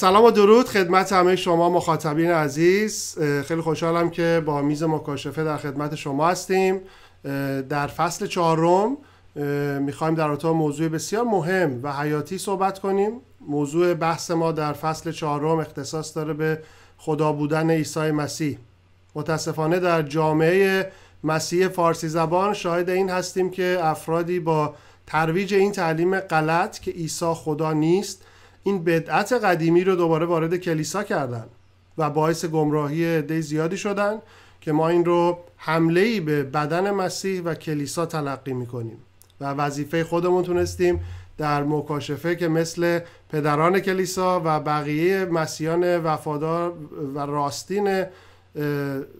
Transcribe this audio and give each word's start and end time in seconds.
سلام 0.00 0.24
و 0.24 0.30
درود 0.30 0.68
خدمت 0.68 1.12
همه 1.12 1.36
شما 1.36 1.70
مخاطبین 1.70 2.30
عزیز. 2.30 3.18
خیلی 3.44 3.60
خوشحالم 3.60 4.10
که 4.10 4.42
با 4.46 4.62
میز 4.62 4.82
مکاشفه 4.82 5.44
در 5.44 5.56
خدمت 5.56 5.94
شما 5.94 6.28
هستیم. 6.28 6.80
در 7.68 7.86
فصل 7.86 8.26
چهارم 8.26 8.96
می‌خوایم 9.80 10.14
در 10.14 10.28
اتاق 10.28 10.56
موضوع 10.56 10.88
بسیار 10.88 11.24
مهم 11.24 11.80
و 11.82 11.92
حیاتی 11.92 12.38
صحبت 12.38 12.78
کنیم. 12.78 13.12
موضوع 13.48 13.94
بحث 13.94 14.30
ما 14.30 14.52
در 14.52 14.72
فصل 14.72 15.12
چهارم 15.12 15.58
اختصاص 15.58 16.16
داره 16.16 16.32
به 16.32 16.58
خدا 16.98 17.32
بودن 17.32 17.70
عیسی 17.70 18.10
مسیح. 18.10 18.58
متاسفانه 19.14 19.78
در 19.78 20.02
جامعه 20.02 20.92
مسیح 21.24 21.68
فارسی 21.68 22.08
زبان 22.08 22.54
شاهد 22.54 22.90
این 22.90 23.10
هستیم 23.10 23.50
که 23.50 23.78
افرادی 23.82 24.40
با 24.40 24.74
ترویج 25.06 25.54
این 25.54 25.72
تعلیم 25.72 26.20
غلط 26.20 26.78
که 26.78 26.90
عیسی 26.90 27.32
خدا 27.34 27.72
نیست 27.72 28.22
این 28.62 28.84
بدعت 28.84 29.32
قدیمی 29.32 29.84
رو 29.84 29.96
دوباره 29.96 30.26
وارد 30.26 30.56
کلیسا 30.56 31.02
کردن 31.02 31.46
و 31.98 32.10
باعث 32.10 32.44
گمراهی 32.44 33.18
عده 33.18 33.40
زیادی 33.40 33.76
شدن 33.76 34.18
که 34.60 34.72
ما 34.72 34.88
این 34.88 35.04
رو 35.04 35.38
حمله 35.56 36.00
ای 36.00 36.20
به 36.20 36.42
بدن 36.42 36.90
مسیح 36.90 37.42
و 37.42 37.54
کلیسا 37.54 38.06
تلقی 38.06 38.52
می‌کنیم 38.52 38.98
و 39.40 39.44
وظیفه 39.44 40.04
خودمون 40.04 40.44
تونستیم 40.44 41.00
در 41.38 41.62
مکاشفه 41.62 42.36
که 42.36 42.48
مثل 42.48 43.00
پدران 43.30 43.80
کلیسا 43.80 44.42
و 44.44 44.60
بقیه 44.60 45.24
مسیحان 45.24 45.96
وفادار 45.96 46.74
و 47.14 47.18
راستین 47.18 48.04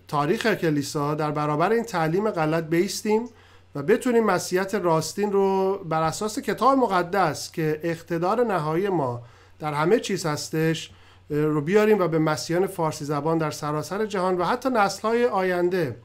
تاریخ 0.08 0.54
کلیسا 0.54 1.14
در 1.14 1.30
برابر 1.30 1.72
این 1.72 1.84
تعلیم 1.84 2.30
غلط 2.30 2.64
بیستیم 2.64 3.28
و 3.74 3.82
بتونیم 3.82 4.24
مسیحیت 4.24 4.74
راستین 4.74 5.32
رو 5.32 5.78
بر 5.88 6.02
اساس 6.02 6.38
کتاب 6.38 6.78
مقدس 6.78 7.52
که 7.52 7.80
اقتدار 7.82 8.44
نهایی 8.44 8.88
ما 8.88 9.22
در 9.60 9.74
همه 9.74 10.00
چیز 10.00 10.26
هستش 10.26 10.90
رو 11.30 11.60
بیاریم 11.60 11.98
و 11.98 12.08
به 12.08 12.18
مسیحیان 12.18 12.66
فارسی 12.66 13.04
زبان 13.04 13.38
در 13.38 13.50
سراسر 13.50 14.06
جهان 14.06 14.38
و 14.38 14.44
حتی 14.44 14.70
نسلهای 14.70 15.26
آینده 15.26 15.96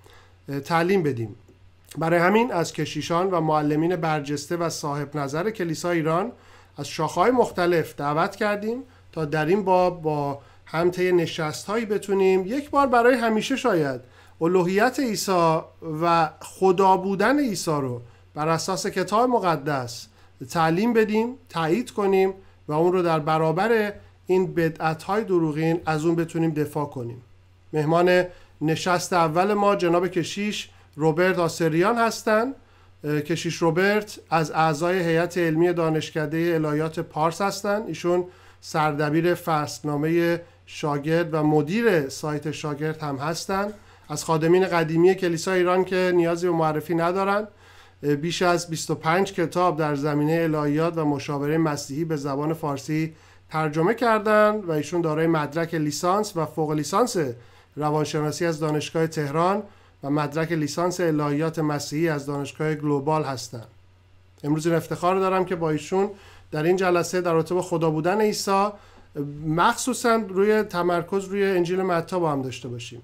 تعلیم 0.65 1.03
بدیم. 1.03 1.35
برای 1.97 2.19
همین 2.19 2.53
از 2.53 2.73
کشیشان 2.73 3.31
و 3.31 3.41
معلمین 3.41 3.95
برجسته 3.95 4.57
و 4.57 4.69
صاحب 4.69 5.17
نظر 5.17 5.49
کلیسا 5.49 5.89
ایران 5.89 6.31
از 6.77 6.87
شاخهای 6.87 7.31
مختلف 7.31 7.95
دعوت 7.95 8.35
کردیم 8.35 8.83
تا 9.11 9.25
در 9.25 9.45
این 9.45 9.63
باب 9.63 10.01
با 10.01 10.41
همطی 10.65 11.11
نشست 11.11 11.65
هایی 11.65 11.85
بتونیم 11.85 12.45
یک 12.45 12.69
بار 12.69 12.87
برای 12.87 13.15
همیشه 13.15 13.55
شاید 13.55 14.01
الوهیت 14.41 14.99
عیسی 14.99 15.57
و 16.01 16.29
خدا 16.41 16.97
بودن 16.97 17.39
عیسی 17.39 17.71
رو 17.71 18.01
بر 18.33 18.47
اساس 18.47 18.87
کتاب 18.87 19.29
مقدس 19.29 20.07
تعلیم 20.49 20.93
بدیم 20.93 21.37
تایید 21.49 21.91
کنیم 21.91 22.33
و 22.67 22.73
اون 22.73 22.93
رو 22.93 23.01
در 23.01 23.19
برابر 23.19 23.93
این 24.25 24.53
بدعت 24.53 25.03
های 25.03 25.23
دروغین 25.23 25.81
از 25.85 26.05
اون 26.05 26.15
بتونیم 26.15 26.51
دفاع 26.51 26.85
کنیم. 26.85 27.21
مهمان 27.73 28.23
نشست 28.61 29.13
اول 29.13 29.53
ما 29.53 29.75
جناب 29.75 30.07
کشیش 30.07 30.69
روبرت 30.95 31.39
آسریان 31.39 31.97
هستند 31.97 32.55
کشیش 33.03 33.55
روبرت 33.55 34.19
از 34.29 34.51
اعضای 34.51 34.99
هیئت 34.99 35.37
علمی 35.37 35.73
دانشکده 35.73 36.51
الهیات 36.55 36.99
پارس 36.99 37.41
هستند 37.41 37.87
ایشون 37.87 38.25
سردبیر 38.61 39.35
فصلنامه 39.35 40.41
شاگرد 40.65 41.33
و 41.33 41.43
مدیر 41.43 42.09
سایت 42.09 42.51
شاگرد 42.51 42.99
هم 43.03 43.17
هستند 43.17 43.73
از 44.09 44.23
خادمین 44.23 44.67
قدیمی 44.67 45.15
کلیسا 45.15 45.51
ایران 45.51 45.85
که 45.85 46.11
نیازی 46.15 46.47
به 46.47 46.53
معرفی 46.53 46.95
ندارند 46.95 47.47
بیش 48.01 48.41
از 48.41 48.69
25 48.69 49.33
کتاب 49.33 49.77
در 49.77 49.95
زمینه 49.95 50.39
الهیات 50.41 50.97
و 50.97 51.05
مشاوره 51.05 51.57
مسیحی 51.57 52.05
به 52.05 52.15
زبان 52.15 52.53
فارسی 52.53 53.13
ترجمه 53.49 53.93
کردند 53.93 54.65
و 54.65 54.71
ایشون 54.71 55.01
دارای 55.01 55.27
مدرک 55.27 55.73
لیسانس 55.73 56.37
و 56.37 56.45
فوق 56.45 56.71
لیسانس 56.71 57.17
روانشناسی 57.75 58.45
از 58.45 58.59
دانشگاه 58.59 59.07
تهران 59.07 59.63
و 60.03 60.09
مدرک 60.09 60.51
لیسانس 60.51 60.99
الهیات 60.99 61.59
مسیحی 61.59 62.09
از 62.09 62.25
دانشگاه 62.25 62.75
گلوبال 62.75 63.23
هستند 63.23 63.67
امروز 64.43 64.67
این 64.67 64.75
افتخار 64.75 65.19
دارم 65.19 65.45
که 65.45 65.55
با 65.55 65.69
ایشون 65.69 66.09
در 66.51 66.63
این 66.63 66.75
جلسه 66.75 67.21
در 67.21 67.33
رابطه 67.33 67.61
خدا 67.61 67.89
بودن 67.89 68.21
عیسی 68.21 68.67
مخصوصا 69.45 70.15
روی 70.15 70.63
تمرکز 70.63 71.25
روی 71.25 71.45
انجیل 71.45 71.81
متی 71.81 72.19
با 72.19 72.31
هم 72.31 72.41
داشته 72.41 72.67
باشیم. 72.67 73.01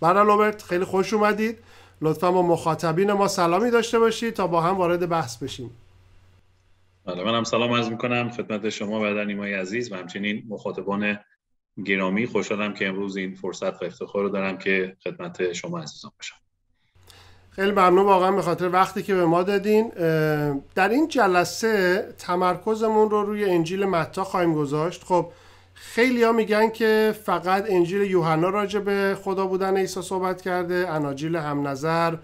برای 0.00 0.26
روبرت 0.26 0.62
خیلی 0.62 0.84
خوش 0.84 1.12
اومدید. 1.12 1.58
لطفا 2.00 2.32
با 2.32 2.42
مخاطبین 2.42 3.12
ما 3.12 3.28
سلامی 3.28 3.70
داشته 3.70 3.98
باشید 3.98 4.34
تا 4.34 4.46
با 4.46 4.60
هم 4.60 4.76
وارد 4.76 5.08
بحث 5.08 5.36
بشیم. 5.36 5.70
بله 7.04 7.24
منم 7.24 7.44
سلام 7.44 7.72
عرض 7.72 7.88
می‌کنم. 7.88 8.30
خدمت 8.30 8.68
شما 8.68 9.00
و 9.00 9.24
نیمای 9.24 9.54
عزیز 9.54 9.92
و 9.92 9.96
همچنین 9.96 10.42
مخاطبان 10.48 11.18
گرامی 11.84 12.26
خوشحالم 12.26 12.74
که 12.74 12.88
امروز 12.88 13.16
این 13.16 13.34
فرصت 13.34 13.82
و 13.82 13.84
افتخار 13.84 14.22
رو 14.22 14.28
دارم 14.28 14.58
که 14.58 14.96
خدمت 15.04 15.52
شما 15.52 15.78
عزیزان 15.78 16.12
باشم. 16.18 16.36
خیلی 17.50 17.70
ممنون. 17.70 18.06
واقعا 18.06 18.32
به 18.32 18.42
خاطر 18.42 18.68
وقتی 18.68 19.02
که 19.02 19.14
به 19.14 19.24
ما 19.24 19.42
دادین 19.42 19.88
در 20.74 20.88
این 20.88 21.08
جلسه 21.08 22.14
تمرکزمون 22.18 23.10
رو 23.10 23.22
روی 23.22 23.44
انجیل 23.44 23.84
متا 23.84 24.24
خواهیم 24.24 24.54
گذاشت. 24.54 25.04
خب 25.04 25.30
خیلی 25.78 26.22
ها 26.22 26.32
میگن 26.32 26.70
که 26.70 27.14
فقط 27.24 27.64
انجیل 27.68 28.10
یوحنا 28.10 28.48
راجع 28.48 28.80
به 28.80 29.16
خدا 29.22 29.46
بودن 29.46 29.76
عیسی 29.76 30.02
صحبت 30.02 30.42
کرده 30.42 30.88
اناجیل 30.90 31.36
هم 31.36 31.68
نظر 31.68 32.16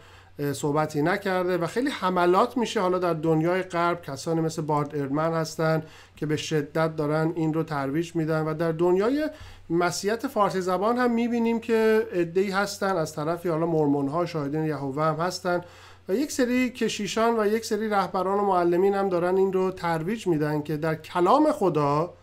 صحبتی 0.53 1.03
نکرده 1.03 1.59
و 1.59 1.67
خیلی 1.67 1.91
حملات 1.91 2.57
میشه 2.57 2.81
حالا 2.81 2.99
در 2.99 3.15
دنیای 3.15 3.63
غرب. 3.63 4.03
کسانی 4.03 4.41
مثل 4.41 4.63
بارد 4.63 4.97
ارمن 4.97 5.33
هستن 5.33 5.83
که 6.17 6.27
به 6.27 6.37
شدت 6.37 6.97
دارن 6.97 7.33
این 7.37 7.55
رو 7.55 7.63
ترویج 7.63 8.17
میدن 8.17 8.45
و 8.45 8.55
در 8.55 8.73
دنیای 8.73 9.29
مسیحیت 9.71 10.27
فارسی 10.27 10.61
زبان 10.61 10.97
هم 10.97 11.11
می‌بینیم 11.11 11.61
که 11.61 12.07
ادهی 12.13 12.51
هستن. 12.51 12.97
از 12.97 13.15
طرفی 13.15 13.49
حالا 13.49 13.67
مرمون 13.67 14.09
ها 14.09 14.27
شاهدین 14.27 14.65
یهوه 14.65 15.03
هم 15.03 15.15
هستن 15.15 15.61
و 16.09 16.15
یک 16.15 16.33
سری 16.33 16.71
کشیشان 16.71 17.41
و 17.41 17.47
یک 17.47 17.65
سری 17.65 17.89
رهبران 17.89 18.39
و 18.39 18.45
معلمین 18.45 18.95
هم 18.95 19.09
دارن 19.09 19.37
این 19.37 19.53
رو 19.53 19.71
ترویج 19.71 20.27
میدن 20.27 20.63
که 20.63 20.77
در 20.77 20.95
کلام 20.95 21.53
خدا 21.53 22.15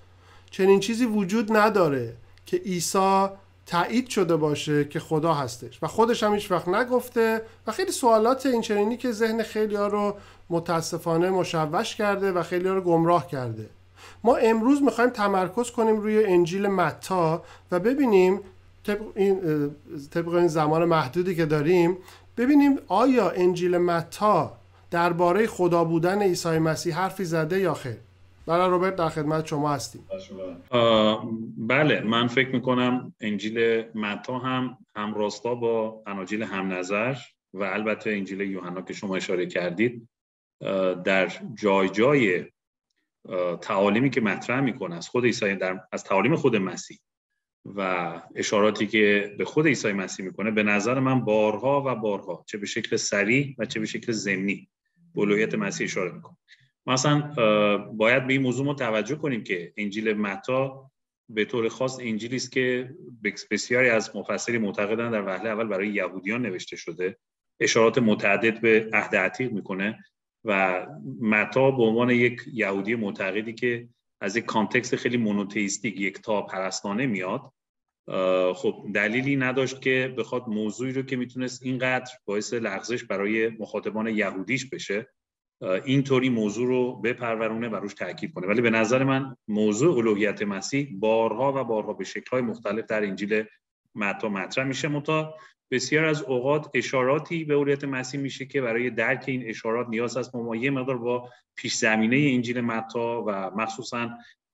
چنین 0.52 0.80
چیزی 0.80 1.06
وجود 1.06 1.58
نداره 1.58 2.14
که 2.46 2.58
عیسی 2.58 3.28
تایید 3.66 4.10
شده 4.10 4.36
باشه 4.36 4.86
که 4.86 5.00
خدا 5.00 5.34
هستش. 5.34 5.84
و 5.84 5.88
خودش 5.88 6.24
هم 6.24 6.34
هیچ 6.34 6.52
وقت 6.52 6.68
نگفته 6.68 7.42
و 7.68 7.72
خیلی 7.72 7.92
سوالات 7.92 8.46
این 8.46 8.62
چنینی 8.62 8.98
که 8.98 9.12
ذهن 9.12 9.44
خیلی 9.44 9.76
ها 9.76 9.88
رو 9.88 10.16
متاسفانه 10.50 11.30
مشوش 11.30 11.96
کرده 11.96 12.32
و 12.32 12.44
خیلی 12.44 12.68
ها 12.68 12.74
رو 12.74 12.82
گمراه 12.82 13.28
کرده. 13.28 13.70
ما 14.24 14.36
امروز 14.36 14.84
می‌خوایم 14.84 15.10
تمرکز 15.10 15.72
کنیم 15.72 15.98
روی 15.98 16.26
انجیل 16.26 16.68
متا 16.68 17.44
و 17.72 17.80
ببینیم 17.80 18.40
طبق 18.84 19.02
این, 19.16 19.40
طبق 20.12 20.34
این 20.34 20.48
زمان 20.48 20.86
محدودی 20.86 21.36
که 21.36 21.46
داریم 21.46 21.98
ببینیم 22.38 22.80
آیا 22.88 23.30
انجیل 23.30 23.78
متا 23.78 24.58
درباره 24.92 25.48
خدا 25.48 25.84
بودن 25.84 26.22
عیسی 26.22 26.60
مسیح 26.60 26.96
حرفی 26.96 27.26
زده 27.26 27.60
یا 27.60 27.74
خیر. 27.74 27.98
بله 28.50 28.68
روبرت 28.68 28.96
در 28.96 29.10
خدمت 29.10 29.46
شما 29.46 29.70
هستیم. 29.70 30.08
بله 31.58 32.02
من 32.02 32.28
فکر 32.28 32.50
می‌کنم 32.50 33.14
انجیل 33.22 33.84
متا 33.96 34.40
هم 34.40 34.78
همراستا 34.96 35.56
با 35.56 36.04
اناجیل 36.08 36.44
هم 36.44 36.74
نظر 36.74 37.16
و 37.54 37.64
البته 37.64 38.10
انجیل 38.12 38.42
یوحنا 38.42 38.82
که 38.82 38.94
شما 38.94 39.16
اشاره 39.16 39.46
کردید 39.46 40.10
در 41.04 41.32
جای 41.54 41.90
جای 41.90 42.46
تعالیمی 43.62 44.10
که 44.10 44.22
مطرح 44.22 44.62
می‌کنه 44.62 44.96
از 44.96 45.10
خود 45.10 45.26
عیسی 45.26 45.56
در 45.56 45.80
از 45.92 46.04
تعالیم 46.04 46.36
خود 46.36 46.56
مسیح 46.56 46.98
و 47.66 48.12
اشاراتی 48.36 48.88
که 48.88 49.36
به 49.38 49.46
خود 49.46 49.68
عیسی 49.68 49.92
مسیح 49.92 50.26
می‌کنه 50.26 50.52
به 50.52 50.64
نظر 50.64 51.00
من 51.00 51.26
بارها 51.26 51.84
و 51.86 51.96
بارها 51.96 52.44
چه 52.48 52.58
به 52.58 52.66
شکل 52.66 52.96
سریع 52.96 53.56
و 53.58 53.66
چه 53.66 53.80
به 53.80 53.86
شکل 53.86 54.12
ضمنی 54.12 54.70
به 55.16 55.58
مسیح 55.58 55.86
اشاره 55.86 56.12
می‌کنه. 56.12 56.36
مثلا 56.88 57.22
باید 57.94 58.28
به 58.28 58.34
این 58.34 58.42
موضوع 58.42 58.66
ما 58.66 58.74
توجه 58.74 59.16
کنیم 59.16 59.44
که 59.44 59.74
انجیل 59.78 60.14
متا 60.14 60.92
به 61.30 61.46
طور 61.46 61.70
خاص 61.70 62.00
انجیلی 62.02 62.36
است 62.36 62.52
که 62.52 62.96
بسیاری 63.52 63.90
از 63.90 64.16
مفسری 64.16 64.58
معتقدند 64.58 65.12
در 65.12 65.26
وهله 65.26 65.50
اول 65.50 65.68
برای 65.68 65.88
یهودیان 65.88 66.42
نوشته 66.42 66.76
شده. 66.76 67.18
اشارات 67.60 67.98
متعدد 67.98 68.62
به 68.62 68.90
عهد 68.94 69.16
عتیق 69.16 69.52
می‌کنه 69.52 70.04
و 70.44 70.86
متا 71.22 71.72
به 71.72 71.84
عنوان 71.84 72.10
یک 72.10 72.42
یهودی 72.54 72.96
معتقدی 72.96 73.54
که 73.54 73.88
از 74.22 74.36
یک 74.36 74.46
context 74.46 74.96
خیلی 74.96 75.18
monotheistic 75.18 76.00
یکتاپرستانه 76.00 77.06
میاد. 77.06 77.54
خب 78.56 78.86
دلیلی 78.94 79.36
نداشت 79.36 79.82
که 79.82 80.16
بخواد 80.18 80.48
موضوعی 80.48 80.94
رو 80.94 81.02
که 81.02 81.16
می‌تونست 81.16 81.64
اینقدر 81.64 82.12
باعث 82.26 82.54
لغزش 82.54 83.04
برای 83.04 83.50
مخاطبان 83.50 84.08
یهودیش 84.08 84.70
بشه. 84.70 85.08
اینطوری 85.62 86.30
موضوع 86.30 86.68
رو 86.68 86.96
بپرورونه 86.96 87.70
و 87.70 87.76
روش 87.76 87.94
تاکید 87.94 88.34
کنه. 88.34 88.48
ولی 88.48 88.62
به 88.62 88.70
نظر 88.70 89.04
من 89.04 89.36
موضوع 89.48 89.98
الوهیت 89.98 90.42
مسیح 90.42 90.90
بارها 91.00 91.54
و 91.62 91.64
بارها 91.64 91.94
به 91.94 92.04
شکل‌های 92.04 92.42
مختلف 92.42 92.86
در 92.86 93.04
انجیل 93.04 93.44
متی 93.96 94.30
مطرح 94.30 94.66
میشه. 94.66 94.88
منتها 94.88 95.36
بسیاری 95.72 96.06
از 96.06 96.22
اوقات 96.22 96.70
اشاراتی 96.74 97.44
به 97.44 97.58
الوهیت 97.58 97.84
مسیح 97.84 98.20
میشه 98.20 98.46
که 98.46 98.62
برای 98.62 98.90
درک 98.90 99.24
این 99.28 99.50
اشارات 99.50 99.88
نیاز 99.90 100.18
هست. 100.18 100.36
ما 100.36 100.56
یه 100.56 100.70
مقدار 100.70 100.98
با 100.98 101.30
پیش 101.56 101.76
زمینه 101.76 102.16
انجیل 102.16 102.62
متا 102.62 103.24
و 103.28 103.52
مخصوصا 103.56 104.10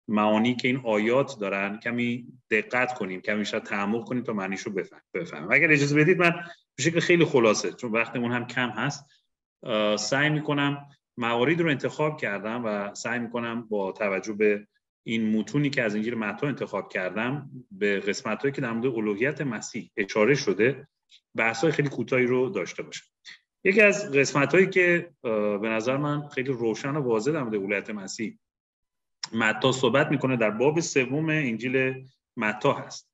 معانی 0.08 0.56
که 0.56 0.68
این 0.68 0.82
آیات 0.84 1.40
دارن 1.40 1.80
کمی 1.80 2.28
دقت 2.52 2.94
کنیم 2.94 3.22
کمی 3.22 3.46
شاید 3.46 3.64
تعمق 3.64 4.08
کنیم 4.08 4.24
تا 4.24 4.34
معنیشو 4.34 4.72
بفهمیم. 5.14 5.52
اگر 5.52 5.72
اجازه 5.72 5.96
بدید 5.96 6.20
من 6.20 6.32
به 6.76 6.84
شکل 6.84 7.00
خیلی 7.00 7.26
خلاصه 7.26 7.72
چون 7.72 7.92
وقتمون 7.92 8.32
هم 8.32 8.48
کم 8.48 8.70
هست. 8.70 9.06
سعی 9.98 10.30
می‌کنم 10.30 10.86
مواردی 11.18 11.64
رو 11.64 11.70
انتخاب 11.70 12.18
کردم 12.18 12.66
و 12.66 12.96
سعی 12.96 13.20
می‌کنم 13.20 13.68
با 13.68 13.92
توجه 13.92 14.34
به 14.34 14.68
این 15.04 15.38
متونی 15.38 15.70
که 15.70 15.84
از 15.84 15.96
انجیل 15.96 16.16
متی 16.16 16.46
انتخاب 16.46 16.90
کردم 16.90 17.50
به 17.72 18.00
قسمت 18.00 18.42
هایی 18.42 18.52
که 18.52 18.62
در 18.62 18.72
مورد 18.72 18.86
الوهیت 18.86 19.42
مسیح 19.42 19.92
اشاره 19.98 20.36
شده 20.36 20.88
بحث 21.36 21.62
های 21.62 21.72
خیلی 21.72 21.90
کوتاهی 21.90 22.26
رو 22.26 22.50
داشته 22.50 22.84
باشم. 22.84 23.06
یکی 23.64 23.82
از 23.82 24.12
قسمت 24.12 24.54
هایی 24.54 24.70
که 24.70 25.10
به 25.62 25.70
نظر 25.70 25.98
من 25.98 26.28
خیلی 26.28 26.52
روشن 26.52 26.96
و 26.96 27.00
واضح 27.00 27.32
در 27.32 27.44
مورد 27.44 27.56
الوهیت 27.56 27.90
مسیح 27.90 28.40
متا 29.34 29.72
صحبت 29.72 30.12
می‌کنه 30.12 30.38
در 30.38 30.52
باب 30.52 30.80
سوم 30.80 31.30
انجیل 31.30 32.06
متا 32.38 32.74
هست. 32.74 33.12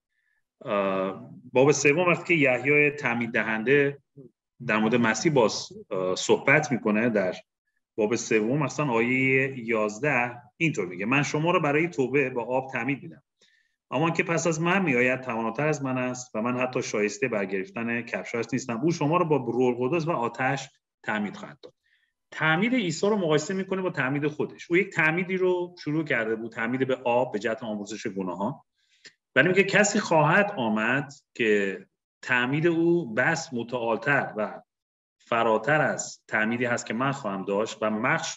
باب 1.53 1.71
سوم 1.71 2.00
وقتی 2.00 2.24
که 2.24 2.33
یحیای 2.33 2.92
تعمید 2.92 3.31
دهنده 3.31 4.00
در 4.68 4.78
مورد 4.78 4.96
مسیح 4.96 5.34
باز 5.34 5.68
صحبت 6.18 6.72
می‌کنه 6.72 7.10
در 7.10 7.36
باب 7.96 8.16
سوم. 8.16 8.63
مثلا 8.63 8.86
آیه 8.86 9.60
11 9.60 10.42
اینطور 10.58 10.86
میگه 10.86 11.06
من 11.06 11.24
شما 11.24 11.52
رو 11.52 11.60
برای 11.60 11.88
توبه 11.88 12.30
با 12.30 12.44
آب 12.44 12.72
تعمید 12.72 13.04
میدم 13.04 13.24
اما 13.92 14.10
که 14.10 14.24
پس 14.24 14.48
از 14.48 14.62
من 14.62 14.81
میآید 14.81 15.22
تواناتر 15.22 15.68
از 15.68 15.84
من 15.84 15.98
است 15.98 16.36
و 16.36 16.42
من 16.42 16.60
حتی 16.60 16.81
شایسته 16.81 17.28
برگرفتن 17.28 18.02
کفشایش 18.02 18.46
نیستم. 18.54 18.80
او 18.81 18.92
شما 18.92 19.18
رو 19.18 19.25
با 19.25 19.38
روح 19.38 19.81
القدس 19.81 20.08
و 20.08 20.12
آتش 20.12 20.69
تعمید 21.04 21.36
خواهد 21.36 21.60
داد. 21.63 21.74
تعمید 22.31 22.74
عیسی 22.74 23.08
رو 23.08 23.18
مقایسه 23.18 23.54
می‌کنه 23.54 23.81
با 23.81 23.90
تعمید 23.90 24.28
خودش. 24.28 24.72
او 24.72 24.78
یک 24.78 24.94
تعمیدی 24.94 25.38
رو 25.38 25.75
شروع 25.84 26.04
کرده 26.04 26.36
بود 26.36 26.52
تعمید 26.52 26.88
به 26.88 26.96
آب 26.96 27.31
به 27.31 27.40
جهت 27.40 27.63
آمرزش 27.63 28.08
گناه 28.08 28.38
ها 28.38 28.66
ولی 29.36 29.48
میگه 29.48 29.63
کسی 29.63 30.00
خواهد 30.00 30.54
آمد 30.58 31.13
که 31.34 31.80
تعمید 32.22 32.68
او 32.68 33.14
بس 33.14 33.54
متعالتر 33.54 34.34
و 34.38 34.62
فراتر 35.20 35.82
از 35.82 36.22
تعمیدی 36.28 36.66
هست 36.66 36.86
که 36.86 36.94
من 36.94 37.12
خواهم 37.12 37.46
داشت 37.46 37.78
و 37.82 37.90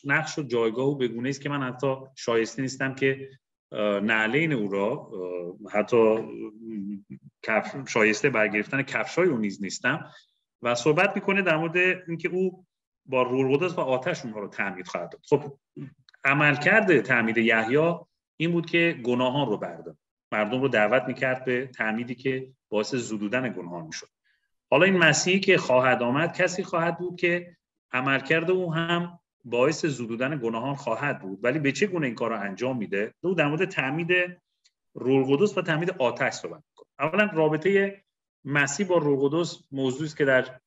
نقش, 0.05 0.39
و 0.39 0.43
جایگاه 0.43 0.85
او 0.85 0.97
بگونه 0.97 1.29
است 1.29 1.41
که 1.41 1.49
من 1.49 1.63
حتی 1.63 1.97
شایسته 2.17 2.63
نیستم 2.63 2.95
که 2.95 3.29
نعلین 4.03 4.53
او 4.53 4.69
را 4.69 5.11
حتی 5.71 6.29
شایسته 7.89 8.31
برگرفتن 8.31 8.83
کفشای 8.83 9.29
او 9.29 9.37
نیز 9.37 9.63
نیستم 9.63 10.11
و 10.63 10.75
صحبت 10.75 11.15
می‌کنه 11.15 11.43
در 11.43 11.57
مورد 11.57 11.77
اینکه 12.09 12.29
او 12.29 12.67
با 13.07 13.23
روح 13.23 13.75
و 13.75 13.81
آتش 13.81 14.25
اونها 14.25 14.41
رو 14.41 14.49
تعمید 14.49 14.87
خواهد 14.87 15.11
داد. 15.11 15.23
خب 15.29 15.59
عملکرد 16.25 17.01
تعمید 17.01 17.39
یحیی 17.39 17.95
این 18.37 18.53
بود 18.53 18.67
که 18.67 19.01
گناهان 19.05 19.49
رو 19.49 19.59
بردار 19.59 19.97
مردم 20.33 20.61
رو 20.61 20.69
دعوت 20.69 21.03
می‌کرد 21.03 21.45
به 21.45 21.67
تعمیدی 21.67 22.15
که 22.15 22.53
باعث 22.75 22.95
زدودن 22.95 23.53
گناهان 23.53 23.87
می‌شد. 23.87 24.09
حالا 24.71 24.85
این 24.85 24.97
مسیحی 24.97 25.41
که 25.41 25.59
خواهد 25.59 26.03
آمد 26.03 26.37
کسی 26.37 26.63
خواهد 26.63 26.99
بود 26.99 27.17
که 27.17 27.57
عملکرد 27.93 28.51
او 28.51 28.75
هم 28.75 29.19
باعث 29.45 29.85
زدودن 29.85 30.41
گناهان 30.43 30.75
خواهد 30.75 31.21
بود. 31.21 31.39
ولی 31.43 31.59
به 31.59 31.73
چه 31.73 31.87
گونه 31.87 32.07
این 32.07 32.15
کار 32.15 32.31
رو 32.31 32.41
انجام 32.41 32.77
میده؟ 32.77 33.15
او 33.21 33.35
در 33.35 33.49
مورد 33.49 33.65
تعمید 33.65 34.13
روح 34.95 35.29
و 35.59 35.63
تعمید 35.63 35.91
آتش 35.91 36.33
صحبت 36.33 36.63
می‌کنه. 36.71 36.87
اولا 36.99 37.31
رابطه 37.35 38.03
مسیح 38.45 38.87
با 38.87 38.99
روح 38.99 39.23
القدس 39.23 39.59
موضوعی 39.73 40.05
است 40.05 40.17
که 40.17 40.25
در 40.25 40.61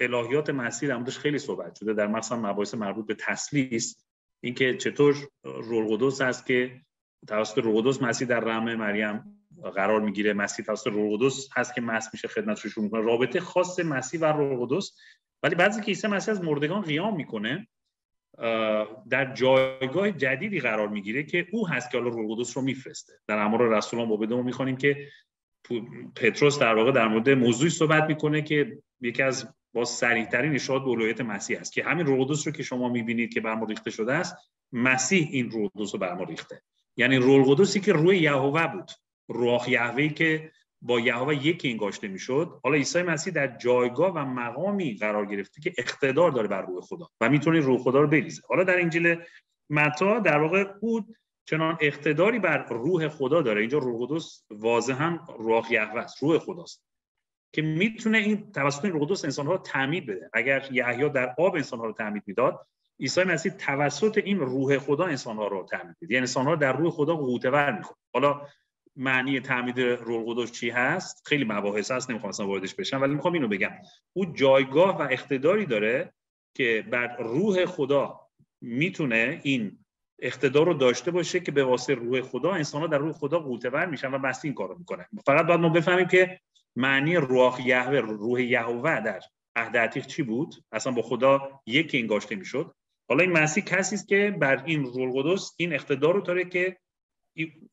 الهیات 0.00 0.50
مسیح 0.50 0.88
در 0.88 1.04
خیلی 1.18 1.38
صحبت 1.38 1.74
شده. 1.74 1.94
در 1.94 2.06
مثلا 2.06 2.38
مباحث 2.38 2.74
مربوط 2.74 3.06
به 3.06 3.14
تسلیس 3.14 4.06
اینکه 4.40 4.76
چطور 4.76 5.16
روح 5.44 5.86
است 6.20 6.46
که 6.46 6.80
توسط 7.26 7.58
روح 7.58 8.02
مسیح 8.02 8.28
در 8.28 8.40
رحم 8.40 8.74
مریم 8.74 9.45
قرار 9.70 10.00
می‌گیره 10.00 10.32
مسیح 10.32 10.64
توسط 10.64 10.86
روح 10.86 11.30
هست 11.56 11.74
که 11.74 11.80
مسیح 11.80 12.10
میشه 12.12 12.28
خدمت 12.28 12.60
رو 12.60 12.70
شروع 12.70 12.84
می‌کنه. 12.84 13.00
رابطه 13.00 13.40
خاص 13.40 13.80
مسیح 13.80 14.20
و 14.20 14.24
روح 14.24 14.80
ولی 15.42 15.54
بعضی 15.54 15.80
که 15.80 15.86
عیسی 15.86 16.08
مسیح 16.08 16.34
از 16.34 16.44
مردگان 16.44 16.82
قیام 16.82 17.16
می‌کنه. 17.16 17.68
در 19.10 19.34
جایگاه 19.34 20.10
جدیدی 20.10 20.60
قرار 20.60 20.88
می‌گیره 20.88 21.22
که 21.22 21.46
او 21.52 21.68
هست 21.68 21.90
که 21.90 21.98
حالا 21.98 22.10
روح 22.10 22.44
رو 22.56 22.62
میفرسته. 22.62 23.12
در 23.26 23.38
امر 23.38 23.62
رسولان 23.62 24.08
با 24.08 24.16
بدون 24.16 24.44
می‌خوانیم 24.44 24.76
که 24.76 25.08
پتروس 26.16 26.58
در 26.58 26.74
واقع 26.74 26.92
در 26.92 27.08
مورد 27.08 27.30
موضوعی 27.30 27.70
صحبت 27.70 28.04
می‌کنه 28.04 28.42
که 28.42 28.78
یکی 29.00 29.22
از 29.22 29.48
با 29.74 29.84
سریعترین 29.84 30.54
اشارات 30.54 30.82
به 30.82 30.90
الوهیت 30.90 31.20
مسیح 31.20 31.60
است 31.60 31.72
که 31.72 31.84
همین 31.84 32.06
روح 32.06 32.28
رو 32.46 32.52
که 32.52 32.62
شما 32.62 32.88
می‌بینید 32.88 33.34
که 33.34 33.40
بر 33.40 33.66
ریخته 33.68 33.90
شده 33.90 34.12
است 34.14 34.36
مسیح 34.72 35.28
این 35.30 35.50
روح 35.50 35.70
رو 35.74 35.98
بر 35.98 36.24
ریخته. 36.24 36.62
یعنی 36.96 37.16
روح 37.16 37.66
که 37.80 37.92
روی 37.92 38.18
یهوه 38.18 38.66
بود. 38.66 38.90
روح 39.28 39.70
یهوهی 39.70 40.08
که 40.08 40.52
با 40.82 41.00
یهوه 41.00 41.46
یکی 41.46 41.70
انگاشته 41.70 42.08
می‌شد. 42.08 42.60
حالا 42.62 42.76
عیسی 42.76 43.02
مسیح 43.02 43.32
در 43.32 43.46
جایگاه 43.46 44.12
و 44.12 44.18
مقامی 44.18 44.94
قرار 44.94 45.26
گرفته 45.26 45.60
که 45.60 45.72
اقتدار 45.78 46.30
داره 46.30 46.48
بر 46.48 46.62
روح 46.62 46.80
خدا 46.80 47.08
و 47.20 47.28
می‌تونه 47.28 47.60
روح 47.60 47.78
خدا 47.78 48.00
رو 48.00 48.06
بریزه. 48.06 48.42
حالا 48.48 48.64
در 48.64 48.80
انجیل 48.80 49.16
متا 49.70 50.18
در 50.18 50.38
واقع 50.38 50.64
او 50.80 51.06
چنان 51.48 51.78
اقتداری 51.80 52.38
بر 52.38 52.66
روح 52.68 53.08
خدا 53.08 53.42
داره. 53.42 53.60
اینجا 53.60 53.78
روح 53.78 54.06
قدس 54.06 54.44
واضحا 54.50 55.18
روح 55.38 55.72
یهوه 55.72 56.00
است 56.00 56.22
روح 56.22 56.38
خداست 56.38 56.82
که 57.54 57.62
می‌تونه 57.62 58.18
این 58.18 58.52
توسط 58.52 58.84
روح 58.84 59.06
قدس 59.06 59.24
انسان 59.24 59.46
ها 59.46 59.52
رو 59.52 59.58
تعمید 59.58 60.06
بده. 60.06 60.30
اگر 60.32 60.68
یحیی 60.72 61.08
در 61.08 61.34
آب 61.38 61.54
انسان 61.54 61.78
ها 61.78 61.86
رو 61.86 61.92
تعمید 61.92 62.22
می‌داد 62.26 62.66
عیسی 63.00 63.24
مسیح 63.24 63.52
توسط 63.52 64.18
این 64.18 64.38
روح 64.38 64.78
خدا 64.78 65.04
انسان 65.04 65.36
ها 65.36 65.46
رو 65.46 65.66
تعمید 65.70 65.96
میده 66.00 66.14
یعنی 66.14 66.22
انسان 66.22 66.46
ها 66.46 66.56
در 66.56 66.76
روح 66.76 66.90
خدا 66.90 67.16
قوته 67.16 67.50
ور 67.50 67.72
می‌کنه. 67.72 67.96
حالا 68.14 68.40
معنی 68.96 69.40
تعمید 69.40 69.80
روح 69.80 70.28
القدس 70.28 70.52
چی 70.52 70.70
هست؟ 70.70 71.22
خیلی 71.26 71.44
مباحث 71.44 71.90
هست 71.90 72.10
نمی‌خوام 72.10 72.28
اصلا 72.28 72.46
واردش 72.46 72.74
بشم 72.74 73.02
ولی 73.02 73.14
می‌خوام 73.14 73.34
اینو 73.34 73.48
بگم. 73.48 73.72
او 74.12 74.26
جایگاه 74.26 74.98
و 74.98 75.02
اقتداری 75.02 75.66
داره 75.66 76.12
که 76.56 76.86
بر 76.90 77.16
روح 77.16 77.64
خدا 77.64 78.20
می‌تونه 78.60 79.40
این 79.42 79.78
اقتدار 80.22 80.66
رو 80.66 80.74
داشته 80.74 81.10
باشه 81.10 81.40
که 81.40 81.52
به 81.52 81.64
واسطه 81.64 81.94
روح 81.94 82.20
خدا 82.20 82.52
انسان 82.52 82.80
ها 82.80 82.86
در 82.86 82.98
روح 82.98 83.12
خدا 83.12 83.38
قوتور 83.38 83.86
میشن 83.86 84.14
و 84.14 84.18
بس 84.18 84.44
این 84.44 84.54
کارو 84.54 84.78
می‌کنه. 84.78 85.08
فقط 85.26 85.46
باید 85.46 85.60
ما 85.60 85.68
بفهمیم 85.68 86.06
که 86.06 86.40
معنی 86.76 87.16
روح 87.16 87.66
یهوه 87.66 87.98
روح 87.98 88.42
یهوه 88.42 89.00
در 89.00 89.20
عهد 89.56 89.76
عتیق 89.76 90.06
چی 90.06 90.22
بود؟ 90.22 90.54
اصلا 90.72 90.92
با 90.92 91.02
خدا 91.02 91.60
یکی 91.66 91.98
انگاشته 91.98 92.36
می‌شد. 92.36 92.74
حالا 93.08 93.22
این 93.22 93.32
مسیح 93.32 93.64
کسی 93.64 93.94
است 93.94 94.08
که 94.08 94.36
بر 94.40 94.62
این 94.64 94.84
روح 94.84 95.16
القدس 95.16 95.54
این 95.56 95.72
اقتدار 95.72 96.14
رو 96.14 96.20
داره 96.20 96.44
که 96.44 96.76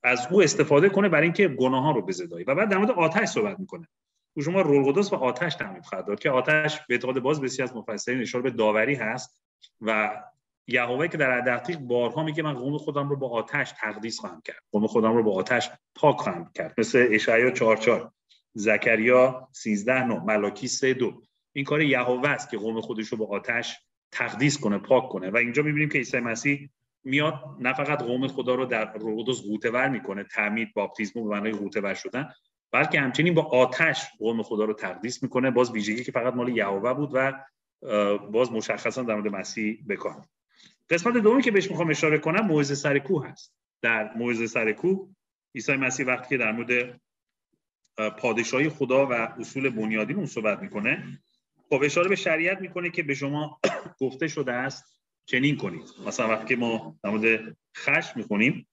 از 0.03 0.27
او 0.31 0.43
استفاده 0.43 0.89
کنه 0.89 1.09
برای 1.09 1.23
اینکه 1.23 1.47
گناهان 1.47 1.95
رو 1.95 2.01
بزدایی 2.01 2.45
و 2.45 2.55
بعد 2.55 2.69
در 2.69 2.77
مورد 2.77 2.91
آتش 2.91 3.27
صحبت 3.27 3.59
می‌کنه. 3.59 3.87
او 4.33 4.43
شما 4.43 4.61
روح 4.61 4.87
القدس 4.87 5.13
و 5.13 5.15
آتش 5.15 5.55
تعمید 5.55 5.85
خواهد 5.85 6.07
داد 6.07 6.19
که 6.19 6.29
آتش 6.29 6.79
به 6.87 6.93
اعتقاد 6.93 7.19
باز 7.19 7.41
بسیار 7.41 7.69
از 7.69 7.75
مفسرین 7.75 8.21
اشاره 8.21 8.43
به 8.43 8.49
داوری 8.49 8.95
هست 8.95 9.41
و 9.81 10.21
یهوه 10.67 11.07
که 11.07 11.17
در 11.17 11.31
عهد 11.31 11.79
بارها 11.79 12.23
میگه 12.23 12.43
من 12.43 12.53
قوم 12.53 12.77
خودم 12.77 13.09
رو 13.09 13.15
با 13.15 13.29
آتش 13.29 13.71
تقدیس 13.71 14.19
خواهم 14.19 14.41
کرد. 14.45 14.63
قوم 14.71 14.87
خودم 14.87 15.15
رو 15.15 15.23
با 15.23 15.31
آتش 15.31 15.69
پاک 15.95 16.17
خواهم 16.17 16.51
کرد. 16.55 16.73
مثل 16.77 17.07
اشعیا 17.11 17.51
4 17.51 17.77
4 17.77 18.11
زکریا 18.53 19.47
13 19.51 20.03
9 20.05 20.19
ملاکی 20.19 20.67
3 20.67 20.93
2 20.93 21.21
این 21.53 21.65
کار 21.65 21.81
یهوه 21.81 22.29
است 22.29 22.49
که 22.49 22.57
قوم 22.57 22.81
خودش 22.81 23.07
رو 23.07 23.17
با 23.17 23.25
آتش 23.25 23.77
تقدیس 24.11 24.59
کنه 24.59 24.77
پاک 24.77 25.09
کنه. 25.09 25.29
و 25.29 25.37
اینجا 25.37 25.63
می‌بینیم 25.63 25.89
که 25.89 25.97
عیسی 25.97 26.19
مسیح 26.19 26.69
میاد 27.03 27.39
نه 27.59 27.73
فقط 27.73 28.03
قوم 28.03 28.27
خدا 28.27 28.55
رو 28.55 28.65
در 28.65 28.93
رودوس 28.93 29.41
قوتور 29.41 29.89
می‌کنه 29.89 30.23
تعمید 30.23 30.73
باپتیسمو 30.73 31.23
به 31.23 31.29
معنای 31.29 31.51
قوتور 31.51 31.93
شدن 31.93 32.29
بلکه 32.71 32.99
همچنین 32.99 33.33
با 33.33 33.41
آتش 33.41 34.05
قوم 34.19 34.43
خدا 34.43 34.65
رو 34.65 34.73
تقدیس 34.73 35.23
می‌کنه 35.23 35.51
باز 35.51 35.71
ویژگی 35.71 36.03
که 36.03 36.11
فقط 36.11 36.33
مال 36.33 36.57
یهوه 36.57 36.93
بود 36.93 37.09
و 37.13 37.33
باز 38.31 38.51
مشخصا 38.51 39.03
در 39.03 39.15
مورد 39.15 39.35
مسیح 39.35 39.83
بکن 39.89 40.25
قسمت 40.89 41.17
دومی 41.17 41.41
که 41.41 41.51
بهش 41.51 41.69
می‌خوام 41.69 41.89
اشاره 41.89 42.17
کنم 42.17 42.47
موعظه 42.47 42.75
سر 42.75 42.99
کوه 42.99 43.27
هست. 43.27 43.53
در 43.81 44.13
موعظه 44.13 44.47
سر 44.47 44.71
کوه 44.71 45.09
عیسی 45.55 45.75
مسیح 45.75 46.05
وقتی 46.05 46.29
که 46.29 46.37
در 46.37 46.51
مورد 46.51 46.99
پادشاهی 48.17 48.69
خدا 48.69 49.05
و 49.05 49.13
اصول 49.13 49.69
بنیادین 49.69 50.15
اون 50.15 50.25
صحبت 50.25 50.59
می‌کنه 50.59 51.19
خب 51.69 51.81
اشاره 51.83 52.09
به 52.09 52.15
شریعت 52.15 52.61
می‌کنه 52.61 52.89
که 52.89 53.03
به 53.03 53.13
شما 53.13 53.59
گفته 54.01 54.27
شده 54.27 54.53
است 54.53 55.02
چنین 55.25 55.57
کنید 55.57 55.83
مثلا 56.07 56.27
وقتی 56.27 56.55
ما 56.55 56.95
در 57.03 57.09
مورد 57.09 57.57
خشم 57.77 58.13
می‌خونیم 58.15 58.67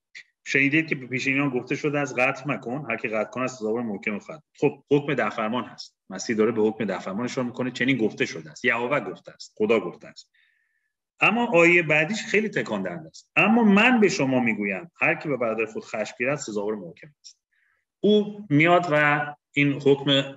شنیدید 0.45 0.89
که 0.89 0.95
به 0.95 1.07
پیشینیان 1.07 1.51
گفته 1.51 1.77
شده 1.77 1.99
از 1.99 2.15
قتل 2.17 2.51
مکن 2.51 2.87
هر 2.91 2.97
کی 2.97 3.09
قتل 3.09 3.31
کنه 3.31 3.45
از 3.45 3.53
سزاوار 3.53 3.83
محکم 3.83 4.19
خواهد 4.19 4.43
خب 4.59 4.85
حکم 4.91 5.15
در 5.15 5.31
فرمان 5.31 5.65
هست. 5.65 5.97
مسیح 6.11 6.37
داره 6.37 6.53
به 6.53 6.63
حکم 6.63 6.85
در 6.85 6.99
فرمان 6.99 7.25
اشاره 7.25 7.47
می‌کنه. 7.47 7.71
چنین 7.71 7.97
گفته 7.97 8.27
شده 8.27 8.51
است. 8.51 8.65
یهوه 8.65 9.01
گفته 9.01 9.33
است. 9.33 9.55
خدا 9.57 9.81
گفته 9.81 10.09
است. 10.09 10.31
اما 11.21 11.47
آیه 11.47 11.83
بعدیش 11.83 12.23
خیلی 12.23 12.49
تکان 12.49 12.83
دهنده 12.83 13.09
است. 13.09 13.31
اما 13.37 13.63
من 13.63 14.01
به 14.01 14.09
شما 14.09 14.41
می‌گویم 14.41 14.91
هر 14.97 15.15
کی 15.15 15.29
به 15.29 15.37
برادر 15.37 15.67
خود 15.67 15.85
خشم 15.85 16.15
گیرد 16.19 16.37
سزاوار 16.37 16.75
محکم 16.75 17.15
است. 17.21 17.39
او 18.01 18.47
میاد 18.51 18.87
و 18.91 19.27
این 19.53 19.73
حکم 19.73 20.37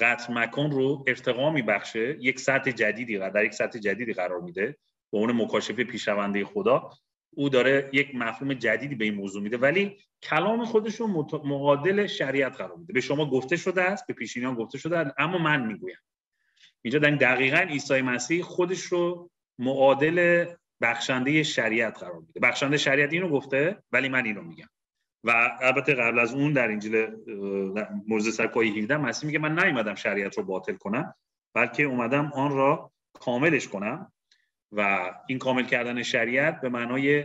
قتل 0.00 0.34
مکن 0.34 0.70
رو 0.70 1.04
ارتقا 1.06 1.50
میبخشه. 1.50 2.16
یک 2.20 2.40
سطح 2.40 2.70
جدیدی 2.70 3.18
در 3.18 3.44
یک 3.44 3.54
سطح 3.54 3.78
جدیدی 3.78 4.12
قرار 4.12 4.40
میده. 4.40 4.76
به 5.12 5.18
اون 5.18 5.32
مکاشفه 5.32 5.84
پیشرونده 5.84 6.44
خدا 6.44 6.90
او 7.30 7.48
داره 7.48 7.90
یک 7.92 8.14
مفهوم 8.14 8.54
جدیدی 8.54 8.94
به 8.94 9.04
این 9.04 9.14
موضوع 9.14 9.42
میده. 9.42 9.56
ولی 9.56 9.98
کلام 10.22 10.64
خودش 10.64 10.94
رو 10.94 11.06
مقادل 11.44 12.06
شریعت 12.06 12.56
قرار 12.56 12.76
میده. 12.76 12.92
به 12.92 13.00
شما 13.00 13.30
گفته 13.30 13.56
شده 13.56 13.82
است 13.82 14.06
به 14.06 14.14
پیشینیان 14.14 14.54
گفته 14.54 14.78
شده 14.78 14.98
است 14.98 15.14
اما 15.18 15.38
من 15.38 15.66
می‌گویم. 15.66 15.96
اینجا 16.82 16.98
دقیقا 16.98 17.56
عیسی 17.56 18.02
مسیح 18.02 18.42
خودش 18.42 18.80
رو 18.80 19.30
معادل 19.58 20.46
بخشنده 20.80 21.42
شریعت 21.42 21.98
قرار 21.98 22.20
میده. 22.26 22.40
بخشنده 22.40 22.76
شریعت 22.76 23.12
اینو 23.12 23.28
گفته 23.28 23.82
ولی 23.92 24.08
من 24.08 24.24
اینو 24.24 24.42
میگم. 24.42 24.68
و 25.24 25.58
البته 25.60 25.94
قبل 25.94 26.18
از 26.18 26.34
اون 26.34 26.52
در 26.52 26.70
انجیل 26.70 27.06
موزه 28.06 28.30
سرکای 28.30 28.80
17 28.80 28.96
مسیح 28.96 29.26
میگه 29.26 29.38
من 29.38 29.64
نیومدم 29.64 29.94
شریعت 29.94 30.38
رو 30.38 30.44
باطل 30.44 30.74
کنم 30.74 31.14
بلکه 31.54 31.82
اومدم 31.82 32.32
آن 32.34 32.56
را 32.56 32.92
کاملش 33.12 33.68
کنم. 33.68 34.12
و 34.72 35.10
این 35.26 35.38
کامل 35.38 35.64
کردن 35.64 36.02
شریعت 36.02 36.60
به 36.60 36.68
معنای 36.68 37.24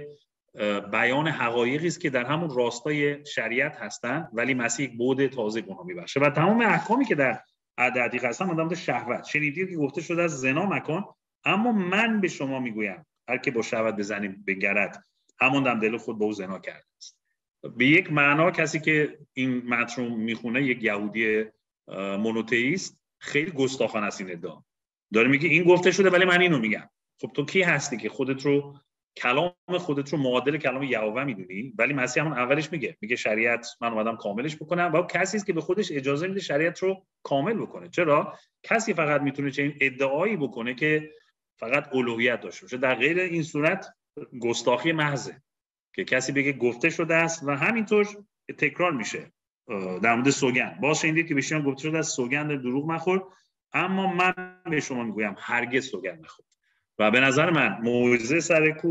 بیان 0.91 1.27
حقایقی 1.27 1.87
است 1.87 1.99
که 1.99 2.09
در 2.09 2.25
همون 2.25 2.55
راستای 2.55 3.25
شریعت 3.25 3.75
هستند 3.75 4.29
ولی 4.33 4.53
مسیح 4.53 4.85
یک 4.85 4.97
بود 4.97 5.27
تازه 5.27 5.61
گناه 5.61 5.85
میبخشه. 5.85 6.19
و 6.19 6.29
تمام 6.29 6.61
احکامی 6.61 7.05
که 7.05 7.15
در 7.15 7.39
عددی 7.77 8.17
هستن 8.17 8.45
مدام 8.45 8.75
شهوت. 8.75 9.23
شنیدید 9.23 9.69
که 9.69 9.75
گفته 9.75 10.01
شده 10.01 10.21
از 10.21 10.39
زنا 10.39 10.65
مکن 10.65 11.05
اما 11.45 11.71
من 11.71 12.21
به 12.21 12.27
شما 12.27 12.59
می‌گویم 12.59 13.05
هر 13.27 13.37
که 13.37 13.51
با 13.51 13.61
شهوت 13.61 13.95
بزنیم 13.95 14.43
بگرد 14.47 15.03
همون 15.39 15.63
دم 15.63 15.79
دل 15.79 15.97
خود 15.97 16.19
به 16.19 16.25
او 16.25 16.33
زنا 16.33 16.59
کرده 16.59 16.85
است. 16.97 17.19
به 17.77 17.85
یک 17.85 18.11
معنا 18.11 18.51
کسی 18.51 18.79
که 18.79 19.17
این 19.33 19.65
متن 19.65 20.07
می‌خونه 20.07 20.63
یک 20.63 20.83
یهودی 20.83 21.45
مونوتئیست 22.17 22.99
خیلی 23.19 23.51
گستاخانه 23.51 24.05
است 24.05 24.21
این 24.21 24.31
ادعا. 24.31 24.63
داره 25.13 25.27
میگه 25.27 25.49
این 25.49 25.63
گفته 25.63 25.91
شده 25.91 26.09
ولی 26.09 26.25
من 26.25 26.41
اینو 26.41 26.59
میگم. 26.59 26.89
خب 27.21 27.31
تو 27.35 27.45
کی 27.45 27.61
هستی 27.61 27.97
که 27.97 28.09
خودت 28.09 28.45
رو 28.45 28.79
کلام 29.17 29.53
خودت 29.79 30.13
رو 30.13 30.17
معادل 30.17 30.57
کلام 30.57 30.83
یهوه 30.83 31.23
می‌دونی؟ 31.23 31.73
ولی 31.77 31.93
مسیح 31.93 32.23
همون 32.23 32.37
اولش 32.37 32.71
میگه. 32.71 32.97
میگه 33.01 33.15
شریعت 33.15 33.67
من 33.81 33.93
اومدم 33.93 34.17
کاملش 34.17 34.55
بکنم 34.55 34.91
و 34.93 35.01
کسی 35.01 35.37
است 35.37 35.45
که 35.45 35.53
به 35.53 35.61
خودش 35.61 35.91
اجازه 35.91 36.27
میده 36.27 36.39
شریعت 36.39 36.79
رو 36.79 37.05
کامل 37.23 37.53
بکنه. 37.53 37.89
چرا؟ 37.89 38.37
کسی 38.63 38.93
فقط 38.93 39.21
می‌تونه 39.21 39.51
چه 39.51 39.61
این 39.61 39.77
ادعایی 39.81 40.37
بکنه 40.37 40.75
که 40.75 41.11
فقط 41.59 41.95
الوهیت 41.95 42.41
داشته 42.41 42.65
باشه. 42.65 42.77
در 42.77 42.95
غیر 42.95 43.19
این 43.19 43.43
صورت 43.43 43.85
گستاخی 44.41 44.91
محضه 44.91 45.41
که 45.95 46.03
کسی 46.03 46.31
بگه 46.31 46.53
گفته 46.53 46.89
شده 46.89 47.15
است 47.15 47.43
و 47.43 47.51
همینطور 47.51 48.07
تکرار 48.57 48.91
میشه. 48.91 49.31
در 50.03 50.15
مورد 50.15 50.29
سوگند. 50.29 50.81
باز 50.81 51.01
شنیدید 51.01 51.27
که 51.27 51.35
بشیان 51.35 51.63
گفته 51.63 51.81
شده 51.81 51.97
است 51.97 52.15
سوگند 52.15 52.61
دروغ 52.61 52.85
مخور 52.85 53.23
اما 53.73 54.13
من 54.13 54.61
به 54.69 54.79
شما 54.79 55.03
می‌گویم 55.03 55.35
هرگز 55.37 55.89
سوگند 55.89 56.19
مخور. 56.23 56.45
و 56.99 57.11
به 57.11 57.19
نظر 57.19 57.49
من 57.49 57.77
موعظه 57.81 58.39
سر 58.39 58.71
کوه 58.71 58.87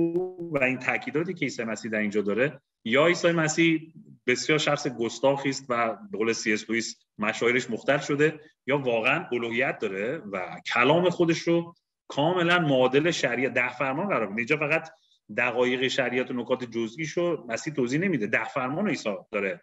و 0.52 0.64
این 0.64 0.78
تاکیداتی 0.78 1.34
که 1.34 1.44
عیسی 1.44 1.64
مسیح 1.64 1.90
در 1.90 1.98
اینجا 1.98 2.20
داره 2.20 2.60
یا 2.84 3.06
عیسی 3.06 3.32
مسیح 3.32 3.92
بسیار 4.26 4.58
شخص 4.58 4.86
گستاخی 4.86 5.48
است 5.48 5.66
و 5.68 5.96
به 6.10 6.18
قول 6.18 6.32
سی 6.32 6.52
اس 6.52 6.70
لوئیس 6.70 6.96
مشاعرش 7.18 7.70
مختل 7.70 7.98
شده 7.98 8.40
یا 8.66 8.78
واقعا 8.78 9.26
الوهیت 9.32 9.78
داره 9.78 10.22
و 10.32 10.60
کلام 10.74 11.10
خودش 11.10 11.38
رو 11.38 11.74
کاملا 12.08 12.58
معادل 12.58 13.10
شریعت 13.10 13.54
ده 13.54 13.68
فرمان 13.68 14.08
قرار 14.08 14.26
میده. 14.26 14.38
اینجا 14.38 14.56
فقط 14.56 14.90
دقایق 15.36 15.88
شریعت 15.88 16.30
و 16.30 16.34
نکات 16.34 16.64
جزئی 16.64 17.06
شو 17.06 17.44
مسیح 17.48 17.74
توضیح 17.74 18.00
نمیده. 18.00 18.26
ده 18.26 18.44
فرمان 18.44 18.88
عیسی 18.88 19.14
داره 19.30 19.60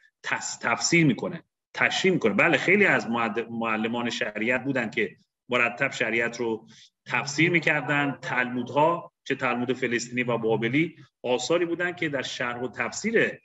تفسیر 0.62 1.06
می‌کنه 1.06 1.44
تشریح 1.74 2.14
می‌کنه. 2.14 2.34
بله 2.34 2.58
خیلی 2.58 2.86
از 2.86 3.08
معلمان 3.50 4.10
شریعت 4.10 4.64
بودن 4.64 4.90
که 4.90 5.16
مرتب 5.50 5.92
شریعت 5.92 6.40
رو 6.40 6.68
تفسیر 7.06 7.50
می‌کردن 7.52 8.18
تلمودها 8.22 9.12
چه 9.24 9.36
تلمود 9.36 9.74
فلسطینی 9.74 10.24
و 10.24 10.38
بابلی 10.38 10.96
آثاری 11.24 11.66
بودن 11.66 11.92
که 11.92 12.10
در 12.10 12.22
شرح 12.22 12.62
و 12.62 12.68
تفسیر 12.68 13.40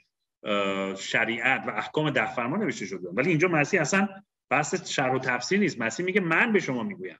شریعت 0.98 1.64
و 1.66 1.70
احکام 1.70 2.10
ده 2.10 2.34
فرمان 2.34 2.62
نوشته 2.62 2.86
شده. 2.86 3.08
ولی 3.08 3.28
اینجا 3.28 3.48
مسیح 3.48 3.80
اصلا 3.80 4.08
بحث 4.50 4.90
شرح 4.90 5.12
و 5.12 5.18
تفسیر 5.18 5.60
نیست. 5.60 5.80
مسیح 5.80 6.06
میگه 6.06 6.20
من 6.20 6.52
به 6.52 6.60
شما 6.60 6.82
می‌گویم. 6.82 7.18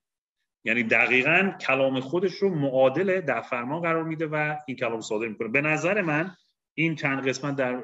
یعنی 0.65 0.83
دقیقا 0.83 1.53
کلام 1.61 2.01
خودش 2.01 2.35
رو 2.35 2.55
معادل 2.55 3.21
ده 3.21 3.41
فرمان 3.41 3.81
قرار 3.81 4.05
میده 4.05 4.27
و 4.27 4.57
این 4.67 4.77
کلام 4.77 5.01
صادر 5.01 5.29
می‌کنه. 5.29 5.49
به 5.49 5.61
نظر 5.61 6.01
من 6.01 6.37
این 6.75 6.95
چند 6.95 7.29
قسمت 7.29 7.57
در 7.57 7.75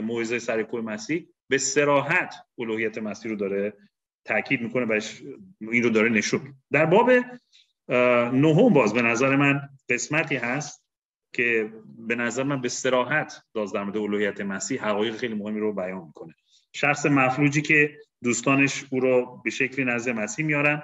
موعظه 0.00 0.38
سر 0.38 0.62
کوه 0.62 0.80
مسیح 0.80 1.28
به 1.50 1.58
سراحت 1.58 2.34
الوهیت 2.58 2.98
مسیح 2.98 3.30
رو 3.30 3.36
داره 3.36 3.72
تاکید 4.24 4.60
می‌کنه 4.60 4.84
و 4.84 5.00
این 5.60 5.82
رو 5.82 5.90
داره 5.90 6.08
نشون 6.08 6.54
در 6.72 6.86
باب 6.86 7.10
نهم 7.88 8.72
باز 8.72 8.94
به 8.94 9.02
نظر 9.02 9.36
من 9.36 9.68
قسمتی 9.88 10.36
هست 10.36 10.86
که 11.32 11.72
به 11.98 12.14
نظر 12.14 12.42
من 12.42 12.60
به 12.60 12.68
سراحت 12.68 13.42
باز 13.54 13.72
در 13.72 13.84
مورد 13.84 13.96
الوهیت 13.96 14.40
مسیح 14.40 14.88
حقایق 14.88 15.16
خیلی 15.16 15.34
مهمی 15.34 15.60
رو 15.60 15.72
بیان 15.72 16.04
می‌کنه. 16.06 16.34
شخص 16.72 17.06
مفلوجی 17.06 17.62
که 17.62 17.98
دوستانش 18.22 18.84
او 18.90 19.00
رو 19.00 19.40
به 19.44 19.50
شکلی 19.50 19.84
نزد 19.84 20.10
مسیح 20.10 20.44
میارن 20.44 20.82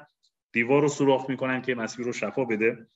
دیوار 0.53 0.83
رو 0.83 0.89
سوراخ 0.89 1.31
می‌کنن 1.31 1.63
که 1.63 1.75
مسیح 1.75 2.05
رو 2.05 2.13
شفا 2.13 2.45
بده. 2.45 2.87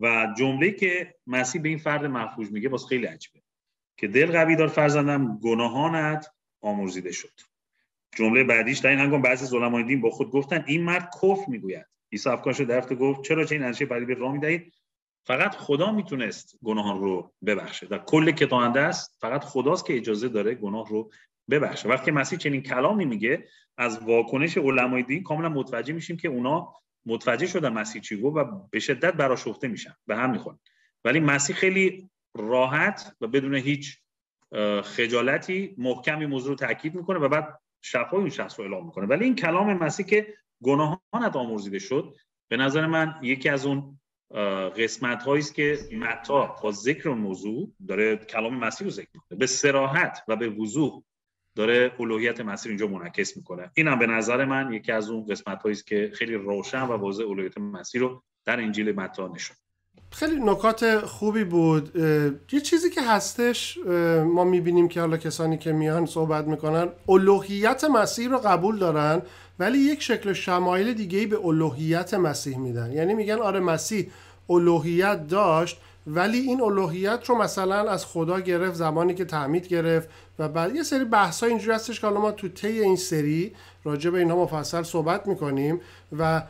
و 0.00 0.34
جمله 0.38 0.70
که 0.70 1.14
مسیح 1.26 1.62
به 1.62 1.68
این 1.68 1.78
فرد 1.78 2.04
مفلوج 2.04 2.50
میگه 2.50 2.68
باز 2.68 2.86
خیلی 2.86 3.06
عجیبه. 3.06 3.42
که 3.96 4.08
دل 4.08 4.32
قوی 4.32 4.56
دار 4.56 4.68
فرزندم 4.68 5.38
گناهانت 5.38 6.26
آمرزیده 6.60 7.12
شد. 7.12 7.32
جمله 8.16 8.44
بعدیش 8.44 8.78
در 8.78 8.90
این 8.90 8.98
هنگام 8.98 9.22
بعضی 9.22 9.56
علمای 9.56 9.82
دین 9.82 10.00
با 10.00 10.10
خود 10.10 10.30
گفتن 10.30 10.64
این 10.66 10.82
مرد 10.82 11.10
کفر 11.22 11.44
می‌گوید. 11.48 11.86
عیسی 12.12 12.30
افکارش 12.30 12.60
رو 12.60 12.66
درفت 12.66 12.92
گفت 12.92 13.22
چرا 13.22 13.44
چه 13.44 13.54
این 13.54 13.64
اندیشه 13.64 13.86
به 13.86 14.14
راه 14.14 14.32
می‌دهید؟ 14.32 14.74
فقط 15.26 15.54
خدا 15.54 15.92
می‌تونست 15.92 16.58
گناهان 16.64 17.00
رو 17.00 17.32
ببخشه 17.46 17.86
در 17.86 17.98
کل 17.98 18.30
کتابنده 18.30 18.80
است 18.80 19.16
فقط 19.20 19.44
خداست 19.44 19.86
که 19.86 19.96
اجازه 19.96 20.28
داره 20.28 20.54
گناه 20.54 20.88
رو 20.88 21.10
ببخشه. 21.50 21.88
وقتی 21.88 22.10
مسیح 22.10 22.38
چنین 22.38 22.62
کلامی 22.62 23.04
میگه 23.04 23.48
از 23.78 24.02
واکنش 24.02 24.58
علمای 24.58 25.02
دین 25.02 25.22
کاملا 25.22 25.48
متوجه 25.48 25.92
میشیم 25.92 26.16
که 26.16 26.28
اونا 26.28 26.74
متوجه 27.06 27.46
شدن 27.46 27.72
مسیح 27.72 28.02
چی 28.02 28.20
گفت 28.20 28.36
و 28.36 28.68
به 28.70 28.78
شدت 28.78 29.14
براشفته 29.14 29.68
میشن. 29.68 29.94
به 30.06 30.16
هم 30.16 30.30
می‌خوان 30.30 30.58
ولی 31.04 31.20
مسیح 31.20 31.56
خیلی 31.56 32.10
راحت 32.34 33.16
و 33.20 33.26
بدون 33.26 33.54
هیچ 33.54 33.98
خجالتی 34.82 35.74
محکمی 35.78 36.26
موضوع 36.26 36.48
رو 36.48 36.54
تاکید 36.54 36.94
می‌کنه 36.94 37.18
و 37.18 37.28
بعد 37.28 37.58
شفای 37.82 38.20
اون 38.20 38.30
شخص 38.30 38.58
رو 38.58 38.64
اعلام 38.64 38.86
می‌کنه. 38.86 39.06
ولی 39.06 39.24
این 39.24 39.34
کلام 39.34 39.72
مسیح 39.72 40.06
که 40.06 40.34
گناهانت 40.62 41.36
آمرزیده 41.36 41.78
شد. 41.78 42.14
به 42.50 42.56
نظر 42.56 42.86
من 42.86 43.14
یکی 43.22 43.48
از 43.48 43.66
اون 43.66 43.98
قسمت 44.76 45.22
هایی 45.22 45.40
است 45.40 45.54
که 45.54 45.78
متا 45.92 46.56
با 46.62 46.70
ذکر 46.72 47.10
موضوع 47.10 47.70
داره 47.88 48.16
کلام 48.16 48.54
مسیح 48.54 48.84
رو 48.84 48.90
ذکر 48.90 49.08
می‌کنه. 49.14 49.38
به 49.38 49.46
سراحت 49.46 50.24
و 50.28 50.36
به 50.36 50.48
وضوح 50.48 51.02
داره 51.56 51.92
الوهیت 52.00 52.40
مسیح 52.40 52.70
اینجا 52.70 52.86
منعکس 52.86 53.36
می‌کنه. 53.36 53.70
اینم 53.74 53.98
به 53.98 54.06
نظر 54.06 54.44
من 54.44 54.72
یکی 54.72 54.92
از 54.92 55.10
اون 55.10 55.26
قسمت 55.26 55.62
هایی 55.62 55.72
است 55.72 55.86
که 55.86 56.10
خیلی 56.14 56.34
روشن 56.34 56.82
و 56.82 56.92
واضح 56.92 57.24
الوهیت 57.28 57.58
مسیح 57.58 58.00
رو 58.00 58.22
در 58.44 58.60
انجیل 58.60 58.92
متا 58.92 59.28
نشون 59.28 59.56
خیلی 60.10 60.40
نکات 60.40 60.98
خوبی 60.98 61.44
بود. 61.44 61.96
یه 62.52 62.60
چیزی 62.60 62.90
که 62.90 63.02
هستش 63.02 63.78
ما 64.26 64.44
می‌بینیم 64.44 64.88
که 64.88 65.00
حالا 65.00 65.16
کسانی 65.16 65.58
که 65.58 65.72
میان 65.72 66.06
صحبت 66.06 66.44
می‌کنن 66.46 66.88
الوهیت 67.08 67.84
مسیح 67.84 68.28
رو 68.28 68.38
قبول 68.38 68.78
دارن. 68.78 69.22
ولی 69.62 69.78
یک 69.78 70.02
شکل 70.02 70.32
شمایل 70.32 70.92
دیگه 70.92 71.18
ای 71.18 71.26
به 71.26 71.46
الوهیت 71.46 72.14
مسیح 72.14 72.58
میدن. 72.58 72.92
یعنی 72.92 73.14
میگن 73.14 73.38
آره 73.38 73.60
مسیح 73.60 74.10
الوهیت 74.50 75.28
داشت 75.28 75.80
ولی 76.06 76.38
این 76.38 76.60
الوهیت 76.60 77.24
رو 77.26 77.34
مثلا 77.34 77.90
از 77.90 78.06
خدا 78.06 78.40
گرفت 78.40 78.74
زمانی 78.74 79.14
که 79.14 79.24
تعمید 79.24 79.68
گرفت 79.68 80.08
و 80.38 80.48
بعد 80.48 80.76
یه 80.76 80.82
سری 80.82 81.04
بحث 81.04 81.42
ها 81.42 81.48
اینجوری 81.48 81.74
هستش 81.74 82.00
که 82.00 82.06
حالا 82.06 82.20
ما 82.20 82.32
تو 82.32 82.48
طی 82.48 82.80
این 82.80 82.96
سری 82.96 83.52
راجع 83.84 84.10
به 84.10 84.18
اینها 84.18 84.36
مفصل 84.36 84.82
صحبت 84.82 85.26
می‌کنیم 85.26 85.80
و 86.18 86.42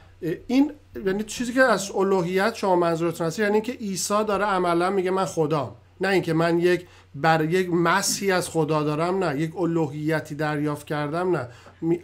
این 0.46 0.72
یعنی 1.06 1.24
چیزی 1.24 1.52
که 1.52 1.62
از 1.62 1.90
الوهیت 1.90 2.54
شما 2.54 2.76
منظورتون 2.76 3.26
هست 3.26 3.38
یعنی 3.38 3.60
که 3.60 3.72
عیسی 3.72 4.24
داره 4.24 4.44
عملا 4.44 4.90
میگه 4.90 5.10
من 5.10 5.24
خدام. 5.24 5.76
نه 6.02 6.08
اینکه 6.08 6.32
من 6.32 6.58
یک 6.58 6.86
بر 7.14 7.44
یک 7.44 7.70
مسیحی 7.70 8.32
از 8.32 8.48
خدا 8.48 8.82
دارم 8.82 9.24
نه 9.24 9.40
یک 9.40 9.56
الوهیتی 9.56 10.34
دریافت 10.34 10.86
کردم 10.86 11.36
نه. 11.36 11.48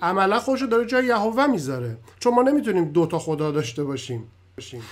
عملا 0.02 0.38
خودشو 0.38 0.66
داره 0.66 0.86
جای 0.86 1.06
یهوه 1.06 1.46
می‌ذاره. 1.46 1.96
چون 2.20 2.34
ما 2.34 2.42
نمی‌تونیم 2.42 2.84
دو 2.84 3.06
تا 3.06 3.18
خدا 3.18 3.50
داشته 3.50 3.84
باشیم. 3.84 4.30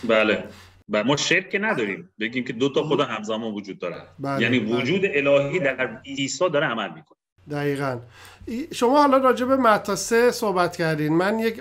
بله. 0.08 0.44
و 0.90 1.04
ما 1.04 1.16
شرک 1.16 1.58
نداریم. 1.60 2.10
بگیم 2.20 2.44
که 2.44 2.52
دو 2.52 2.68
تا 2.68 2.82
خدا 2.82 3.04
همزمان 3.04 3.54
وجود 3.54 3.78
داره 3.78 3.96
بله. 4.18 4.42
یعنی 4.42 4.60
بله. 4.60 4.76
وجود 4.76 5.00
الهی 5.04 5.58
در 5.58 6.00
عیسی 6.06 6.50
داره 6.50 6.66
عمل 6.66 6.88
می‌کنه. 6.88 7.16
دقیقا. 7.50 7.98
شما 8.72 9.02
حالا 9.02 9.16
راجع 9.16 9.46
به 9.46 9.56
متا 9.56 9.96
سه 9.96 10.30
صحبت 10.30 10.76
کردین. 10.76 11.12
من 11.12 11.38
یک 11.38 11.56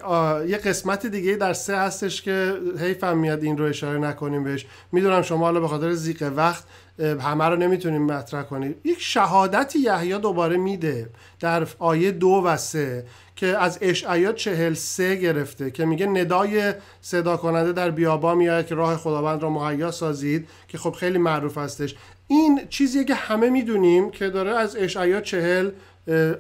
یه 0.47 0.57
قسمت 0.57 1.05
دیگه 1.05 1.35
در 1.35 1.53
سه 1.53 1.77
هستش 1.77 2.21
که 2.21 2.53
حیفم 2.79 3.17
میاد 3.17 3.43
این 3.43 3.57
رو 3.57 3.65
اشاره 3.65 3.99
نکنیم 3.99 4.43
بهش. 4.43 4.65
می‌دونم 4.91 5.21
شما 5.21 5.45
حالا 5.45 5.59
به 5.59 5.67
خاطر 5.67 5.91
زیق 5.91 6.31
وقت 6.35 6.63
همه 6.99 7.45
رو 7.45 7.55
نمی‌تونیم 7.55 8.05
مطرح 8.05 8.43
کنیم. 8.43 8.75
یک 8.83 8.97
شهادتی 9.01 9.79
یحیی 9.79 10.17
دوباره 10.19 10.57
میده 10.57 11.09
در 11.39 11.67
آیه 11.79 12.11
دو 12.11 12.41
و 12.45 12.57
سه 12.57 13.05
که 13.35 13.47
از 13.47 13.77
اشعیا 13.81 14.31
چهل 14.31 14.73
سه 14.73 15.15
گرفته 15.15 15.71
که 15.71 15.85
میگه 15.85 16.05
ندای 16.05 16.73
صدا 17.01 17.37
کننده 17.37 17.71
در 17.71 17.91
بیابا 17.91 18.35
میاد 18.35 18.67
که 18.67 18.75
راه 18.75 18.97
خداوند 18.97 19.43
را 19.43 19.49
مهیا 19.49 19.91
سازید 19.91 20.47
که 20.67 20.77
خب 20.77 20.91
خیلی 20.91 21.17
معروف 21.17 21.57
هستش. 21.57 21.95
این 22.27 22.61
چیزیه 22.69 23.03
که 23.03 23.13
همه 23.13 23.49
می‌دونیم 23.49 24.11
که 24.11 24.29
داره 24.29 24.51
از 24.51 24.75
اشعیا 24.75 25.21
چهل 25.21 25.71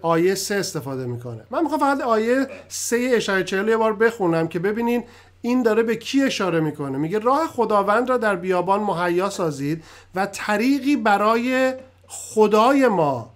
آیه 0.01 0.35
سه 0.35 0.55
استفاده 0.55 1.05
می‌کنه. 1.05 1.43
من 1.51 1.61
می‌خوام 1.61 1.79
فقط 1.79 2.01
آیه 2.01 2.47
سه 2.67 3.11
اشعیا 3.13 3.43
چهل 3.43 3.67
یه 3.67 3.77
بار 3.77 3.93
بخونم 3.93 4.47
که 4.47 4.59
ببینین 4.59 5.03
این 5.45 5.63
داره 5.63 5.83
به 5.83 5.95
کی 5.95 6.23
اشاره 6.23 6.59
می‌کنه؟ 6.59 6.97
میگه 6.97 7.19
راه 7.19 7.47
خداوند 7.47 8.09
را 8.09 8.17
در 8.17 8.35
بیابان 8.35 8.79
مهیا 8.79 9.29
سازید 9.29 9.83
و 10.15 10.25
طریقی 10.25 10.95
برای 10.95 11.73
خدای 12.07 12.87
ما 12.87 13.29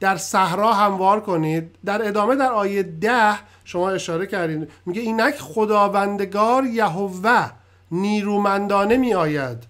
در 0.00 0.16
صحرا 0.16 0.72
هموار 0.72 1.20
کنید. 1.20 1.76
در 1.84 2.08
ادامه 2.08 2.36
در 2.36 2.52
آیه 2.52 2.82
ده 2.82 3.38
شما 3.64 3.90
اشاره 3.90 4.26
کردید 4.26 4.70
میگه 4.86 5.00
اینک 5.00 5.34
خداوندگار 5.34 6.64
یهوه 6.64 7.50
نیرومندانه 7.90 8.96
میآید. 8.96 9.69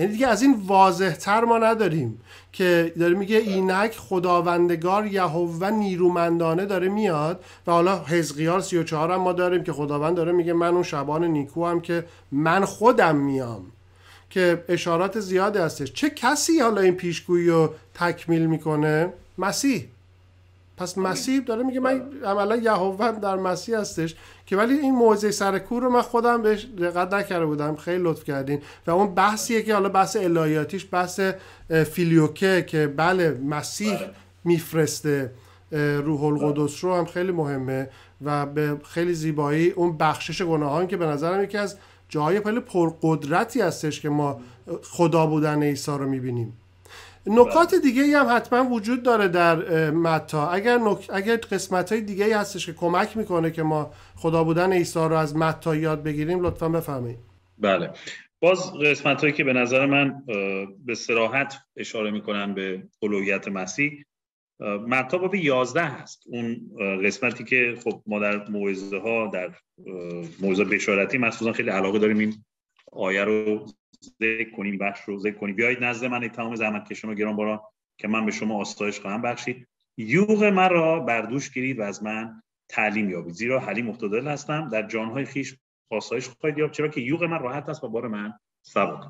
یعنی 0.00 0.12
دیگه 0.12 0.26
از 0.26 0.42
این 0.42 0.62
واضح 0.66 1.10
تر 1.10 1.44
ما 1.44 1.58
نداریم 1.58 2.20
که 2.52 2.92
داره 2.98 3.14
میگه 3.14 3.36
اینک 3.36 3.96
خداوندگار 3.96 5.06
یهوه 5.06 5.70
نیرومندانه 5.70 6.66
داره 6.66 6.88
میاد 6.88 7.44
و 7.66 7.72
حالا 7.72 8.04
حزقیال 8.04 8.60
34 8.60 9.12
هم 9.12 9.20
ما 9.20 9.32
داریم 9.32 9.64
که 9.64 9.72
خداوند 9.72 10.16
داره 10.16 10.32
میگه 10.32 10.52
من 10.52 10.68
اون 10.74 10.82
شبان 10.82 11.24
نیکو 11.24 11.66
هم 11.66 11.80
که 11.80 12.04
من 12.32 12.64
خودم 12.64 13.16
میام. 13.16 13.62
که 14.30 14.64
اشارات 14.68 15.20
زیادی 15.20 15.58
هستش. 15.58 15.92
چه 15.92 16.10
کسی 16.10 16.60
حالا 16.60 16.80
این 16.80 16.94
پیشگویی 16.94 17.48
رو 17.48 17.74
تکمیل 17.94 18.46
می‌کنه؟ 18.46 19.12
مسیح. 19.38 19.84
پس 20.80 20.98
مسیح 20.98 21.40
داره 21.40 21.62
میگه 21.62 21.80
من 21.80 22.02
عملا 22.24 22.56
یهوه 22.56 23.12
در 23.12 23.36
مسیح 23.36 23.78
هستش 23.78 24.14
که 24.46 24.56
ولی 24.56 24.74
این 24.74 24.94
موعظه 24.94 25.30
سر 25.30 25.58
کور 25.58 25.82
رو 25.82 25.90
من 25.90 26.02
خودم 26.02 26.42
بهش 26.42 26.64
دقت 26.64 27.14
نکرده 27.14 27.46
بودم 27.46 27.76
خیلی 27.76 28.02
لطف 28.02 28.24
کردین 28.24 28.62
و 28.86 28.90
اون 28.90 29.14
بحثیه 29.14 29.62
که 29.62 29.74
حالا 29.74 29.88
بحث 29.88 30.16
الهیاتیش 30.16 30.86
بحث 30.92 31.20
فیلیوکه 31.70 32.64
که 32.68 32.94
بله 32.96 33.30
مسیح 33.30 33.96
بله. 33.96 34.10
میفرسته 34.44 35.32
روح 36.04 36.24
القدس 36.24 36.84
رو 36.84 36.94
هم 36.94 37.04
خیلی 37.04 37.32
مهمه 37.32 37.90
و 38.24 38.46
به 38.46 38.76
خیلی 38.84 39.14
زیبایی 39.14 39.70
اون 39.70 39.96
بخشش 39.96 40.42
گناهان 40.42 40.86
که 40.86 40.96
به 40.96 41.06
نظرم 41.06 41.44
یکی 41.44 41.58
از 41.58 41.76
جاهای 42.08 42.40
خیلی 42.40 42.60
پرقدرتی 42.60 43.60
هستش 43.60 44.00
که 44.00 44.08
ما 44.08 44.40
خدا 44.82 45.26
بودن 45.26 45.62
عیسی 45.62 45.90
رو 45.90 46.08
می‌بینیم 46.08 46.59
نکات 47.26 47.74
دیگه 47.74 48.18
هم 48.18 48.36
حتما 48.36 48.70
وجود 48.70 49.02
داره 49.02 49.28
در 49.28 49.90
متا. 49.90 50.50
اگر, 50.50 50.78
نک... 50.78 51.10
اگر 51.12 51.36
قسمت 51.36 51.92
های 51.92 52.00
دیگه 52.00 52.38
هستش 52.38 52.66
که 52.66 52.72
کمک 52.72 53.16
می‌کنه 53.16 53.50
که 53.50 53.62
ما 53.62 53.90
خدا 54.16 54.44
بودن 54.44 54.72
عیسی 54.72 54.98
رو 54.98 55.14
از 55.14 55.36
متا 55.36 55.76
یاد 55.76 56.02
بگیریم 56.02 56.40
لطفا 56.40 56.68
بفهمید 56.68 57.18
بله. 57.58 57.90
باز 58.42 58.72
قسمت 58.72 59.20
هایی 59.20 59.32
که 59.32 59.44
به 59.44 59.52
نظر 59.52 59.86
من 59.86 60.22
به 60.84 60.94
سراحت 60.94 61.54
اشاره 61.76 62.10
می‌کنن 62.10 62.54
به 62.54 62.82
الوهیت 63.02 63.48
مسیح 63.48 64.04
متا 64.88 65.18
باب 65.18 65.34
11 65.34 65.84
هست. 65.84 66.22
اون 66.26 66.70
قسمتی 67.04 67.44
که 67.44 67.74
خب 67.84 68.02
ما 68.06 68.18
در 68.18 68.48
موعظه 68.48 68.98
ها 68.98 69.26
در 69.26 69.50
موعظه 70.40 70.64
بشارتی 70.64 71.18
مخصوصا 71.18 71.52
خیلی 71.52 71.70
علاقه 71.70 71.98
داریم 71.98 72.18
این 72.18 72.44
آیه 72.92 73.24
رو 73.24 73.66
ذکر 74.04 74.50
کنیم 74.50 74.78
بخش 74.78 75.00
رو 75.00 75.18
ذکر 75.18 75.36
کنیم. 75.36 75.56
بیایید 75.56 75.84
نزد 75.84 76.06
من 76.06 76.28
تمام 76.28 76.54
زحمت 76.54 76.88
کشان 76.88 77.10
و 77.10 77.14
گرانباران 77.14 77.60
که 77.98 78.08
من 78.08 78.26
به 78.26 78.32
شما 78.32 78.60
آسایش 78.60 79.00
خواهم 79.00 79.22
بخشید. 79.22 79.68
یوغ 79.96 80.44
مرا 80.44 81.00
بردوش 81.00 81.50
گیرید 81.50 81.78
و 81.78 81.82
از 81.82 82.02
من 82.02 82.42
تعلیم 82.68 83.10
یابید. 83.10 83.34
زیرا 83.34 83.60
حلیم 83.60 83.86
مختدل 83.86 84.28
هستم. 84.28 84.68
در 84.68 84.86
جانهای 84.86 85.24
خیش 85.24 85.56
آسایش 85.90 86.28
خواهید 86.28 86.58
یافت. 86.58 86.72
چرا 86.72 86.88
که 86.88 87.00
یوغ 87.00 87.24
من 87.24 87.38
راحت 87.38 87.68
است 87.68 87.84
و 87.84 87.88
بار 87.88 88.08
من 88.08 88.32
سبک 88.62 89.00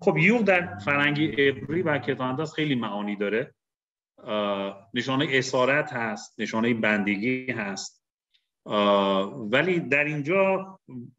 خب 0.00 0.16
یوغ 0.18 0.42
در 0.42 0.78
فرنگی 0.78 1.26
عبری 1.26 1.82
و 1.82 1.98
کتابانداز 1.98 2.54
خیلی 2.54 2.74
معانی 2.74 3.16
داره. 3.16 3.54
نشانه 4.94 5.26
اسارت 5.30 5.92
هست 5.92 6.40
نشانه 6.40 6.74
بندگی 6.74 7.52
هست. 7.52 8.01
ولی 9.50 9.80
در 9.80 10.04
اینجا 10.04 10.66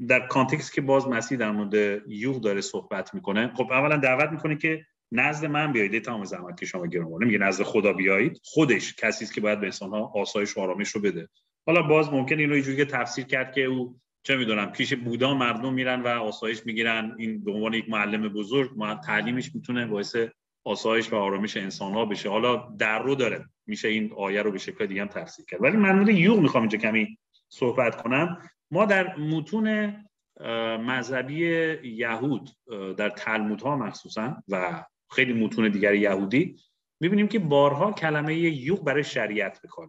در 0.08 0.27
کانتکست 0.27 0.73
که 0.73 0.82
باز 0.82 1.08
مسیح 1.08 1.38
در 1.38 1.51
مورد 1.51 2.01
یوغ 2.08 2.41
داره 2.41 2.62
صحبت 2.62 3.13
می‌کنه 3.13 3.51
خب 3.56 3.71
اولا 3.71 3.97
دعوت 3.97 4.32
می‌کنه 4.32 4.58
که 4.58 4.86
نزد 5.12 5.45
من 5.45 5.71
بیایید 5.71 6.03
تمام 6.03 6.23
زحمت 6.23 6.60
که 6.60 6.65
شما 6.65 6.88
گرم 6.88 7.08
میگه 7.19 7.38
نزد 7.38 7.63
خدا 7.63 7.93
بیایید. 7.93 8.39
خودش 8.43 8.95
کسی 8.95 9.25
است 9.25 9.34
که 9.34 9.41
باید 9.41 9.60
به 9.60 9.65
انسانها 9.65 10.12
آسایش 10.15 10.58
و 10.58 10.62
آرامش 10.62 10.89
رو 10.89 11.01
بده. 11.01 11.29
حالا 11.65 11.82
باز 11.82 12.13
ممکن 12.13 12.39
اینو 12.39 12.53
اینجوری 12.53 12.86
تفسیر 12.86 13.25
کرد 13.25 13.53
که 13.53 13.62
او 13.63 13.99
چه 14.23 14.38
می‌دونم 14.38 14.71
پیش 14.71 14.93
بودا 14.93 15.34
مردم 15.34 15.73
میرن 15.73 16.01
و 16.01 16.08
آسایش 16.08 16.65
می‌گیرن. 16.65 17.15
این 17.17 17.43
به 17.43 17.51
عنوان 17.51 17.73
یک 17.73 17.89
معلم 17.89 18.29
بزرگ 18.29 18.71
تعلیمش 19.06 19.56
می‌تونه 19.56 19.86
باعث 19.86 20.15
آسایش 20.65 21.13
و 21.13 21.15
آرامش 21.15 21.58
انسان 21.58 21.93
ها 21.93 22.06
بشه. 22.06 22.29
حالا 22.29 22.56
در 22.56 23.03
رو 23.03 23.15
داره 23.15 23.45
میشه 23.67 23.88
این 23.88 24.13
آیه 24.17 24.41
رو 24.41 24.51
به 24.51 24.58
شکل 24.58 24.86
دیگه 24.86 25.01
هم 25.01 25.08
تفسیر 25.08 25.45
کرد. 25.45 25.63
ولی 25.63 25.77
من 25.77 26.08
یوغ 26.08 26.39
می‌خوام 26.39 26.63
اینجا 26.63 26.77
کمی 26.77 27.17
صحبت 27.53 28.01
کنم. 28.01 28.49
ما 28.71 28.85
در 28.85 29.15
متون 29.15 29.95
مذهبی 30.77 31.37
یهود 31.83 32.49
در 32.97 33.09
تلمودها 33.09 33.77
مخصوصا 33.77 34.43
و 34.47 34.85
خیلی 35.11 35.33
متون 35.33 35.69
دیگر 35.71 35.93
یهودی 35.93 36.55
می‌بینیم 36.99 37.27
که 37.27 37.39
بارها 37.39 37.91
کلمه 37.91 38.35
یوغ 38.35 38.83
برای 38.83 39.03
شریعت 39.03 39.61
بکار 39.61 39.87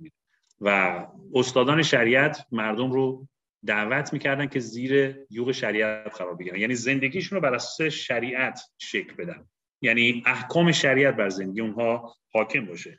و 0.61 1.07
استادان 1.35 1.83
شریعت 1.83 2.46
مردم 2.53 2.92
رو 2.92 3.29
دعوت 3.66 4.12
می‌کردن 4.12 4.46
که 4.46 4.61
زیر 4.61 5.16
یوغ 5.31 5.53
شریعت 5.53 6.16
قرار 6.18 6.35
بگیرن. 6.35 6.59
یعنی 6.59 6.74
زندگیشون 6.74 7.37
رو 7.37 7.42
بر 7.42 7.55
اساس 7.55 7.83
شریعت 7.83 8.61
شکل 8.79 9.14
بدن. 9.14 9.48
یعنی 9.83 10.22
احکام 10.27 10.72
شریعت 10.72 11.16
بر 11.16 11.29
زندگی 11.29 11.61
اونها 11.61 12.14
حاکم 12.33 12.66
باشه. 12.66 12.98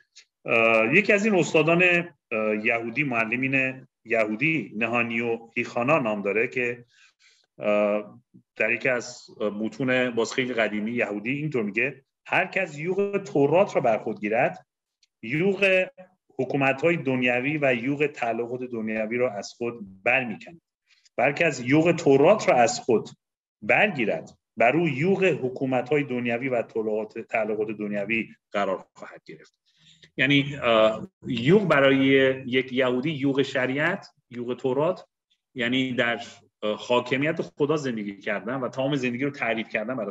یکی 0.92 1.12
از 1.12 1.24
این 1.24 1.34
استادان 1.34 2.08
یهودی 2.62 3.04
معلمین 3.04 3.86
یهودی 4.06 4.72
نهانی 4.76 5.20
و 5.20 5.38
هیخانا 5.56 5.98
نام 5.98 6.22
داره 6.22 6.48
که 6.48 6.84
در 8.56 8.72
یکی 8.72 8.88
از 8.88 9.26
متون 9.40 10.10
باز 10.10 10.32
خیلی 10.32 10.54
قدیمی 10.54 10.92
یهودی 10.92 11.30
اینطور 11.30 11.62
میگه 11.62 12.04
هر 12.26 12.46
کس 12.46 12.78
یوغ 12.78 13.22
تورات 13.22 13.76
را 13.76 13.80
بر 13.80 13.98
خود 13.98 14.20
گیرد 14.20 14.66
یوغ 15.22 15.86
حکومت 16.38 16.82
های 16.82 16.96
دنیوی 16.96 17.58
و 17.62 17.74
یوغ 17.74 18.06
تعلقات 18.06 18.62
دنیوی 18.62 19.16
را 19.16 19.32
از 19.32 19.52
خود 19.52 20.02
برمیکند. 20.02 20.60
بلکه 21.16 21.46
از 21.46 21.60
یوغ 21.60 21.92
تورات 21.92 22.48
را 22.48 22.56
از 22.56 22.80
خود 22.80 23.08
برگیرد. 23.62 24.38
بر 24.56 24.76
او 24.76 24.88
یوغ 24.88 25.24
حکومت 25.24 25.88
های 25.88 26.02
دنیوی 26.02 26.48
و 26.48 26.62
تعلقات 27.28 27.70
دنیوی 27.70 28.28
قرار 28.52 28.86
خواهد 28.94 29.22
گرفت. 29.24 29.65
یعنی 30.16 30.58
یوغ 31.26 31.68
برای 31.68 32.06
یک 32.46 32.72
یهودی 32.72 33.10
یوغ 33.10 33.42
شریعت 33.42 34.08
یوغ 34.30 34.56
تورات 34.56 35.06
یعنی 35.54 35.92
در 35.92 36.20
حاکمیت 36.78 37.42
خدا 37.42 37.76
زندگی 37.76 38.18
کردن 38.18 38.54
و 38.54 38.68
تمام 38.68 38.96
زندگی 38.96 39.24
رو 39.24 39.30
تعریف 39.30 39.68
کردن 39.68 39.96
بر 39.96 40.08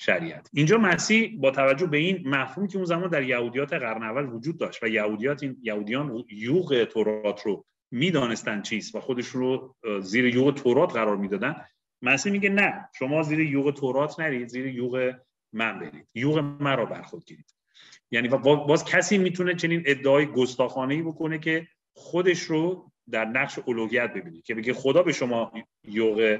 شریعت. 0.00 0.50
اینجا 0.52 0.78
مسیح 0.78 1.40
با 1.40 1.50
توجه 1.50 1.86
به 1.86 1.96
این 1.96 2.28
مفهومی 2.28 2.68
که 2.68 2.76
اون 2.76 2.84
زمان 2.84 3.10
در 3.10 3.22
یهودیات 3.22 3.72
قرن 3.72 4.02
اول 4.02 4.26
وجود 4.26 4.58
داشت 4.58 4.82
و 4.82 4.88
یهودیات 4.88 5.42
این 5.42 5.56
یهودیان 5.62 6.24
یوغ 6.30 6.84
تورات 6.84 7.42
رو 7.42 7.64
می‌دانستن 7.90 8.62
چیست 8.62 8.94
و 8.94 9.00
خودش 9.00 9.26
رو 9.26 9.76
زیر 10.00 10.34
یوغ 10.34 10.54
تورات 10.54 10.92
قرار 10.92 11.16
می‌دادن 11.16 11.56
مسیح 12.02 12.32
میگه 12.32 12.48
نه 12.48 12.88
شما 12.98 13.22
زیر 13.22 13.40
یوغ 13.40 13.74
تورات 13.74 14.20
نرید 14.20 14.48
زیر 14.48 14.66
یوغ 14.66 15.14
من 15.52 15.78
برید. 15.78 16.08
یوغ 16.14 16.38
مرا 16.38 16.86
بر 16.86 17.02
خود 17.02 17.24
گیرید 17.24 17.54
یعنی 18.10 18.28
باز 18.28 18.84
کسی 18.84 19.18
می‌تونه 19.18 19.54
چنین 19.54 19.82
ادعای 19.86 20.26
گستاخانه 20.26 20.94
ای 20.94 21.02
بکنه 21.02 21.38
که 21.38 21.66
خودش 21.92 22.42
رو 22.42 22.92
در 23.10 23.24
نقش 23.24 23.58
الوهیت 23.68 24.12
ببینه 24.12 24.42
که 24.42 24.54
بگه 24.54 24.72
خدا 24.72 25.02
به 25.02 25.12
شما 25.12 25.52
یوغ 25.84 26.38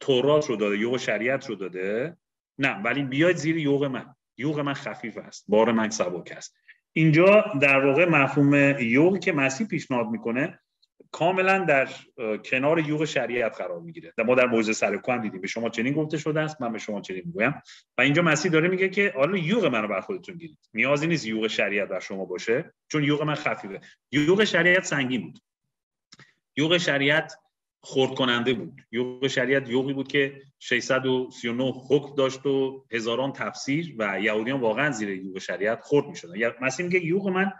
تورات 0.00 0.46
رو 0.46 0.56
داده 0.56 0.78
یوغ 0.78 0.96
شریعت 0.96 1.46
رو 1.46 1.54
داده. 1.54 2.16
نه 2.58 2.82
ولی 2.82 3.02
بیاید 3.02 3.36
زیر 3.36 3.56
یوغ 3.56 3.84
من. 3.84 4.14
یوغ 4.38 4.60
من 4.60 4.74
خفیف 4.74 5.18
است. 5.18 5.44
بار 5.48 5.72
من 5.72 5.90
سبک 5.90 6.32
است. 6.36 6.56
اینجا 6.92 7.44
در 7.60 7.86
واقع 7.86 8.04
مفهوم 8.04 8.54
یوغ 8.80 9.18
که 9.18 9.32
مسیح 9.32 9.66
پیشنهاد 9.66 10.06
می‌کنه 10.06 10.60
کاملا 11.12 11.58
در 11.58 11.88
کنار 12.44 12.88
یوغ 12.88 13.04
شریعت 13.04 13.56
قرار 13.56 13.80
می‌گیره. 13.80 14.12
ما 14.26 14.34
در 14.34 14.46
موعظه 14.46 14.72
سر 14.72 15.00
هم 15.08 15.22
دیدیم. 15.22 15.40
به 15.40 15.46
شما 15.46 15.68
چنین 15.68 15.94
گفته 15.94 16.18
شده 16.18 16.40
است 16.40 16.62
من 16.62 16.72
به 16.72 16.78
شما 16.78 17.00
چنین 17.00 17.22
می‌گویم. 17.24 17.62
و 17.98 18.02
اینجا 18.02 18.22
مسیح 18.22 18.52
داره 18.52 18.68
میگه 18.68 18.88
که 18.88 19.12
حالا 19.16 19.36
یوغ 19.36 19.64
منو 19.64 19.88
بر 19.88 20.00
خودتون 20.00 20.34
گیرید. 20.36 20.58
نیازی 20.74 21.06
نیست 21.06 21.26
یوغ 21.26 21.46
شریعت 21.46 21.88
بر 21.88 22.00
شما 22.00 22.24
باشه 22.24 22.72
چون 22.88 23.04
یوغ 23.04 23.22
من 23.22 23.34
خفیفه. 23.34 23.80
یوغ 24.12 24.44
شریعت 24.44 24.84
سنگین 24.84 25.22
بود. 25.22 25.38
یوغ 26.56 26.78
شریعت 26.78 27.38
خورد 27.82 28.14
کننده 28.14 28.54
بود. 28.54 28.80
یوغ 28.92 29.26
شریعت 29.26 29.68
یوغی 29.68 29.92
بود 29.92 30.08
که 30.08 30.42
639 30.58 31.72
حکم 31.88 32.14
داشت 32.14 32.46
و 32.46 32.84
هزاران 32.92 33.32
تفسیر 33.32 33.94
و 33.98 34.20
یهودیان 34.20 34.60
واقعا 34.60 34.90
زیر 34.90 35.08
یوغ 35.08 35.38
شریعت 35.38 35.80
خورد 35.80 36.06
می‌شدن. 36.06 36.52
مثلا 36.60 36.86
میگه 36.86 37.04
یوغ 37.04 37.28
من 37.28 37.52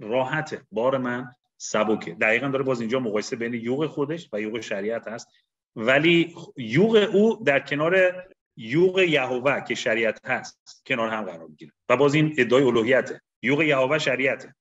راحته 0.00 0.60
بار 0.72 0.98
من 0.98 1.34
سبکه. 1.62 2.14
دقیقا 2.14 2.48
داره 2.48 2.64
باز 2.64 2.80
اینجا 2.80 3.00
مقایسه 3.00 3.36
بین 3.36 3.54
یوغ 3.54 3.86
خودش 3.86 4.28
و 4.32 4.40
یوغ 4.40 4.60
شریعت 4.60 5.08
هست. 5.08 5.28
ولی 5.76 6.34
یوغ 6.56 7.08
او 7.12 7.42
در 7.44 7.60
کنار 7.60 8.24
یوغ 8.56 8.98
یهوه 8.98 9.64
که 9.68 9.74
شریعت 9.74 10.26
هست 10.26 10.82
کنار 10.86 11.08
هم 11.08 11.24
قرار 11.24 11.46
می‌گیره. 11.48 11.72
و 11.88 11.96
باز 11.96 12.14
این 12.14 12.34
ادعای 12.38 12.64
الوهیته. 12.64 13.20
یوغ 13.42 13.62
یهوه 13.62 13.98
شریعته. 13.98 14.54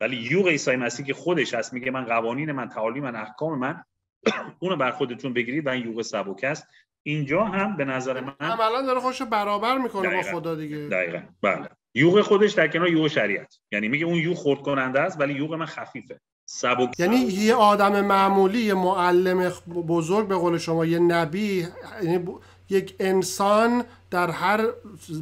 ولی 0.00 0.16
یوغ 0.16 0.48
عیسی 0.48 0.76
مسیح 0.76 1.06
که 1.06 1.14
خودش 1.14 1.54
هست 1.54 1.72
میگه 1.72 1.90
من 1.90 2.04
قوانین 2.04 2.52
من 2.52 2.68
تعالیم 2.68 3.02
من 3.02 3.16
احکام 3.16 3.58
من 3.58 3.82
اونو 4.60 4.76
بر 4.76 4.90
خودتون 4.90 5.32
بگیرید 5.32 5.66
و 5.66 5.68
این 5.68 5.86
یوغ 5.86 6.02
سبک 6.02 6.44
است. 6.44 6.66
اینجا 7.02 7.44
هم 7.44 7.76
به 7.76 7.84
نظر 7.84 8.20
من 8.20 8.34
عملا 8.40 8.82
داره 8.82 9.00
خودش 9.00 9.22
برابر 9.22 9.78
می‌کنه 9.78 10.16
با 10.16 10.22
خدا 10.22 10.54
دیگه. 10.54 10.76
دقیقا. 10.76 11.22
بله. 11.42 11.68
یوغ 11.94 12.20
خودش 12.20 12.52
در 12.52 12.68
کنار 12.68 12.88
یوغ 12.88 13.08
شریعت. 13.08 13.58
یعنی 13.72 13.88
میگه 13.88 14.06
اون 14.06 14.18
یوغ 14.18 14.36
خورد 14.36 14.60
کننده 14.60 15.00
است 15.00 15.20
ولی 15.20 15.34
یوغ 15.34 15.54
من 15.54 15.66
خفیفه. 15.66 16.20
سبک 16.48 17.00
یعنی 17.00 17.16
یه 17.16 17.54
آدم 17.54 18.00
معمولی 18.00 18.58
یه 18.58 18.74
معلم 18.74 19.52
بزرگ 19.88 20.28
به 20.28 20.34
قول 20.36 20.58
شما 20.58 20.84
یه 20.86 20.98
نبی 20.98 21.66
یعنی 22.02 22.24
یک 22.70 22.94
انسان 23.00 23.84
در 24.10 24.30
هر 24.30 24.66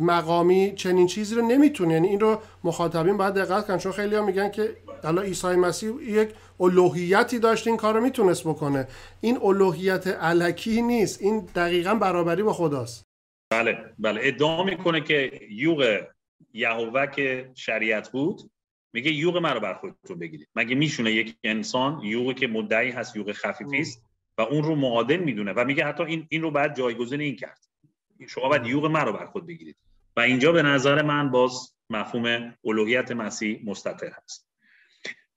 مقامی 0.01 0.73
چنین 0.77 1.07
چیزی 1.07 1.35
رو 1.35 1.43
نمی‌تونه. 1.43 1.95
یعنی 1.95 2.09
این 2.09 2.21
رو 2.21 2.39
مخاطبین 2.65 3.17
باید 3.17 3.35
دقت 3.35 3.67
کنن 3.67 3.79
چون 3.79 3.93
خیلی 3.93 4.15
ها 4.15 4.27
میگن 4.27 4.51
که 4.51 4.77
حالا 5.03 5.23
عیسی 5.23 5.47
مسیح 5.47 5.91
یک 6.03 6.29
الوهیتی 6.61 7.39
داشت 7.39 7.67
این 7.67 7.77
کار 7.77 7.95
رو 7.95 8.01
می‌تونست 8.01 8.45
بکنه. 8.45 8.89
این 9.21 9.39
الوهیت 9.43 10.07
علکی 10.07 10.83
نیست 10.83 11.23
این 11.23 11.49
دقیقا 11.55 11.95
برابری 11.95 12.43
با 12.43 12.53
خداست. 12.53 13.05
بله 13.53 13.79
بله. 13.99 14.21
ادعا 14.25 14.65
می‌کنه 14.65 15.01
که 15.01 15.41
یوغ 15.51 16.01
یهوه 16.55 17.07
که 17.07 17.51
شریعت 17.55 18.13
بود 18.13 18.51
میگه 18.95 19.13
یوغ 19.13 19.37
مرا 19.37 19.61
بر 19.61 19.75
خودتون 19.75 20.19
بگیرید. 20.19 20.49
مگه 20.55 20.75
میشونه 20.75 21.13
یک 21.13 21.37
انسان 21.45 22.01
یوغی 22.05 22.35
که 22.35 22.47
مدعی 22.47 22.91
هست 22.91 23.17
یوغ 23.17 23.33
خفیفی 23.33 23.79
است 23.79 24.05
و 24.39 24.43
اون 24.43 24.63
رو 24.63 24.75
معادل 24.75 25.17
می‌دونه 25.17 25.53
و 25.53 25.65
میگه 25.65 25.85
حتی 25.85 26.03
این 26.03 26.27
این 26.29 26.43
رو 26.43 26.51
بعد 26.51 26.77
جایگزین 26.77 27.21
این 27.21 27.37
کرد. 27.37 27.59
شما 28.29 28.49
باید 28.49 28.67
یوغ 28.67 28.87
مرا 28.87 29.13
بر 29.13 29.27
خود 29.27 29.47
بگیرید. 29.47 29.77
و 30.17 30.21
اینجا 30.21 30.53
به 30.53 30.63
نظر 30.63 31.03
من 31.03 31.31
باز 31.31 31.75
مفهوم 31.91 32.55
الوهیت 32.65 33.13
مسیح 33.13 33.61
مستطر 33.65 34.13
هست. 34.23 34.49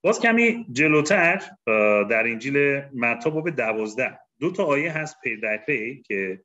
باز 0.01 0.19
کمی 0.19 0.65
جلوتر 0.71 1.41
در 2.09 2.27
انجیل 2.27 2.81
متی 2.93 3.29
باب 3.29 3.49
دوازده 3.49 4.19
دو 4.39 4.51
تا 4.51 4.63
آیه 4.63 4.91
هست 4.91 5.21
پی 5.23 5.37
در 5.37 5.57
پی 5.57 6.01
که 6.01 6.41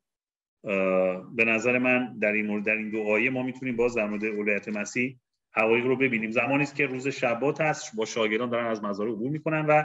به 1.35 1.45
نظر 1.45 1.77
من 1.77 2.17
در 2.19 2.31
این 2.31 2.45
مورد 2.47 2.65
در 2.65 2.75
این 2.75 2.89
دو 2.89 3.01
آیه 3.01 3.29
ما 3.29 3.43
می‌تونیم 3.43 3.75
باز 3.75 3.95
در 3.95 4.07
مورد 4.07 4.23
الوهیت 4.23 4.67
مسیح 4.67 5.19
حقایق 5.55 5.85
رو 5.85 5.95
ببینیم. 5.95 6.31
زمانی 6.31 6.63
است 6.63 6.75
که 6.75 6.85
روز 6.85 7.07
شبات 7.07 7.61
هست 7.61 7.95
با 7.95 8.05
شاگردان 8.05 8.49
دارن 8.49 8.65
از 8.65 8.83
مزارع 8.83 9.09
عبور 9.09 9.31
می‌کنن 9.31 9.65
و 9.65 9.83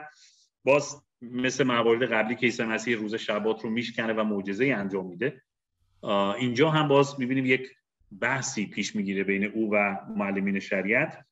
باز 0.65 1.03
مثل 1.23 1.65
موارد 1.65 2.13
قبلی 2.13 2.35
که 2.35 2.47
عیسی 2.47 2.65
مسیح 2.65 2.97
روز 2.97 3.15
شبات 3.15 3.65
رو 3.65 3.71
میشکنه 3.71 4.13
و 4.13 4.25
معجزه 4.25 4.67
انجام 4.67 5.07
میده 5.07 5.43
اینجا 6.39 6.71
هم 6.71 6.89
باز 6.89 7.21
می‌بینیم 7.21 7.47
یک 7.47 7.71
بحثی 8.21 8.67
پیش 8.67 8.97
می‌گیره 8.97 9.25
بین 9.25 9.45
او 9.45 9.71
و 9.75 9.97
معلمین 10.17 10.61
شریعت. 10.61 11.25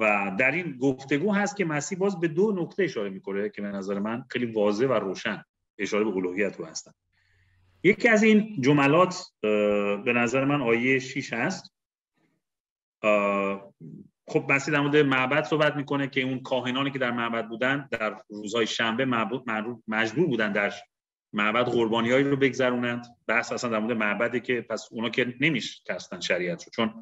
و 0.00 0.36
در 0.38 0.50
این 0.50 0.76
گفتگو 0.78 1.32
هست 1.32 1.56
که 1.56 1.64
مسیح 1.64 1.98
باز 1.98 2.20
به 2.20 2.28
دو 2.28 2.52
نکته 2.58 2.82
اشاره 2.82 3.10
می‌کنه 3.10 3.48
که 3.48 3.62
به 3.62 3.68
نظر 3.68 3.98
من 3.98 4.24
خیلی 4.30 4.46
واضح 4.46 4.86
و 4.86 4.92
روشن 4.92 5.44
اشاره 5.78 6.04
به 6.04 6.16
الوهیت 6.16 6.56
رو 6.56 6.64
هستن. 6.64 6.92
یکی 7.82 8.08
از 8.08 8.22
این 8.22 8.60
جملات 8.60 9.22
به 10.04 10.12
نظر 10.14 10.44
من 10.44 10.62
آیه 10.62 10.98
6 10.98 11.32
هست. 11.32 11.75
خب 14.28 14.52
مسیح 14.52 14.74
در 14.74 14.80
مورد 14.80 14.96
معبد 14.96 15.44
صحبت 15.44 15.76
می‌کنه 15.76 16.08
که 16.08 16.20
اون 16.20 16.42
کاهنانی 16.42 16.90
که 16.90 16.98
در 16.98 17.10
معبد 17.10 17.48
بودن 17.48 17.88
در 17.90 18.22
روزهای 18.28 18.66
شنبه 18.66 19.04
مجبور 19.88 20.26
بودن 20.26 20.52
در 20.52 20.72
معبد 21.32 21.64
قربانیایی 21.64 22.24
رو 22.24 22.36
بگذرونند. 22.36 23.06
بحث 23.26 23.52
اصلا 23.52 23.70
در 23.70 23.78
مورد 23.78 23.96
معبده 23.96 24.40
که 24.40 24.60
پس 24.60 24.88
اونا 24.90 25.10
که 25.10 25.34
نمیشکستن 25.40 26.20
شریعت 26.20 26.64
رو 26.64 26.70
چون 26.74 26.94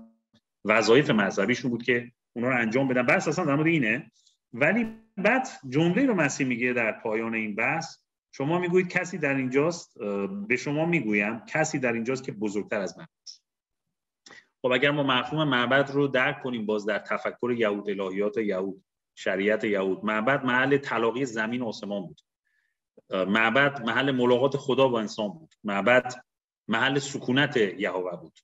وظایف 0.65 1.11
مذهبیشون 1.11 1.71
بود 1.71 1.83
که 1.83 2.13
اونا 2.33 2.49
رو 2.49 2.57
انجام 2.57 2.89
بدن. 2.89 3.03
بحث 3.03 3.29
اصلا 3.29 3.45
در 3.45 3.55
مورد 3.55 3.67
اینه. 3.67 4.11
ولی 4.53 4.87
بعد 5.17 5.49
جمله 5.69 6.07
رو 6.07 6.15
مسیح 6.15 6.47
میگه 6.47 6.73
در 6.73 6.93
پایان 6.93 7.35
این 7.35 7.55
بحث. 7.55 7.97
شما 8.33 8.59
می‌گویید 8.59 8.89
کسی 8.89 9.19
در 9.19 9.35
اینجاست 9.35 9.99
به 10.49 10.57
شما 10.57 10.87
می‌گویم 10.87 11.41
کسی 11.47 11.79
در 11.79 11.93
اینجاست 11.93 12.25
که 12.25 12.33
بزرگتر 12.33 12.81
از 12.81 12.99
من 12.99 13.07
است. 13.23 13.34
خب 14.65 14.73
اگر 14.73 14.91
ما 14.91 15.03
مفهوم 15.03 15.49
معبد 15.49 15.91
رو 15.91 16.07
درک 16.07 16.43
کنیم 16.43 16.67
باز 16.67 16.87
در 16.87 16.99
تفکر 16.99 17.55
یهود 17.59 17.91
الهیات 17.91 18.37
یهود 18.37 18.85
شریعت 19.15 19.65
یهود 19.65 20.05
معبد 20.05 20.45
محل 20.45 20.77
تلاقی 20.77 21.25
زمین 21.25 21.63
و 21.63 21.67
آسمان 21.67 22.03
بود. 22.07 22.21
معبد 23.11 23.83
محل 23.83 24.11
ملاقات 24.11 24.57
خدا 24.57 24.89
با 24.89 25.01
انسان 25.01 25.29
بود. 25.29 25.55
معبد 25.65 26.15
محل 26.69 26.99
سکونت 26.99 27.57
یهوه 27.57 28.17
بود. 28.17 28.39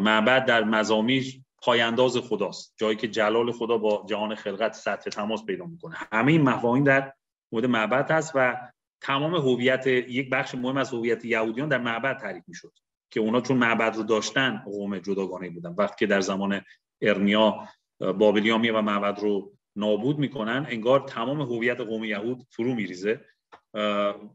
معبد 0.00 0.44
در 0.44 0.64
مزامیر 0.64 1.40
پایانداز 1.62 2.16
خداست. 2.16 2.74
جایی 2.76 2.96
که 2.96 3.08
جلال 3.08 3.52
خدا 3.52 3.78
با 3.78 4.04
جهان 4.08 4.34
خلقت 4.34 4.72
سطح 4.74 5.10
تماس 5.10 5.44
پیدا 5.44 5.64
می‌کنه. 5.64 5.96
همه 6.12 6.32
این 6.32 6.42
مفاهیم 6.42 6.84
در 6.84 7.12
مورد 7.52 7.66
معبد 7.66 8.10
هست 8.10 8.32
و 8.34 8.56
تمام 9.00 9.34
هویت 9.34 9.86
یک 9.86 10.30
بخش 10.30 10.54
مهم 10.54 10.76
از 10.76 10.94
هویت 10.94 11.24
یهودیان 11.24 11.68
در 11.68 11.78
معبد 11.78 12.18
تعریف 12.18 12.44
می‌شد. 12.46 12.72
که 13.14 13.20
اونا 13.20 13.40
چون 13.40 13.56
معبد 13.56 13.96
رو 13.96 14.02
داشتن 14.02 14.62
قوم 14.64 14.98
جداگانه 14.98 15.50
بودن. 15.50 15.74
وقتی 15.78 15.94
که 15.98 16.06
در 16.06 16.20
زمان 16.20 16.60
ارنیا 17.02 17.68
بابلیان 17.98 18.70
و 18.70 18.82
معبد 18.82 19.18
رو 19.20 19.52
نابود 19.76 20.18
می‌کنن 20.18 20.66
انگار 20.70 21.00
تمام 21.00 21.40
هویت 21.40 21.80
قوم 21.80 22.04
یهود 22.04 22.46
فرو 22.50 22.74
میریزه. 22.74 23.24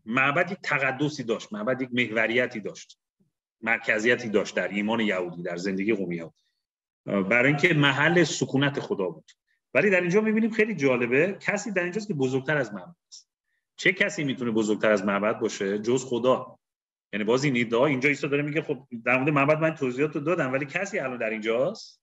معبد 0.06 0.52
یک 0.52 0.58
تقدسی 0.64 1.24
داشت 1.24 1.54
معبد 1.54 1.82
یک 1.82 1.90
محوریتی 1.94 2.60
داشت 2.60 3.00
مرکزیتی 3.62 4.30
داشت 4.30 4.56
در 4.56 4.68
ایمان 4.68 5.00
یهودی 5.00 5.44
در 5.44 5.58
زندگی 5.58 5.94
قوم 5.94 6.12
یهود. 6.12 6.34
برای 7.06 7.48
اینکه 7.48 7.74
محل 7.74 8.24
سکونت 8.24 8.80
خدا 8.80 9.10
بود. 9.10 9.32
ولی 9.74 9.90
در 9.90 10.02
اینجا 10.02 10.22
می‌بینیم 10.22 10.52
خیلی 10.52 10.76
جالبه 10.76 11.38
کسی 11.40 11.72
در 11.72 11.84
اینجاست 11.84 12.08
که 12.08 12.14
بزرگتر 12.14 12.58
از 12.58 12.74
معبد 12.74 12.96
است. 13.08 13.30
چه 13.76 13.94
کسی 13.94 14.24
می‌تونه 14.24 14.52
بزرگتر 14.52 14.92
از 14.92 15.06
معبد 15.06 15.40
باشه؟ 15.40 15.80
جز 15.80 16.06
خدا. 16.06 16.59
یعنی 17.14 17.24
باز 17.24 17.44
این 17.44 17.58
ادعا 17.58 17.86
اینجا 17.86 18.10
عیسی 18.10 18.28
داره 18.28 18.44
میگه 18.44 18.62
خب 18.62 18.88
در 19.06 19.18
مورد 19.18 19.30
معبد 19.30 19.60
من 19.60 19.76
توضیحات 19.76 20.16
رو 20.16 20.22
دادم 20.22 20.54
ولی 20.54 20.66
کسی 20.66 21.00
الان 21.00 21.18
در 21.18 21.30
اینجاست 21.30 22.02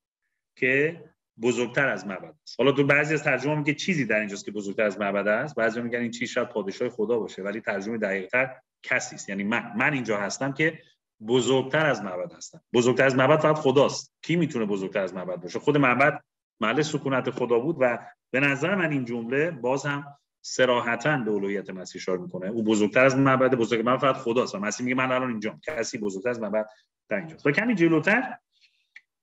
که 0.56 1.04
بزرگتر 1.42 1.88
از 1.88 2.06
معبد 2.06 2.34
است. 2.42 2.54
حالا 2.58 2.72
تو 2.72 2.84
بعضی 2.84 3.14
از 3.14 3.22
ترجمه 3.22 3.54
میگه 3.54 3.74
چیزی 3.74 4.04
در 4.04 4.18
اینجاست 4.18 4.44
که 4.44 4.50
بزرگتر 4.50 4.82
از 4.82 5.00
معبد 5.00 5.28
است. 5.28 5.54
بعضی 5.54 5.80
میگن 5.80 5.98
این 5.98 6.10
چیز 6.10 6.30
شاید 6.30 6.48
پادشاه 6.48 6.88
خدا 6.88 7.18
باشه 7.18 7.42
ولی 7.42 7.60
ترجمه 7.60 7.98
دقیقتر 7.98 8.54
کسی 8.82 9.14
است. 9.14 9.28
یعنی 9.28 9.44
من 9.44 9.72
من 9.76 9.92
اینجا 9.92 10.18
هستم 10.18 10.52
که 10.52 10.78
بزرگتر 11.26 11.86
از 11.86 12.02
معبد 12.02 12.32
هستم. 12.32 12.60
بزرگتر 12.72 13.06
از 13.06 13.16
معبد 13.16 13.40
فقط 13.40 13.56
خداست. 13.56 14.14
کی 14.22 14.36
می‌تونه 14.36 14.66
بزرگتر 14.66 15.02
از 15.02 15.14
معبد 15.14 15.40
باشه؟ 15.40 15.58
خود 15.58 15.76
معبد 15.76 16.20
محل 16.60 16.82
سکونت 16.82 17.30
خدا 17.30 17.58
بود 17.58 17.76
و 17.80 17.98
به 18.30 18.40
نظر 18.40 18.74
من 18.74 18.92
این 18.92 19.04
جمله 19.04 19.50
باز 19.50 19.86
هم 19.86 20.04
صراحتا 20.48 21.16
به 21.16 21.30
الوهیت 21.30 21.70
مسیح 21.70 22.00
اشاره 22.00 22.20
می‌کنه. 22.20 22.46
او 22.46 22.62
بزرگتر 22.62 23.04
از 23.04 23.16
معبد 23.16 23.54
بزرگ 23.54 23.80
من 23.80 23.96
فقط 23.96 24.16
خداست. 24.16 24.54
و 24.54 24.58
مسیح 24.58 24.84
میگه 24.84 24.96
من 24.96 25.12
الان 25.12 25.30
اینجام. 25.30 25.60
کسی 25.60 25.98
بزرگتر 25.98 26.30
از 26.30 26.40
معبد 26.40 26.66
در 27.08 27.16
اینجاست. 27.16 27.44
تا 27.44 27.52
کمی 27.52 27.74
جلوتر 27.74 28.36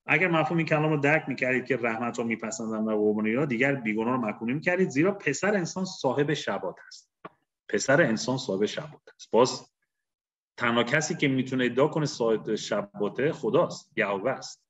اگر 0.06 0.28
مفهوم 0.28 0.58
این 0.58 0.68
کلام 0.68 0.92
رو 0.92 0.98
درک 0.98 1.24
می‌کردید 1.28 1.66
که 1.66 1.78
رحمت 1.78 2.18
رو 2.18 2.24
میپسندن 2.24 2.78
و 2.78 2.98
قربانی 2.98 3.34
را 3.34 3.46
دیگر 3.46 3.76
بیگناه 3.76 4.16
رو 4.16 4.18
مکونی 4.18 4.54
می‌کردید 4.54 4.90
زیرا 4.90 5.12
پسر 5.12 5.56
انسان 5.56 5.86
صاحب 5.86 6.34
شبات 6.34 6.76
هست 6.88 7.12
پسر 7.70 8.02
انسان 8.02 8.38
صاحب 8.38 8.66
شبات 8.66 9.02
است. 9.16 9.32
باز 9.32 9.72
تنها 10.58 10.84
کسی 10.84 11.16
که 11.16 11.28
می‌تونه 11.28 11.66
ادعا 11.66 11.88
کنه 11.88 12.06
صاحب 12.06 12.56
شباته 12.56 13.32
خداست 13.32 13.92
یهوه 13.96 14.32
است. 14.32 14.64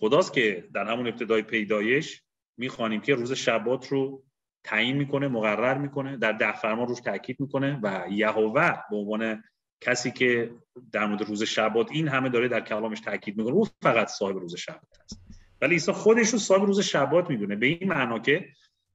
خداست 0.00 0.32
که 0.32 0.68
در 0.74 0.84
همون 0.92 1.06
ابتدای 1.06 1.42
پیدایش 1.42 2.22
می‌خوانیم 2.56 3.00
که 3.00 3.14
روز 3.14 3.32
شبات 3.32 3.88
رو 3.88 4.24
تعیین 4.64 4.96
می‌کنه 4.96 5.28
مقرر 5.28 5.78
می‌کنه 5.78 6.16
در 6.16 6.32
ده 6.32 6.52
فرمان 6.52 6.88
روش 6.88 7.00
تاکید 7.00 7.40
می‌کنه 7.40 7.80
و 7.82 8.04
یهوه 8.10 8.72
به 8.90 8.96
عنوان 8.96 9.44
کسی 9.80 10.10
که 10.10 10.50
در 10.92 11.06
مورد 11.06 11.22
روز 11.22 11.42
شبات 11.42 11.92
این 11.92 12.08
همه 12.08 12.28
داره 12.28 12.48
در 12.48 12.60
کلامش 12.60 13.00
تاکید 13.00 13.38
می‌کنه 13.38 13.54
او 13.54 13.66
فقط 13.82 14.08
صاحب 14.08 14.36
روز 14.36 14.56
شبات 14.56 15.00
هست. 15.04 15.20
ولی 15.60 15.72
عیسی 15.72 15.92
خودش 15.92 16.28
رو 16.28 16.38
صاحب 16.38 16.62
روز 16.62 16.80
شبات 16.80 17.30
می‌دونه 17.30 17.56
به 17.56 17.66
این 17.66 17.88
معنا 17.88 18.18
که 18.18 18.48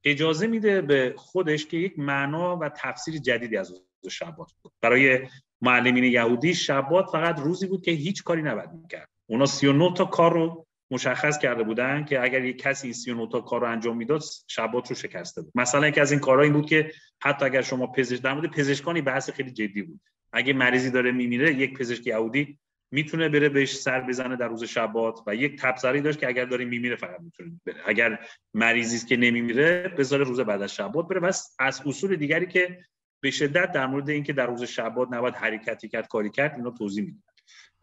اجازه 0.03 0.47
میده 0.47 0.81
به 0.81 1.13
خودش 1.17 1.65
که 1.65 1.77
یک 1.77 1.99
معنا 1.99 2.57
و 2.57 2.69
تفسیر 2.69 3.17
جدیدی 3.17 3.57
از 3.57 3.71
روز 3.71 4.13
شبات 4.13 4.51
بود 4.61 4.73
برای 4.81 5.27
معلمین 5.61 6.03
یهودی 6.03 6.53
شبات 6.53 7.09
فقط 7.11 7.39
روزی 7.39 7.67
بود 7.67 7.81
که 7.81 7.91
هیچ 7.91 8.23
کاری 8.23 8.41
نباید 8.41 8.71
می‌کرد. 8.71 9.09
اونا 9.29 9.45
39 9.45 9.93
تا 9.93 10.05
کار 10.05 10.33
رو 10.33 10.65
مشخص 10.93 11.37
کرده 11.37 11.63
بودن 11.63 12.05
که 12.05 12.23
اگر 12.23 12.45
یک 12.45 12.57
کسی 12.61 12.87
این 12.87 12.93
39 12.93 13.27
تا 13.31 13.41
کار 13.41 13.61
رو 13.61 13.67
انجام 13.67 13.97
می‌داد 13.97 14.23
شبات 14.47 14.89
رو 14.89 14.95
شکسته 14.95 15.41
بود. 15.41 15.51
مثلا 15.55 15.87
یکی 15.87 15.99
از 15.99 16.11
این 16.11 16.19
کارها 16.19 16.43
این 16.43 16.53
بود 16.53 16.65
که 16.65 16.91
حتی 17.23 17.45
اگر 17.45 17.61
شما 17.61 17.87
پزشک 17.87 18.21
در 18.21 18.33
مورد 18.33 18.51
پزشکانی 18.51 19.01
بحث 19.01 19.29
خیلی 19.29 19.51
جدی 19.51 19.81
بود. 19.81 20.01
اگه 20.33 20.53
مریضی 20.53 20.91
داره 20.91 21.11
میمیره 21.11 21.53
یک 21.53 21.77
پزشک 21.77 22.07
یهودی 22.07 22.59
می‌تونه 22.91 23.29
بره 23.29 23.49
بهش 23.49 23.75
سر 23.75 24.01
بزنه 24.01 24.35
در 24.35 24.47
روز 24.47 24.63
شبات 24.63 25.19
و 25.27 25.35
یک 25.35 25.61
تبصری 25.61 26.01
داشت 26.01 26.19
که 26.19 26.27
اگر 26.27 26.45
داره 26.45 26.65
میمیره 26.65 26.95
فقط 26.95 27.19
می‌تونه 27.21 27.51
بره. 27.65 27.81
اگر 27.85 28.19
مریضی 28.53 28.95
است 28.95 29.07
که 29.07 29.17
نمیمیره 29.17 29.93
بذاره 29.97 30.23
روز 30.23 30.39
بعد 30.39 30.61
از 30.61 30.75
شبات 30.75 31.07
بره. 31.07 31.19
بس 31.19 31.55
از 31.59 31.81
اصول 31.85 32.15
دیگری 32.15 32.47
که 32.47 32.79
به 33.23 33.31
شدت 33.31 33.71
در 33.71 33.87
مورد 33.87 34.09
اینکه 34.09 34.33
در 34.33 34.47
روز 34.47 34.63
شبات 34.63 35.07
نباید 35.11 35.35
حرکتی 35.35 35.89
کرد 35.89 36.07
کاری 36.07 36.29
کرد 36.29 36.53
اینا 36.55 36.71
توضیح 36.71 37.03
میدن 37.03 37.32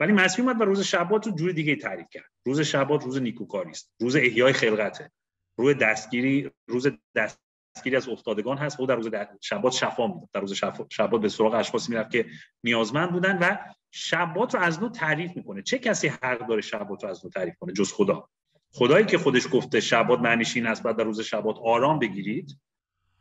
ولی 0.00 0.12
مسیح 0.12 0.44
اومد 0.44 0.60
و 0.60 0.64
روز 0.64 0.80
شبات 0.80 1.26
رو 1.26 1.32
جور 1.34 1.52
دیگه 1.52 1.76
تعریف 1.76 2.06
کرد. 2.10 2.30
روز 2.46 2.60
شبات 2.60 3.04
روز 3.04 3.22
نیکوکاری 3.22 3.70
است. 3.70 3.92
روز 4.00 4.16
احیای 4.16 4.52
خلقته. 4.52 5.10
روز 5.58 5.76
دستگیری 5.76 6.50
روز 6.66 6.86
دستگیری 7.14 7.96
از 7.96 8.08
افتادگان 8.08 8.58
هست. 8.58 8.80
و 8.80 8.86
در 8.86 8.94
روز 8.94 9.10
شبات 9.40 9.72
شفا 9.72 10.06
می‌داد. 10.06 10.28
در 10.32 10.40
روز 10.40 10.60
شبات 10.90 11.20
به 11.20 11.28
سراغ 11.28 11.54
اشخاصی 11.54 11.92
می‌رفت 11.92 12.10
که 12.10 12.26
نیازمند 12.64 13.12
بودن 13.12 13.38
و 13.38 13.56
شبات 13.90 14.54
رو 14.54 14.60
از 14.60 14.82
نو 14.82 14.88
تعریف 14.88 15.36
می‌کنه. 15.36 15.62
چه 15.62 15.78
کسی 15.78 16.08
حق 16.08 16.46
داره 16.46 16.60
شبات 16.60 17.04
رو 17.04 17.10
از 17.10 17.24
نو 17.24 17.30
تعریف 17.30 17.54
کنه؟ 17.60 17.72
جز 17.72 17.92
خدا. 17.92 18.28
خدایی 18.72 19.06
که 19.06 19.18
خودش 19.18 19.46
گفته 19.52 19.80
شبات 19.80 20.20
معنیش 20.20 20.56
این 20.56 20.66
است 20.66 20.82
بعد 20.82 20.96
در 20.96 21.04
روز 21.04 21.20
شبات 21.20 21.56
آرام 21.64 21.98
بگیرید. 21.98 22.60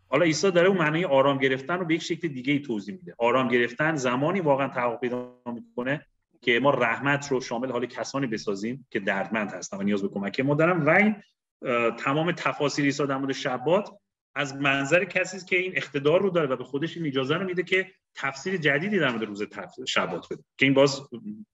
حالا 0.07 0.25
عیسی 0.25 0.51
داره 0.51 0.67
اون 0.67 0.77
معنی 0.77 1.05
آرام 1.05 1.37
گرفتن 1.37 1.79
رو 1.79 1.85
به 1.85 1.93
یک 1.93 2.01
شکل 2.01 2.27
دیگه 2.27 2.53
ای 2.53 2.59
توضیح 2.59 2.95
میده. 2.95 3.15
آرام 3.17 3.47
گرفتن 3.47 3.95
زمانی 3.95 4.39
واقعا 4.39 4.67
تحقق 4.67 4.99
پیدا 4.99 5.41
می‌کنه 5.45 6.05
که 6.41 6.59
ما 6.59 6.69
رحمت 6.69 7.31
رو 7.31 7.41
شامل 7.41 7.71
حال 7.71 7.85
کسانی 7.85 8.27
بسازیم 8.27 8.87
که 8.91 8.99
دردمند 8.99 9.51
هستن 9.51 9.77
و 9.77 9.83
نیاز 9.83 10.01
به 10.01 10.09
کمک. 10.09 10.39
ما 10.39 10.55
دارن 10.55 10.81
و 10.81 10.89
این 10.89 11.15
تمام 11.97 12.31
تفاصیل 12.31 12.85
عیسی 12.85 13.07
در 13.07 13.17
مورد 13.17 13.31
شبات 13.31 13.89
از 14.35 14.55
منظر 14.55 15.03
کسی 15.03 15.37
است 15.37 15.47
که 15.47 15.57
این 15.57 15.73
اقتدار 15.75 16.21
رو 16.21 16.29
داره 16.29 16.47
و 16.47 16.55
به 16.55 16.63
خودش 16.63 16.97
این 16.97 17.05
اجازه 17.05 17.35
رو 17.35 17.45
میده 17.45 17.63
که 17.63 17.91
تفسیر 18.15 18.57
جدیدی 18.57 18.99
در 18.99 19.09
مورد 19.09 19.23
روز 19.23 19.43
شبات 19.87 20.33
بده. 20.33 20.43
که 20.57 20.65
این 20.65 20.73
باز 20.73 21.01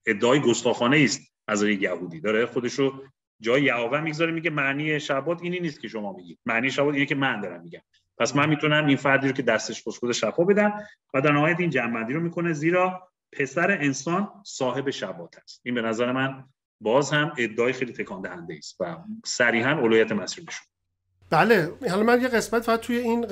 ادعای 0.06 0.40
گستاخانه 0.40 0.98
است 0.98 1.22
از 1.48 1.64
یهودی. 1.64 2.20
داره 2.20 2.46
خودش 2.46 2.74
رو 2.74 3.04
جای 3.40 3.64
یهوه 3.64 4.02
می‌گذاره 4.02 4.32
میگه 4.32 4.50
معنی 4.50 5.00
شبات 5.00 5.42
اینی 5.42 5.60
نیست 5.60 5.82
که 5.82 5.88
شما 5.88 6.14
میگید. 6.14 6.40
معنی 6.46 6.72
شبات 6.72 6.94
اینه 6.94 7.06
که 7.06 7.16
من 7.16 7.42
دارم 7.42 7.62
میگم. 7.62 7.82
پس 8.18 8.36
من 8.36 8.50
می‌تونم 8.50 8.86
این 8.86 8.98
فردی 8.98 9.28
رو 9.28 9.34
که 9.34 9.44
دستش 9.44 9.84
خوش 9.84 10.00
خود 10.00 10.12
شفا 10.12 10.44
بدم 10.44 10.74
و 11.14 11.22
در 11.22 11.32
نهایت 11.32 11.60
این 11.60 11.70
جنبندی 11.70 12.14
رو 12.14 12.20
می‌کنه. 12.20 12.54
زیرا 12.54 13.10
پسر 13.40 13.72
انسان 13.72 14.28
صاحب 14.44 14.90
شبات 14.90 15.36
است. 15.44 15.62
این 15.64 15.76
به 15.76 15.82
نظر 15.82 16.12
من 16.12 16.44
باز 16.82 17.12
هم 17.12 17.32
ادعای 17.38 17.74
خیلی 17.74 17.94
تکان 17.94 18.22
دهنده 18.22 18.56
است 18.58 18.82
و 18.82 18.98
صریحا 19.26 19.80
اولویت 19.80 20.12
مسیح 20.12 20.46
نشون 20.48 20.66
بله 21.30 21.72
حالا 21.90 22.04
من 22.04 22.22
یه 22.22 22.28
قسمت 22.28 22.64
فقط 22.64 22.80
توی 22.80 22.98
این 22.98 23.26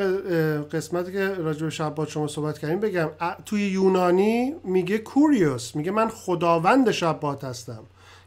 قسمتی 0.63 1.11
که 1.11 1.33
راجع 1.33 1.63
به 1.63 1.69
شبات 1.69 2.09
شما 2.09 2.27
صحبت 2.27 2.59
کردیم 2.59 2.79
بگم. 2.79 3.09
توی 3.45 3.61
یونانی 3.61 4.55
میگه 4.63 4.97
کوریوس 4.97 5.75
میگه 5.75 5.91
من 5.91 6.07
خداوند 6.07 6.91
شبات 6.91 7.43
هستم. 7.43 7.83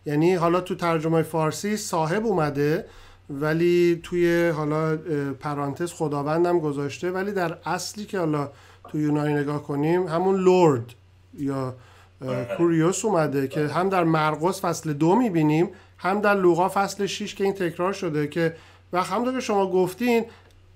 یعنی 0.07 0.35
حالا 0.35 0.61
تو 0.61 0.75
ترجمه 0.75 1.23
فارسی 1.23 1.77
صاحب 1.77 2.27
اومده 2.27 2.87
ولی 3.31 4.01
توی 4.03 4.49
حالا 4.49 4.97
پرانتز 5.41 5.93
خداوندم 5.93 6.59
گذاشته 6.59 7.11
ولی 7.11 7.33
در 7.33 7.59
اصلی 7.65 8.05
که 8.05 8.19
حالا 8.19 8.51
تو 8.89 8.99
یونانی 8.99 9.35
نگاه 9.35 9.63
کنیم 9.63 10.07
همون 10.07 10.37
لورد. 10.37 10.95
یا 11.39 11.75
کوریوس 12.57 13.05
اومده 13.05 13.49
که 13.49 13.67
هم 13.67 13.89
در 13.89 14.05
مرقس 14.05 14.65
فصل 14.65 14.93
دو 14.93 15.15
می‌بینیم 15.15 15.71
هم 15.99 16.21
در 16.21 16.35
لوقا 16.35 16.69
فصل 16.69 17.07
6 17.07 17.35
که 17.35 17.45
این 17.45 17.53
تکرار 17.53 17.93
شده 17.93 18.27
که 18.27 18.57
و 18.93 19.03
همونطور 19.03 19.35
که 19.35 19.41
شما 19.41 19.71
گفتین 19.71 20.25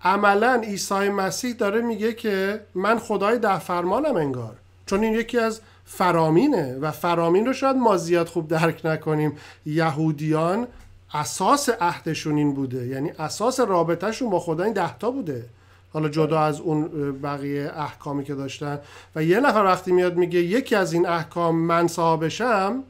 عملا 0.02 0.62
عیسی 0.64 1.08
مسیح 1.08 1.54
داره 1.54 1.80
میگه 1.80 2.12
که 2.12 2.60
من 2.74 2.98
خدای 2.98 3.38
ده 3.38 3.58
فرمانم 3.58 4.16
انگار 4.16 4.56
چون 4.86 5.04
این 5.04 5.12
یکی 5.12 5.38
از 5.38 5.60
فرامینه 5.84 6.78
و 6.78 6.90
فرامین 6.90 7.46
رو 7.46 7.52
شاید 7.52 7.76
ما 7.76 7.96
زیاد 7.96 8.26
خوب 8.26 8.48
درک 8.48 8.80
نکنیم. 8.86 9.36
یهودیان 9.66 10.66
اساس 11.14 11.68
عهدشون 11.68 12.36
این 12.36 12.54
بوده 12.54 12.86
یعنی 12.86 13.10
اساس 13.10 13.60
رابطهشون 13.60 14.30
با 14.30 14.40
خدا 14.40 14.64
این 14.64 14.72
دهتا 14.72 15.10
بوده. 15.10 15.44
حالا 15.92 16.08
جدا 16.08 16.40
از 16.40 16.60
اون 16.60 17.12
بقیه 17.20 17.72
احکامی 17.74 18.24
که 18.24 18.34
داشتن. 18.34 18.78
و 19.14 19.24
یه 19.24 19.40
نفر 19.40 19.64
وقتی 19.64 19.92
میاد 19.92 20.16
میگه 20.16 20.38
یکی 20.38 20.74
از 20.74 20.92
این 20.92 21.06
احکام 21.06 21.56
من 21.56 21.86
صاحبشم 21.86 22.84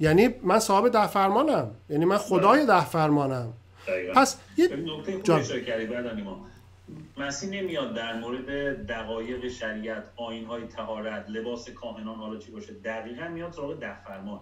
یعنی 0.00 0.28
من 0.42 0.58
صاحب 0.58 0.88
ده 0.88 1.06
فرمانم 1.06 1.70
یعنی 1.88 2.04
من 2.04 2.16
خدای 2.16 2.66
ده 2.66 2.84
فرمانم 2.84 3.52
پس 4.14 4.36
یه 4.56 4.68
نکته 4.76 5.20
مسیح 7.16 7.50
نمیاد 7.50 7.94
در 7.94 8.20
مورد 8.20 8.46
دقایق 8.86 9.48
شریعت 9.48 10.04
آین 10.16 10.44
های 10.44 10.66
تهارت 10.66 11.30
لباس 11.30 11.70
کاهنان 11.70 12.16
حالا 12.16 12.38
چی 12.38 12.50
باشه. 12.50 12.72
دقیقا 12.72 13.28
میاد 13.28 13.52
سراغ 13.52 13.78
ده 13.78 14.04
فرمان 14.04 14.40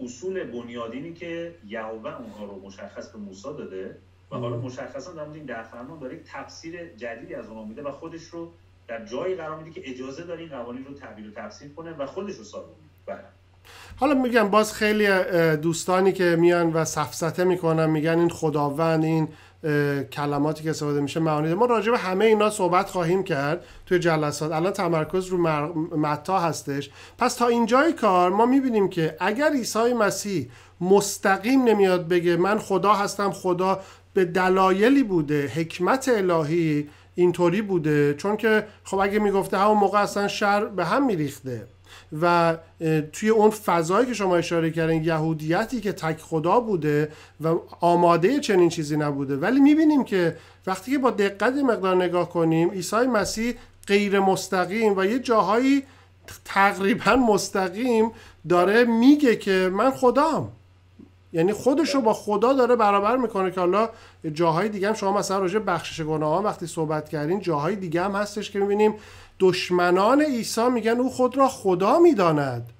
اصول 0.00 0.44
بنیادینی 0.44 1.14
که 1.14 1.54
یهوه 1.66 2.20
اونها 2.20 2.44
رو 2.44 2.60
مشخص 2.66 3.12
به 3.12 3.18
موسی 3.18 3.42
داده 3.42 3.96
و 4.32 4.36
حالا 4.36 4.56
مشخصا 4.56 5.12
در 5.12 5.24
مورد 5.24 5.36
این 5.36 5.44
ده 5.44 5.62
فرمان 5.62 5.98
داره 5.98 6.14
یک 6.14 6.22
تفسیر 6.32 6.94
جدیدی 6.96 7.34
از 7.34 7.48
اونها 7.48 7.64
میده 7.64 7.82
و 7.82 7.90
خودش 7.90 8.24
رو 8.24 8.50
در 8.88 9.04
جایی 9.04 9.34
قرار 9.34 9.58
میده 9.58 9.80
که 9.80 9.90
اجازه 9.90 10.22
داره 10.22 10.40
این 10.40 10.48
قوانین 10.48 10.84
رو 10.84 10.94
تعبیر 10.94 11.28
و 11.28 11.30
تفسیر 11.30 11.72
کنه 11.72 11.92
و 11.92 12.06
خودش 12.06 12.34
رو 12.34 12.44
ثابت 12.44 12.66
بله. 13.06 13.18
حالا 13.96 14.14
میگم 14.14 14.48
باز 14.48 14.72
خیلی 14.72 15.08
دوستانی 15.56 16.12
که 16.12 16.36
میان 16.40 16.72
و 16.72 16.84
سفسته 16.84 17.44
می‌کنن 17.44 17.90
میگن 17.90 18.18
این 18.18 18.28
خداوند 18.28 19.04
این 19.04 19.28
کلماتی 20.12 20.64
که 20.64 20.70
استفاده 20.70 21.00
میشه 21.00 21.20
معانی 21.20 21.54
ما 21.54 21.66
راجع 21.66 21.90
به 21.90 21.98
همه 21.98 22.24
اینا 22.24 22.50
صحبت 22.50 22.90
خواهیم 22.90 23.24
کرد 23.24 23.64
توی 23.86 23.98
جلسات. 23.98 24.52
الان 24.52 24.72
تمرکز 24.72 25.26
رو 25.26 25.38
متا 25.96 26.38
هستش. 26.38 26.90
پس 27.18 27.34
تا 27.34 27.46
اینجای 27.46 27.92
کار 27.92 28.30
ما 28.30 28.46
می‌بینیم 28.46 28.88
که 28.88 29.16
اگر 29.20 29.52
عیسی 29.52 29.92
مسیح 29.92 30.50
مستقیم 30.80 31.64
نمیاد 31.64 32.08
بگه 32.08 32.36
من 32.36 32.58
خدا 32.58 32.94
هستم 32.94 33.30
خدا 33.30 33.80
به 34.14 34.24
دلایلی 34.24 35.02
بوده 35.02 35.46
حکمت 35.46 36.08
الهی 36.08 36.88
اینطوری 37.14 37.62
بوده. 37.62 38.14
چون 38.14 38.36
که 38.36 38.66
خب 38.84 38.98
اگه 38.98 39.18
می‌گفته 39.18 39.58
همون 39.58 39.78
موقع 39.78 39.98
اصلا 39.98 40.28
شر 40.28 40.64
به 40.64 40.84
هم 40.84 41.06
میریخته. 41.06 41.66
و 42.20 42.56
توی 43.12 43.28
اون 43.28 43.50
فضایی 43.50 44.06
که 44.06 44.14
شما 44.14 44.36
اشاره 44.36 44.70
کردین 44.70 45.04
یهودیتی 45.04 45.80
که 45.80 45.92
تک 45.92 46.20
خدا 46.20 46.60
بوده 46.60 47.08
و 47.40 47.54
آماده 47.80 48.40
چنین 48.40 48.68
چیزی 48.68 48.96
نبوده. 48.96 49.36
ولی 49.36 49.60
می‌بینیم 49.60 50.04
که 50.04 50.36
وقتی 50.66 50.90
که 50.90 50.98
با 50.98 51.10
دقت 51.10 51.54
مقدار 51.54 51.96
نگاه 51.96 52.30
کنیم 52.30 52.70
عیسی 52.70 52.96
مسیح 52.96 53.54
غیر 53.86 54.20
مستقیم 54.20 54.96
و 54.96 55.04
یه 55.04 55.18
جاهایی 55.18 55.82
تقریبا 56.44 57.16
مستقیم 57.16 58.10
داره 58.48 58.84
میگه 58.84 59.36
که 59.36 59.70
من 59.72 59.90
خدام. 59.90 60.52
یعنی 61.32 61.52
خودش 61.52 61.94
رو 61.94 62.00
با 62.00 62.12
خدا 62.12 62.52
داره 62.52 62.76
برابر 62.76 63.16
می‌کنه 63.16 63.50
که 63.50 63.60
حالا 63.60 63.88
جاهای 64.34 64.68
دیگه 64.68 64.88
هم 64.88 64.94
شما 64.94 65.18
مثلا 65.18 65.38
راجع 65.38 65.58
بخشش 65.58 66.00
گناهان 66.00 66.44
وقتی 66.44 66.66
صحبت 66.66 67.08
کردین 67.08 67.40
جاهای 67.40 67.76
دیگه 67.76 68.02
هم 68.02 68.12
هستش 68.12 68.50
که 68.50 68.58
می‌بینیم 68.58 68.94
دشمنان 69.40 70.22
عیسی 70.22 70.68
میگن 70.68 70.90
او 70.90 71.10
خود 71.10 71.36
را 71.36 71.48
خدا 71.48 71.98
می‌داند. 71.98 72.70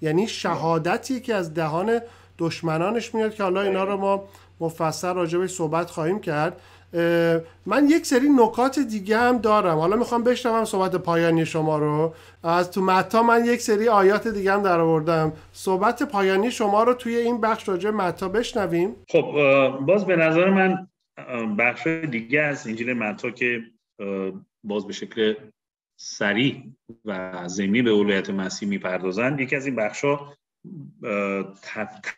یعنی 0.00 0.28
شهادتی 0.28 1.20
که 1.20 1.34
از 1.34 1.54
دهان 1.54 2.00
دشمنانش 2.38 3.14
میاد 3.14 3.34
که 3.34 3.42
حالا 3.42 3.60
اینا 3.60 3.84
رو 3.84 3.96
ما 3.96 4.24
مفصل 4.60 5.14
راجع 5.14 5.38
به 5.38 5.46
صحبت 5.46 5.90
خواهیم 5.90 6.20
کرد. 6.20 6.60
من 7.66 7.88
یک 7.88 8.06
سری 8.06 8.28
نکات 8.28 8.78
دیگه 8.78 9.18
هم 9.18 9.38
دارم. 9.38 9.78
حالا 9.78 9.96
می‌خوام 9.96 10.24
بشنوم 10.24 10.64
صحبت 10.64 10.96
پایانی 10.96 11.46
شما 11.46 11.78
رو. 11.78 12.14
از 12.42 12.70
تو 12.70 12.80
متا 12.80 13.22
من 13.22 13.44
یک 13.44 13.60
سری 13.60 13.88
آیات 13.88 14.28
دیگه 14.28 14.52
هم 14.52 14.62
در 14.62 14.80
آوردم. 14.80 15.32
صحبت 15.52 16.02
پایانی 16.02 16.50
شما 16.50 16.82
رو 16.82 16.94
توی 16.94 17.16
این 17.16 17.40
بخش 17.40 17.68
راجع 17.68 17.90
متا 17.90 18.28
بشنویم. 18.28 18.96
خب 19.08 19.24
باز 19.80 20.06
به 20.06 20.16
نظر 20.16 20.50
من 20.50 20.88
بخش 21.58 21.86
دیگه 21.86 22.40
از 22.40 22.66
انجیل 22.66 22.92
متا 22.92 23.30
که 23.30 23.62
باز 24.64 24.86
به 24.86 24.92
شکل 24.92 25.34
سریع 26.00 26.62
و 27.04 27.42
زمینی 27.48 27.82
به 27.82 27.90
اولویت 27.90 28.30
مسیح 28.30 28.68
می‌پردازند 28.68 29.40
یکی 29.40 29.56
از 29.56 29.66
این 29.66 29.76
بخشا 29.76 30.18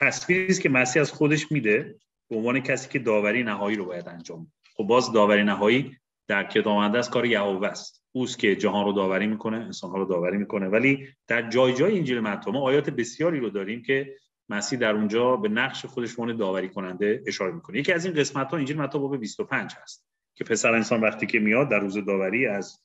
تصویری 0.01 0.47
است 0.47 0.61
که 0.61 0.69
مسیح 0.69 1.03
از 1.03 1.13
خودش 1.13 1.53
میده 1.53 1.95
به 2.31 2.37
عنوان 2.37 2.61
کسی 2.61 2.89
که 2.89 2.99
داوری 2.99 3.43
نهایی 3.43 3.77
رو 3.77 3.85
باید 3.85 4.09
انجام 4.09 4.53
خب 4.81 4.87
باز 4.87 5.13
داوری 5.13 5.45
نهایی 5.45 5.97
در 6.29 6.45
کتاب 6.45 6.97
از 6.97 7.11
کار 7.11 7.27
یهوه 7.27 7.69
است. 7.69 8.05
اوست 8.13 8.39
که 8.39 8.57
جهان 8.57 8.85
رو 8.85 8.93
داوری 8.93 9.27
می‌کنه 9.27 9.57
انسان 9.57 9.91
ها 9.91 9.97
رو 9.97 10.05
داوری 10.05 10.37
می‌کنه. 10.37 10.69
ولی 10.69 11.09
در 11.27 11.51
جای 11.51 11.75
جای 11.75 11.99
انجیل 11.99 12.21
متی 12.21 12.51
ما 12.51 12.61
آیات 12.61 12.91
بسیاری 12.91 13.41
رو 13.41 13.51
داریم 13.51 13.83
که 13.83 14.17
مسیح 14.49 14.79
در 14.79 14.95
اونجا 14.95 15.37
به 15.37 15.49
نقش 15.49 15.87
خودش 15.87 16.19
عنوان 16.19 16.37
داوری 16.37 16.69
کننده 16.69 17.23
اشاره 17.27 17.53
می‌کنه. 17.53 17.79
یکی 17.79 17.93
از 17.93 18.05
این 18.05 18.15
قسمت 18.15 18.51
ها 18.51 18.57
انجیل 18.57 18.77
متی 18.77 18.99
باب 18.99 19.17
25 19.17 19.75
هست 19.83 20.07
که 20.35 20.45
پسر 20.45 20.73
انسان 20.75 21.01
وقتی 21.01 21.27
که 21.27 21.39
میاد 21.39 21.69
در 21.69 21.79
روز 21.79 22.05
داوری 22.05 22.47
از 22.47 22.83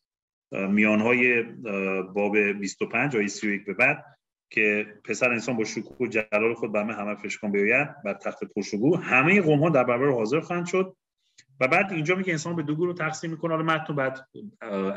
میانهای 0.52 1.44
باب 2.14 2.38
25 2.38 3.16
آیه 3.16 3.28
31 3.28 3.66
به 3.66 3.74
بعد 3.74 4.06
که 4.50 4.88
پسر 5.04 5.32
انسان 5.32 5.58
با 5.58 5.64
شکوه 5.64 5.98
و 6.00 6.08
جلال 6.08 6.54
خود 6.54 6.72
به 6.72 6.80
همه 6.80 6.94
همه 6.94 7.16
فشکان 7.16 7.52
بیاید 7.52 8.04
بر 8.06 8.14
تخت 8.14 8.44
پرشگو 8.44 8.98
همه 8.98 9.42
قوم 9.42 9.60
ها 9.60 9.70
در 9.70 9.84
برابر 9.84 10.10
حاضر 10.10 10.40
خواهند 10.40 10.66
شد. 10.66 10.96
و 11.60 11.68
بعد 11.68 11.92
اینجا 11.92 12.16
میگه 12.16 12.32
انسان 12.32 12.56
به 12.56 12.64
دو 12.64 12.76
گروه 12.76 12.96
تقسیم 12.96 13.32
می‌کنه. 13.32 13.52
حالا 13.56 13.66
متن 13.66 13.96
بعد 13.96 14.28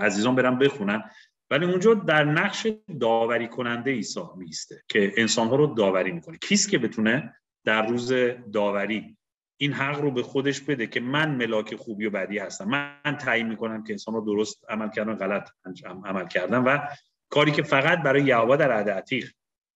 عزیزان 0.00 0.34
برم 0.34 0.58
بخونن 0.58 1.10
ولی 1.50 1.64
اونجا 1.64 1.94
در 1.94 2.24
نقش 2.24 2.66
داوری 3.00 3.48
کننده 3.48 3.90
عیسی 3.90 4.20
میسته 4.36 4.82
که 4.88 5.12
انسان 5.16 5.48
ها 5.48 5.56
رو 5.56 5.66
داوری 5.66 6.12
می‌کنه. 6.12 6.38
کیست 6.38 6.70
که 6.70 6.78
بتونه 6.78 7.34
در 7.64 7.86
روز 7.86 8.12
داوری 8.52 9.16
این 9.60 9.72
حق 9.72 10.00
رو 10.00 10.10
به 10.10 10.22
خودش 10.22 10.60
بده 10.60 10.86
که 10.86 11.00
من 11.00 11.34
ملاک 11.34 11.76
خوبی 11.76 12.06
و 12.06 12.10
بدی 12.10 12.38
هستم. 12.38 12.64
من 12.64 13.16
تعیین 13.20 13.48
می‌کنم 13.48 13.84
که 13.84 13.92
انسان 13.92 14.14
رو 14.14 14.20
درست 14.20 14.64
عمل 14.68 14.90
کردن 14.90 15.14
غلط 15.14 15.50
عمل 16.04 16.26
کردن 16.26 16.58
و 16.58 16.78
کاری 17.30 17.50
که 17.50 17.62
فقط 17.62 18.02
برای 18.02 18.24
یهوه 18.24 18.56
در 18.56 18.72
عهد 18.72 18.90
عتیق 18.90 19.30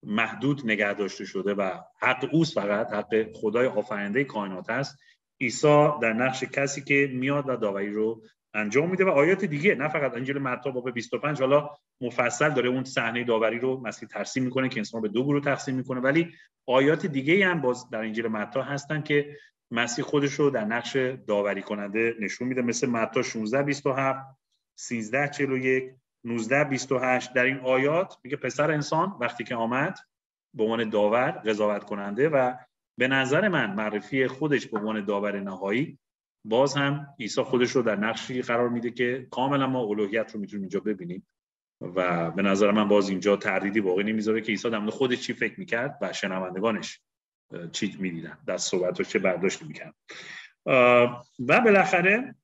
محدود 0.06 0.62
نگه 0.64 0.92
داشته 0.92 1.24
شده 1.24 1.54
و 1.54 1.70
حق 2.00 2.28
اوست 2.32 2.54
فقط. 2.54 2.92
حق 2.92 3.26
خدای 3.34 3.66
آفرینده 3.66 4.24
کائنات 4.24 4.70
است. 4.70 4.98
عیسی 5.42 5.88
در 6.02 6.12
نقش 6.12 6.44
کسی 6.44 6.80
که 6.80 7.10
میاد 7.12 7.48
و 7.48 7.56
داوری 7.56 7.90
رو 7.90 8.22
انجام 8.54 8.90
میده 8.90 9.04
و 9.04 9.08
آیات 9.08 9.44
دیگه 9.44 9.74
نه 9.74 9.88
فقط 9.88 10.14
انجیل 10.14 10.38
متی 10.38 10.70
باب 10.70 10.90
25 10.90 11.40
حالا 11.40 11.70
مفصل 12.00 12.50
داره 12.50 12.68
اون 12.68 12.84
صحنه 12.84 13.24
داوری 13.24 13.58
رو 13.58 13.80
مسیح 13.80 14.08
ترسیم 14.08 14.44
می‌کنه 14.44 14.68
که 14.68 14.80
انسان 14.80 15.02
رو 15.02 15.08
به 15.08 15.14
دو 15.14 15.24
گروه 15.24 15.42
تقسیم 15.44 15.74
می‌کنه 15.74 16.00
ولی 16.00 16.32
آیات 16.66 17.06
دیگه 17.06 17.46
هم 17.46 17.60
باز 17.60 17.90
در 17.90 17.98
انجیل 17.98 18.26
متی 18.26 18.60
هستن 18.60 19.02
که 19.02 19.36
مسیح 19.70 20.04
خودش 20.04 20.32
رو 20.32 20.50
در 20.50 20.64
نقش 20.64 20.96
داوری 21.26 21.62
کننده 21.62 22.14
نشون 22.20 22.48
میده. 22.48 22.62
مثل 22.62 22.86
متی 22.86 23.22
16 23.22 23.62
27 23.62 24.26
13 24.78 25.28
41 25.28 25.84
19 26.24 26.64
28 26.64 27.34
در 27.34 27.44
این 27.44 27.58
آیات 27.58 28.14
میگه 28.24 28.36
پسر 28.36 28.70
انسان 28.70 29.16
وقتی 29.20 29.44
که 29.44 29.54
آمد 29.54 29.98
به 30.54 30.62
عنوان 30.62 30.88
داور 30.88 31.30
قضاوت 31.30 31.84
کننده 31.84 32.28
و 32.28 32.54
به 32.98 33.08
نظر 33.08 33.48
من 33.48 33.74
معرفی 33.74 34.26
خودش 34.26 34.66
به 34.66 34.78
عنوان 34.78 35.04
داور 35.04 35.40
نهایی 35.40 35.98
باز 36.44 36.76
هم 36.76 37.06
عیسی 37.20 37.42
خودش 37.42 37.70
رو 37.70 37.82
در 37.82 37.96
نقشی 37.96 38.42
قرار 38.42 38.68
میده 38.68 38.90
که 38.90 39.26
کاملا 39.30 39.66
ما 39.66 39.80
الوهیت 39.80 40.34
رو 40.34 40.40
می‌تونیم 40.40 40.62
اینجا 40.62 40.80
ببینیم. 40.80 41.26
و 41.80 42.30
به 42.30 42.42
نظر 42.42 42.70
من 42.70 42.88
باز 42.88 43.08
اینجا 43.08 43.36
تردیدی 43.36 43.80
واقعی 43.80 44.04
نمی‌ذاره 44.04 44.40
که 44.40 44.52
عیسی 44.52 44.70
در 44.70 44.86
خودش 44.86 45.20
چی 45.20 45.32
فکر 45.32 45.60
می‌کرد 45.60 45.98
و 46.00 46.12
شنوندگانش 46.12 47.00
چی 47.72 47.96
می‌دیدن. 47.98 48.38
در 48.46 48.56
صحبتش 48.56 49.08
چه 49.08 49.18
برداشت 49.18 49.62
می‌کرد. 49.62 49.94
و 51.46 51.60
بالاخره 51.60 52.34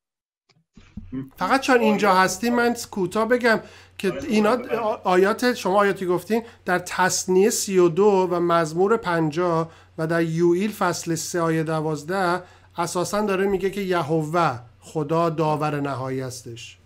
فقط 1.37 1.61
چون 1.61 1.81
اینجا 1.81 2.15
هستی 2.15 2.51
من 2.51 2.77
کوتاه 2.91 3.29
بگم 3.29 3.61
که 3.99 4.13
اینا 4.29 4.59
آیات 5.05 5.55
شما 5.55 5.81
آیاتی 5.81 6.07
گفتین 6.07 6.43
در 6.65 6.79
تصنیه 6.79 7.51
32 7.51 8.29
و 8.31 8.41
مزمور 8.41 8.97
50 8.97 9.71
و 9.99 10.07
در 10.07 10.23
یوئیل 10.23 10.73
فصل 10.73 11.15
3 11.15 11.41
آیه 11.41 11.63
12 11.63 12.43
اساسا 12.79 13.21
داره 13.21 13.47
میگه 13.47 13.71
که 13.71 13.81
یهوه 13.81 14.59
خدا 14.81 15.31
داور 15.31 15.81
نهایی 15.81 16.21
هستش. 16.21 16.79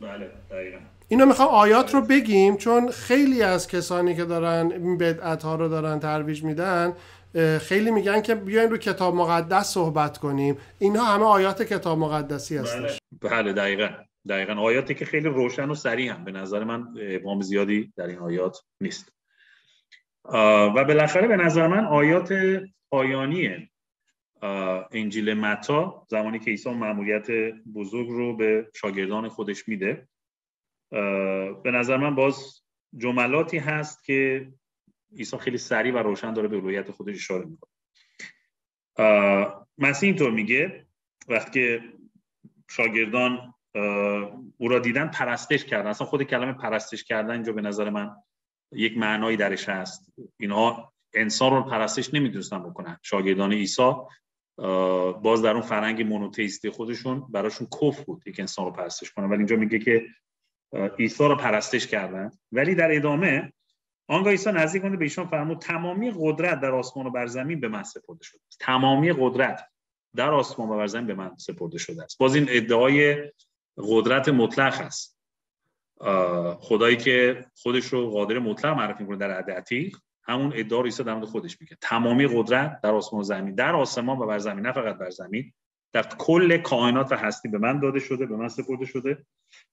بله 0.00 0.30
دقیقا. 0.50 0.78
اینو 1.08 1.26
می‌خوام 1.26 1.48
آیات 1.48 1.94
رو 1.94 2.00
بگیم 2.00 2.56
چون 2.56 2.90
خیلی 2.90 3.42
از 3.42 3.68
کسانی 3.68 4.16
که 4.16 4.24
دارن 4.24 4.72
این 4.72 4.98
بدعت 4.98 5.42
ها 5.42 5.54
رو 5.54 5.68
دارن 5.68 6.00
ترویج 6.00 6.44
میدن 6.44 6.92
خیلی 7.60 7.90
میگن 7.90 8.22
که 8.22 8.34
بیاین 8.34 8.70
رو 8.70 8.76
کتاب 8.76 9.14
مقدس 9.14 9.66
صحبت 9.66 10.18
کنیم. 10.18 10.56
اینها 10.78 11.04
همه 11.04 11.24
آیات 11.24 11.62
کتاب 11.62 11.98
مقدسی 11.98 12.56
هستش. 12.56 12.98
بله, 13.22 13.30
بله 13.30 13.52
دقیقا. 13.52 13.88
دقیقا. 14.28 14.52
آیاتی 14.52 14.94
که 14.94 15.04
خیلی 15.04 15.28
روشن 15.28 15.70
و 15.70 15.74
سریع 15.74 16.12
هم. 16.12 16.24
به 16.24 16.32
نظر 16.32 16.64
من 16.64 16.94
ابهام 17.00 17.40
زیادی 17.40 17.92
در 17.96 18.06
این 18.06 18.18
آیات 18.18 18.58
نیست. 18.80 19.12
و 20.74 20.84
بالاخره 20.84 21.28
به 21.28 21.36
نظر 21.36 21.66
من 21.66 21.84
آیات 21.84 22.32
پایانی 22.90 23.68
انجیل 24.92 25.34
متا 25.34 26.06
زمانی 26.08 26.38
که 26.38 26.50
عیسی 26.50 26.70
معمولیت 26.70 27.30
بزرگ 27.74 28.08
رو 28.08 28.36
به 28.36 28.70
شاگردان 28.74 29.28
خودش 29.28 29.68
میده. 29.68 30.08
به 31.62 31.70
نظر 31.74 31.96
من 31.96 32.14
باز 32.14 32.62
جملاتی 32.96 33.58
هست 33.58 34.04
که 34.04 34.48
عیسی 35.18 35.38
خیلی 35.38 35.58
سریع 35.58 35.94
و 35.94 35.98
روشن 35.98 36.32
داره 36.32 36.48
به 36.48 36.56
الوهیت 36.56 36.90
خودش 36.90 37.14
اشاره 37.14 37.44
می‌کنه. 37.44 37.72
مسیح 39.78 40.08
اینطور 40.08 40.30
میگه 40.30 40.86
وقتی 41.28 41.80
شاگردان 42.70 43.54
او 44.56 44.68
را 44.68 44.78
دیدن 44.78 45.06
پرستش 45.08 45.64
کردن 45.64 45.90
اصلا 45.90 46.06
خود 46.06 46.22
کلمه 46.22 46.52
پرستش 46.52 47.04
کردن 47.04 47.30
اینجا 47.30 47.52
به 47.52 47.62
نظر 47.62 47.90
من 47.90 48.10
یک 48.72 48.98
معنایی 48.98 49.36
درش 49.36 49.68
هست. 49.68 50.12
اینها 50.40 50.92
انسان 51.14 51.52
رو 51.52 51.62
پرستش 51.62 52.14
نمی‌دونستن 52.14 52.58
بکنن. 52.58 52.98
شاگردان 53.02 53.52
عیسی 53.52 53.92
باز 55.22 55.42
در 55.42 55.52
اون 55.52 55.60
فرنگ 55.60 56.02
مونوتئیستی 56.02 56.70
خودشون 56.70 57.26
براشون 57.30 57.66
کف 57.82 58.04
بود 58.04 58.22
یک 58.26 58.40
انسان 58.40 58.64
رو 58.64 58.70
پرستش 58.70 59.10
کنن. 59.10 59.26
ولی 59.26 59.36
اینجا 59.36 59.56
میگه 59.56 59.78
که 59.78 60.06
عیسی 60.98 61.24
رو 61.24 61.36
پرستش 61.36 61.86
کردن. 61.86 62.30
ولی 62.52 62.74
در 62.74 62.96
ادامه 62.96 63.52
آنگاه 64.08 64.30
عیسی 64.32 64.52
نزدیک 64.52 64.82
به 64.82 65.04
ایشان 65.04 65.26
فرمود 65.26 65.58
تمامی 65.58 66.12
قدرت 66.18 66.60
در 66.60 66.74
آسمان 66.74 67.06
و 67.06 67.10
بر 67.10 67.26
زمین 67.26 67.60
به 67.60 67.68
من 67.68 67.82
سپرده 67.82 68.24
شده 68.24 68.40
است. 68.48 68.58
تمامی 68.60 69.12
قدرت 69.12 69.68
در 70.16 70.30
آسمان 70.30 70.68
و 70.68 70.76
بر 70.76 70.86
زمین 70.86 71.06
به 71.06 71.14
من 71.14 71.36
سپرده 71.36 71.78
شده 71.78 72.04
است. 72.04 72.18
باز 72.18 72.34
این 72.34 72.46
ادعای 72.48 73.16
قدرت 73.76 74.28
مطلق 74.28 74.80
است. 74.80 75.18
خدایی 76.60 76.96
که 76.96 77.46
خودش 77.62 77.86
رو 77.86 78.10
قادر 78.10 78.38
مطلق 78.38 78.76
معرفی 78.76 79.02
می‌کنه 79.02 79.18
در 79.18 79.30
عهد 79.30 79.92
همون 80.28 80.52
ادعا 80.54 80.78
رو 80.78 80.84
عیسی 80.84 81.04
در 81.04 81.20
خودش 81.20 81.60
میگه. 81.60 81.76
تمامی 81.80 82.26
قدرت 82.26 82.80
در 82.80 82.94
آسمان 82.94 83.20
و 83.20 83.24
زمین 83.24 83.54
در 83.54 83.76
آسمان 83.76 84.18
و 84.18 84.26
بر 84.26 84.38
زمین 84.38 84.66
نه 84.66 84.72
فقط 84.72 84.98
بر 84.98 85.10
زمین. 85.10 85.52
در 85.92 86.02
کل 86.02 86.56
کائنات 86.56 87.12
و 87.12 87.16
هستی 87.16 87.48
به 87.48 87.58
من 87.58 87.80
داده 87.80 87.98
شده 87.98 88.26
به 88.26 88.36
من 88.36 88.48
سپرده 88.48 88.84
شده. 88.84 89.26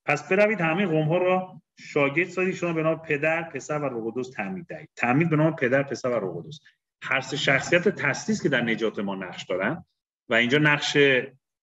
پس 0.06 0.28
بروید 0.30 0.62
همه 0.62 0.86
قوم 0.86 1.08
ها 1.08 1.18
را 1.18 1.62
شاگرد 1.80 2.30
سازید. 2.30 2.56
شما 2.56 2.74
به 2.74 2.84
نام 2.84 3.00
پدر 3.00 3.44
پسر 3.44 3.80
و 3.80 3.86
روح 3.86 4.14
قدس 4.16 4.30
تعمید 4.30 4.66
دهید. 4.68 4.90
تعمید 4.96 5.30
به 5.30 5.36
نام 5.36 5.56
پدر 5.56 5.84
پسر 5.84 6.10
و 6.10 6.20
روح 6.20 6.44
قدس 6.44 6.60
هر 7.04 7.22
سه 7.22 7.38
شخصیت 7.38 7.90
تسلیس 7.90 8.44
که 8.44 8.50
در 8.50 8.62
نجات 8.62 9.00
ما 9.00 9.16
نقش 9.16 9.44
دارن 9.44 9.86
و 10.30 10.34
اینجا 10.34 10.58
نقش 10.58 10.98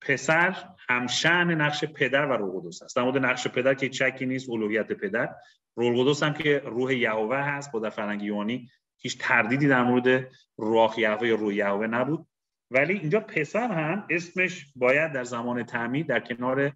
پسر 0.01 0.57
همشن 0.89 1.55
نقش 1.55 1.85
پدر 1.85 2.27
و 2.27 2.33
روح 2.33 2.63
قدس 2.63 2.83
است. 2.83 2.97
در 2.97 3.03
مورد 3.03 3.25
نقش 3.25 3.49
پدر 3.49 3.75
که 3.75 3.89
چکی 3.89 4.27
نیست 4.27 4.51
الوهیت 4.51 4.93
پدر. 4.93 5.35
روح 5.77 6.05
قدس 6.05 6.23
هم 6.23 6.35
که 6.35 6.59
روح 6.59 6.95
یهوه 6.95 7.37
هست 7.37 7.73
با 7.73 7.81
در 7.81 7.91
فرنگ 7.91 8.23
یوانی 8.23 8.69
هیچ 8.99 9.19
تردیدی 9.19 9.69
در 9.69 9.83
مورد 9.83 10.29
روح 10.57 11.01
یهوه 11.01 11.29
یا 11.29 11.35
روح 11.35 11.55
یهوه 11.55 11.87
نبود. 11.87 12.27
ولی 12.71 12.99
اینجا 12.99 13.21
پسر 13.21 13.73
هم 13.73 14.07
اسمش 14.11 14.67
باید 14.77 15.13
در 15.13 15.25
زمان 15.25 15.63
تعمید 15.63 16.07
در 16.07 16.21
کنار 16.21 16.73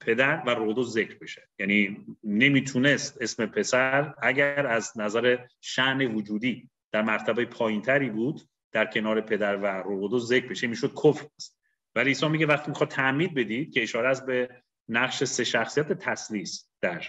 پدر 0.00 0.42
و 0.46 0.50
رودو 0.50 0.82
ذکر 0.82 1.18
بشه. 1.18 1.48
یعنی 1.58 2.06
نمی‌تونست 2.24 3.22
اسم 3.22 3.46
پسر 3.46 4.14
اگر 4.22 4.66
از 4.66 4.92
نظر 4.98 5.38
شعن 5.60 6.02
وجودی 6.02 6.70
در 6.92 7.02
مرتبه 7.02 7.44
پایینتری 7.44 8.10
بود 8.10 8.40
در 8.72 8.86
کنار 8.86 9.20
پدر 9.20 9.56
و 9.56 9.66
رودو 9.66 10.18
ذکر 10.18 10.48
بشه 10.48 10.66
می‌شد 10.66 10.94
کفر 11.04 11.26
است. 11.36 11.58
ولی 11.94 12.08
عیسی 12.08 12.28
میگه 12.28 12.46
وقتی 12.46 12.70
می‌خواد 12.70 12.90
تعمید 12.90 13.34
بدید 13.34 13.72
که 13.72 13.82
اشاره 13.82 14.08
از 14.08 14.26
به 14.26 14.48
نقش 14.88 15.24
سه 15.24 15.44
شخصیت 15.44 15.92
تسلیس 15.92 16.68
در 16.80 17.04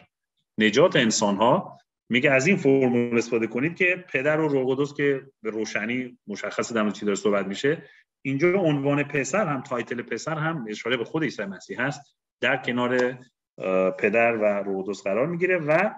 نجات 0.57 0.95
انسان 0.95 1.35
ها 1.35 1.77
میگه 2.09 2.31
از 2.31 2.47
این 2.47 2.57
فرمول 2.57 3.17
استفاده 3.17 3.47
کنید 3.47 3.75
که 3.75 4.05
پدر 4.09 4.39
و 4.39 4.47
روح 4.47 4.93
که 4.93 5.25
به 5.41 5.49
روشنی 5.49 6.17
مشخص 6.27 6.73
در 6.73 6.89
چی 6.89 7.05
داره 7.05 7.15
صحبت 7.15 7.47
میشه 7.47 7.83
اینجا 8.21 8.59
عنوان 8.59 9.03
پسر 9.03 9.47
هم 9.47 9.61
تایتل 9.61 10.01
پسر 10.01 10.35
هم 10.35 10.65
اشاره 10.69 10.97
به 10.97 11.05
خود 11.05 11.23
عیسی 11.23 11.45
مسیح 11.45 11.81
هست. 11.81 12.17
در 12.41 12.57
کنار 12.57 13.19
پدر 13.99 14.35
و 14.35 14.45
روح 14.45 14.93
قرار 15.03 15.27
می‌گیره 15.27 15.57
و 15.57 15.89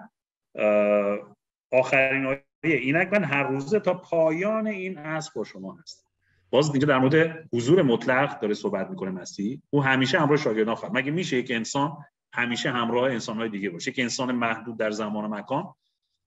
آخرین 1.72 2.26
آیه 2.26 2.40
اینک 2.62 3.12
من 3.12 3.24
هر 3.24 3.42
روزه 3.42 3.80
تا 3.80 3.94
پایان 3.94 4.66
این 4.66 4.98
عصر 4.98 5.30
با 5.34 5.44
شما 5.44 5.78
هست 5.82 6.06
باز 6.50 6.72
دیگه 6.72 6.86
در 6.86 6.98
مورد 6.98 7.48
حضور 7.52 7.82
مطلق 7.82 8.40
داره 8.40 8.54
صحبت 8.54 8.90
می‌کنه 8.90 9.10
مسیح. 9.10 9.62
او 9.70 9.82
همیشه 9.84 10.20
همراه 10.20 10.36
شاگردان 10.36 10.74
خواهد 10.74 10.96
مگه 10.96 11.10
میشه 11.10 11.36
یک 11.36 11.50
انسان 11.50 11.96
همیشه 12.32 12.70
همراه 12.70 13.10
انسانهای 13.10 13.48
دیگه 13.48 13.70
باشه؟ 13.70 13.92
که 13.92 14.02
انسان 14.02 14.32
محدود 14.32 14.78
در 14.78 14.90
زمان 14.90 15.24
و 15.24 15.28
مکان؟ 15.28 15.74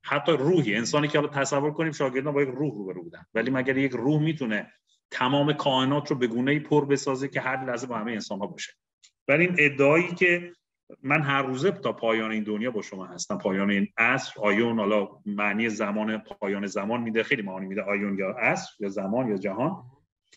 حتی 0.03 0.31
روحی. 0.31 0.75
انسانی 0.75 1.07
که 1.07 1.19
حالا 1.19 1.29
تصور 1.29 1.71
کنیم 1.71 1.91
شاگردان 1.91 2.33
با 2.33 2.41
یک 2.41 2.49
روح 2.49 2.93
رو 2.93 3.03
بودن. 3.03 3.25
ولی 3.33 3.51
مگر 3.51 3.77
یک 3.77 3.91
روح 3.91 4.21
می‌تونه 4.21 4.71
تمام 5.13 5.53
کائنات 5.53 6.11
رو 6.11 6.17
به 6.17 6.27
گونه‌ای 6.27 6.59
پر 6.59 6.85
بسازه 6.85 7.27
که 7.27 7.41
هر 7.41 7.65
لحظه 7.65 7.87
با 7.87 7.97
همه 7.97 8.11
انسان 8.11 8.39
ها 8.39 8.47
باشه. 8.47 8.73
ولی 9.27 9.45
این 9.45 9.55
ادعایی 9.59 10.15
که 10.15 10.53
من 11.03 11.21
هر 11.21 11.41
روزه 11.41 11.71
تا 11.71 11.93
پایان 11.93 12.31
این 12.31 12.43
دنیا 12.43 12.71
با 12.71 12.81
شما 12.81 13.05
هستم. 13.05 13.37
پایان 13.37 13.69
این 13.69 13.87
عصر 13.97 14.33
آیون 14.41 14.79
حالا 14.79 15.09
معنی 15.25 15.69
زمان 15.69 16.17
پایان 16.17 16.65
زمان 16.65 17.01
میده 17.01 17.23
خیلی 17.23 17.41
معانی 17.41 17.65
میده 17.67 17.81
آیون 17.81 18.17
یا 18.17 18.29
عصر 18.29 18.69
یا 18.79 18.89
زمان 18.89 19.27
یا 19.29 19.37
جهان. 19.37 19.83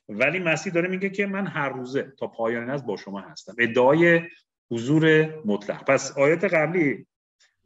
ولی 0.09 0.39
مسیح 0.39 0.73
داره 0.73 0.89
میگه 0.89 1.11
که 1.11 1.27
من 1.27 1.47
هر 1.47 1.69
روزه 1.69 2.13
تا 2.19 2.27
پایان 2.27 2.71
از 2.71 2.87
با 2.87 2.97
شما 2.97 3.21
هستم. 3.21 3.55
ادعای 3.59 4.23
حضور 4.71 5.35
مطلق. 5.45 5.85
پس 5.85 6.19
آیات 6.19 6.45
قبلی 6.45 7.07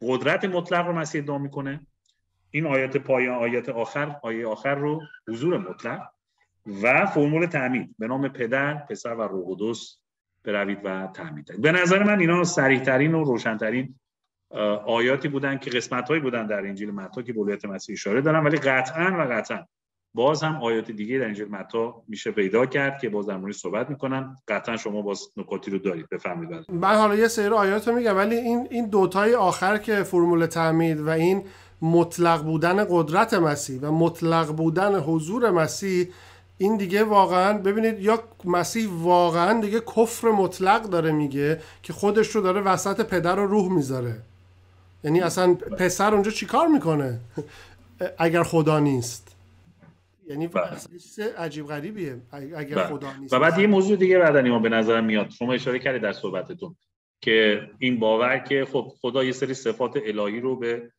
قدرت 0.01 0.45
مطلق 0.45 0.87
رو 0.87 0.93
مسیح 0.93 1.21
ادعا 1.21 1.37
می‌کنه. 1.37 1.87
این 2.51 2.65
آیات 2.67 2.97
پایان 2.97 3.35
آیات 3.35 3.69
آخر 3.69 4.15
آیه 4.23 4.47
آخر 4.47 4.75
رو 4.75 5.01
حضور 5.27 5.57
مطلق. 5.57 6.01
و 6.83 7.05
فرمول 7.05 7.45
تعمید 7.45 7.95
به 7.99 8.07
نام 8.07 8.27
پدر 8.27 8.73
پسر 8.73 9.13
و 9.13 9.21
روح 9.21 9.45
قدس 9.47 9.97
بروید 10.43 10.79
و 10.83 11.07
تعمید 11.13 11.61
به 11.61 11.71
نظر 11.71 12.03
من 12.03 12.19
اینا 12.19 12.43
سریع 12.43 12.79
ترین 12.79 13.15
و 13.15 13.23
روشنترین 13.23 13.95
آیاتی 14.85 15.27
بودن 15.27 15.57
که 15.57 15.69
قسمت 15.69 16.09
هایی 16.09 16.21
بودن 16.21 16.47
در 16.47 16.59
انجیل 16.59 16.91
متی 16.91 17.23
که 17.23 17.33
به 17.33 17.57
مسیح 17.63 17.93
اشاره 17.93 18.21
دارن 18.21 18.43
ولی 18.43 18.57
قطعا 18.57 19.17
و 19.19 19.33
قطعا 19.33 19.65
باز 20.13 20.43
هم 20.43 20.55
آیات 20.55 20.91
دیگه 20.91 21.19
در 21.19 21.25
انجیل 21.25 21.47
متی 21.47 21.91
میشه 22.07 22.31
پیدا 22.31 22.65
کرد 22.65 22.99
که 23.01 23.09
باز 23.09 23.27
در 23.27 23.51
صحبت 23.51 23.89
می‌کنن. 23.89 24.35
قطعا 24.47 24.77
شما 24.77 25.01
باز 25.01 25.27
نکاتی 25.37 25.71
رو 25.71 25.77
دارید. 25.77 26.09
بفهمید 26.11 26.49
من 26.69 26.95
حالا 26.95 27.15
یه 27.15 27.27
سری 27.27 27.47
آیات 27.47 27.87
رو 27.87 27.95
میگم 27.95 28.17
ولی 28.17 28.35
این 28.35 28.67
این 28.71 28.89
دوتای 28.89 29.35
آخر 29.35 29.77
که 29.77 30.03
فرمول 30.03 30.45
تعمید 30.45 30.99
و 30.99 31.09
این 31.09 31.43
مطلق 31.81 32.43
بودن 32.43 32.85
قدرت 32.89 33.33
مسیح 33.33 33.79
و 33.81 33.91
مطلق 33.91 34.55
بودن 34.55 34.99
حضور 34.99 35.51
مسیح 35.51 36.07
این 36.61 36.77
دیگه 36.77 37.03
واقعا 37.03 37.57
ببینید 37.57 37.99
یا 37.99 38.23
مسیح 38.45 38.89
واقعا 38.91 39.61
دیگه 39.61 39.79
کفر 39.79 40.27
مطلق 40.27 40.83
داره 40.83 41.11
میگه 41.11 41.61
که 41.83 41.93
خودش 41.93 42.27
رو 42.27 42.41
داره 42.41 42.61
وسط 42.61 43.01
پدر 43.01 43.39
و 43.39 43.47
روح 43.47 43.71
می‌ذاره. 43.71 44.15
یعنی 45.03 45.21
اصلا 45.21 45.53
پسر 45.53 46.13
اونجا 46.13 46.31
چیکار 46.31 46.67
می‌کنه؟ 46.67 47.19
اگر 48.17 48.43
خدا 48.43 48.79
نیست. 48.79 49.35
یعنی 50.29 50.47
بله. 50.47 50.77
عجیب 51.37 51.67
غریبیه. 51.67 52.15
اگر 52.31 52.75
بله. 52.75 52.87
خدا 52.87 53.13
نیست. 53.13 53.33
و 53.33 53.39
بعد 53.39 53.59
یه 53.59 53.67
موضوع 53.67 53.97
دیگه 53.97 54.19
بعد 54.19 54.37
ما 54.37 54.59
به 54.59 54.69
نظرم 54.69 55.03
میاد. 55.03 55.29
شما 55.29 55.53
اشاره 55.53 55.79
کردید 55.79 56.01
در 56.01 56.13
صحبتتون 56.13 56.75
که 57.21 57.61
این 57.79 57.99
باور 57.99 58.37
که 58.37 58.67
خب 58.71 58.91
خدا 59.01 59.23
یه 59.23 59.31
سری 59.31 59.53
صفات 59.53 59.97
الهی 60.05 60.39
رو 60.39 60.55
به 60.55 60.91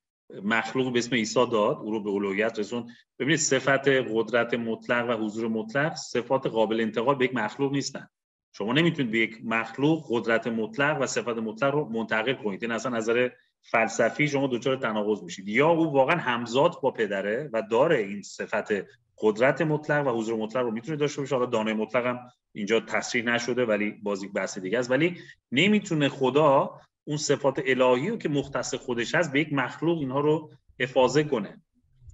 مخلوق 0.44 0.92
به 0.92 0.98
اسم 0.98 1.14
عیسی 1.14 1.34
داد 1.34 1.76
او 1.76 1.90
رو 1.90 2.02
به 2.02 2.10
الوهیت 2.10 2.58
رسون 2.58 2.90
ببینید 3.18 3.38
صفت 3.38 3.88
قدرت 3.88 4.54
مطلق 4.54 5.10
و 5.10 5.24
حضور 5.24 5.48
مطلق 5.48 5.94
صفات 5.94 6.46
قابل 6.46 6.80
انتقال 6.80 7.14
به 7.14 7.24
یک 7.24 7.34
مخلوق 7.34 7.72
نیستن. 7.72 8.08
شما 8.52 8.72
نمی‌تونید 8.72 9.12
به 9.12 9.18
یک 9.18 9.40
مخلوق 9.44 10.06
قدرت 10.08 10.46
مطلق 10.46 10.98
و 11.00 11.06
صفت 11.06 11.28
مطلق 11.28 11.74
رو 11.74 11.88
منتقل 11.88 12.32
کنید. 12.32 12.62
این 12.62 12.72
اصلا 12.72 12.96
نظر 12.96 13.28
فلسفی 13.62 14.28
شما 14.28 14.46
دچار 14.46 14.76
تناقض 14.76 15.22
میشید. 15.22 15.48
یا 15.48 15.68
او 15.68 15.92
واقعا 15.92 16.16
همزاد 16.16 16.80
با 16.82 16.90
پدره 16.90 17.50
و 17.52 17.62
داره 17.70 17.98
این 17.98 18.22
صفت 18.22 18.72
قدرت 19.18 19.62
مطلق 19.62 20.06
و 20.06 20.10
حضور 20.10 20.36
مطلق 20.36 20.62
رو 20.62 20.70
می‌تونه 20.70 20.96
داشته 20.96 21.20
باشه. 21.20 21.34
حالا 21.34 21.46
دانه 21.46 21.72
مطلق 21.72 22.06
هم 22.06 22.18
اینجا 22.52 22.80
تصریح 22.80 23.24
نشده 23.24 23.64
ولی 23.64 23.90
بازی 23.90 24.28
بحث 24.28 24.58
دیگه 24.58 24.78
است. 24.78 24.90
ولی 24.90 25.16
نمی‌تونه 25.52 26.08
خدا 26.08 26.80
اون 27.04 27.16
صفات 27.16 27.62
الهی 27.66 28.10
رو 28.10 28.16
که 28.16 28.28
مختص 28.28 28.74
خودش 28.74 29.14
هست 29.14 29.32
به 29.32 29.40
یک 29.40 29.52
مخلوق 29.52 29.98
اینها 29.98 30.20
رو 30.20 30.50
افاظه 30.80 31.24
کنه. 31.24 31.62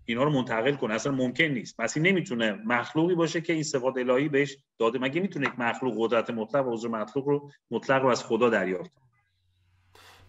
اینها 0.04 0.24
رو 0.24 0.30
منتقل 0.30 0.74
کنه. 0.74 0.94
اصلا 0.94 1.12
ممکن 1.12 1.44
نیست. 1.44 1.80
مسیح 1.80 2.02
نمی‌تونه 2.02 2.52
مخلوقی 2.66 3.14
باشه 3.14 3.40
که 3.40 3.52
این 3.52 3.62
صفات 3.62 3.96
الهی 3.96 4.28
بهش 4.28 4.56
داده. 4.78 4.98
مگه 4.98 5.20
می‌تونه 5.20 5.46
یک 5.46 5.58
مخلوق 5.58 5.94
قدرت 5.98 6.30
مطلق 6.30 6.66
و 6.66 6.72
حضور 6.72 6.90
مطلق 6.90 7.28
رو 7.28 7.50
مطلق 7.70 8.02
رو 8.02 8.08
از 8.08 8.24
خدا 8.24 8.50
دریافت 8.50 8.90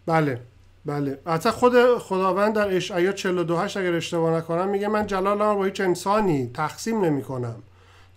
بله. 0.05 0.41
بله. 0.85 1.19
حتی 1.25 1.49
خود 1.49 1.97
خداوند 1.97 2.55
در 2.55 2.75
اشعیا 2.75 3.11
42 3.11 3.55
اگر 3.55 3.93
اشتباه 3.93 4.37
نکنم 4.37 4.69
میگه 4.69 4.87
من 4.87 5.07
جلالم 5.07 5.55
با 5.55 5.65
هیچ 5.65 5.81
انسانی 5.81 6.47
تقسیم 6.53 7.05
نمی 7.05 7.21
کنم 7.21 7.63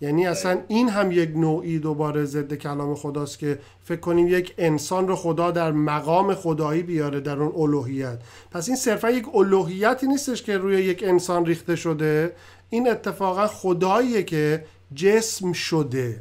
یعنی 0.03 0.27
اصلا 0.27 0.61
این 0.69 0.89
هم 0.89 1.13
یک 1.13 1.31
نوعی 1.37 1.79
دوباره 1.79 2.25
ضد 2.25 2.55
کلام 2.55 2.95
خداست 2.95 3.39
که 3.39 3.59
فکر 3.85 4.01
کنیم 4.01 4.29
یک 4.29 4.55
انسان 4.59 5.09
رو 5.09 5.17
خدا 5.17 5.51
در 5.51 5.73
مقام 5.73 6.35
خدایی 6.35 6.83
بیاره 6.83 7.21
در 7.21 7.37
اون 7.37 7.63
الوهیت. 7.63 8.19
پس 8.51 8.69
این 8.69 8.77
صرفا 8.77 9.11
یک 9.11 9.35
الوهیتی 9.35 10.07
نیستش 10.07 10.43
که 10.43 10.59
روی 10.59 10.77
یک 10.77 11.05
انسان 11.07 11.47
ریخته 11.47 11.77
شده. 11.77 12.33
این 12.71 12.91
اتفاقا 12.91 13.47
خداییه 13.47 14.23
که 14.23 14.65
جسم 14.95 15.53
شده. 15.53 16.21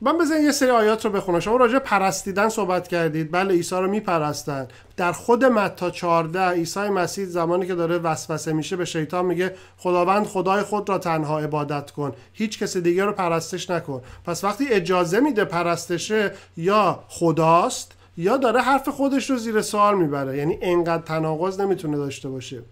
من 0.00 0.18
بزن 0.18 0.42
یه 0.42 0.52
سری 0.52 0.70
آیات 0.70 1.04
رو 1.04 1.10
بخونم. 1.10 1.40
شما 1.40 1.56
راجع 1.56 1.78
پرستیدن 1.78 2.48
صحبت 2.48 2.88
کردید. 2.88 3.30
بله 3.30 3.54
عیسی 3.54 3.74
رو 3.74 3.88
میپرستن. 3.88 4.68
در 4.96 5.12
خود 5.12 5.44
متا 5.44 5.90
14 5.90 6.48
عیسی 6.48 6.80
مسیح 6.80 7.24
زمانی 7.24 7.66
که 7.66 7.74
داره 7.74 7.98
وسوسه 7.98 8.52
میشه 8.52 8.76
به 8.76 8.84
شیطان 8.84 9.24
میگه 9.24 9.54
خداوند 9.76 10.26
خدای 10.26 10.62
خود 10.62 10.88
را 10.88 10.98
تنها 10.98 11.38
عبادت 11.38 11.90
کن. 11.90 12.12
هیچ 12.32 12.58
کس 12.58 12.76
دیگه 12.76 13.04
رو 13.04 13.12
پرستش 13.12 13.70
نکن. 13.70 14.02
پس 14.24 14.44
وقتی 14.44 14.68
اجازه 14.68 15.20
میده 15.20 15.44
پرستشه 15.44 16.32
یا 16.56 17.04
خداست 17.08 17.92
یا 18.16 18.36
داره 18.36 18.60
حرف 18.60 18.88
خودش 18.88 19.30
رو 19.30 19.36
زیر 19.36 19.62
سوال 19.62 19.98
می‌بره. 19.98 20.36
یعنی 20.36 20.58
انقدر 20.62 21.02
تناقض 21.02 21.60
نمی‌تونه 21.60 21.96
داشته 21.96 22.28
باشه. 22.28 22.62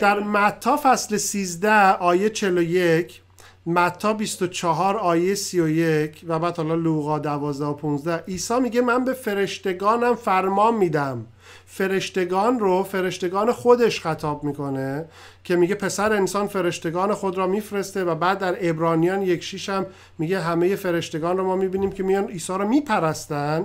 در 0.00 0.20
متا 0.20 0.80
فصل 0.82 1.16
13 1.16 1.92
آیه 1.92 2.30
41 2.30 3.20
متا 3.68 4.12
24 4.12 4.96
آیه 4.96 5.34
31 5.34 6.24
و 6.28 6.38
بعد 6.38 6.56
حالا 6.56 6.74
لوقا 6.74 7.18
12 7.18 7.64
و 7.64 7.74
15 7.74 8.24
عیسی 8.28 8.60
میگه 8.60 8.80
من 8.80 9.04
به 9.04 9.12
فرشتگانم 9.12 10.14
فرمان 10.14 10.74
میدم. 10.74 11.26
فرشتگان 11.66 12.58
رو 12.58 12.82
فرشتگان 12.82 13.52
خودش 13.52 14.00
خطاب 14.00 14.44
می‌کنه 14.44 15.04
که 15.44 15.56
میگه 15.56 15.74
پسر 15.74 16.12
انسان 16.12 16.46
فرشتگان 16.46 17.14
خود 17.14 17.38
را 17.38 17.46
میفرسته 17.46 18.04
و 18.04 18.14
بعد 18.14 18.38
در 18.38 18.56
ابرانیان 18.60 19.22
یک 19.22 19.42
شیش 19.42 19.68
هم 19.68 19.86
میگه 20.18 20.40
همه 20.40 20.76
فرشتگان 20.76 21.36
رو 21.36 21.44
ما 21.44 21.56
می‌بینیم 21.56 21.92
که 21.92 22.02
میان 22.02 22.24
عیسی 22.24 22.52
رو 22.52 22.68
میپرستن 22.68 23.64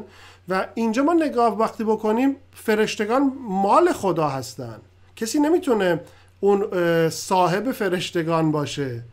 و 0.50 0.68
اینجا 0.76 1.04
ما 1.04 1.14
نگاه 1.14 1.58
وقتی 1.58 1.84
بکنیم 1.84 2.36
فرشتگان 2.54 3.34
مال 3.50 3.92
خدا 3.92 4.28
هستن. 4.28 4.80
کسی 5.16 5.40
نمی‌تونه 5.40 6.02
اون 6.40 6.70
صاحب 7.10 7.72
فرشتگان 7.72 8.52
باشه. 8.52 9.04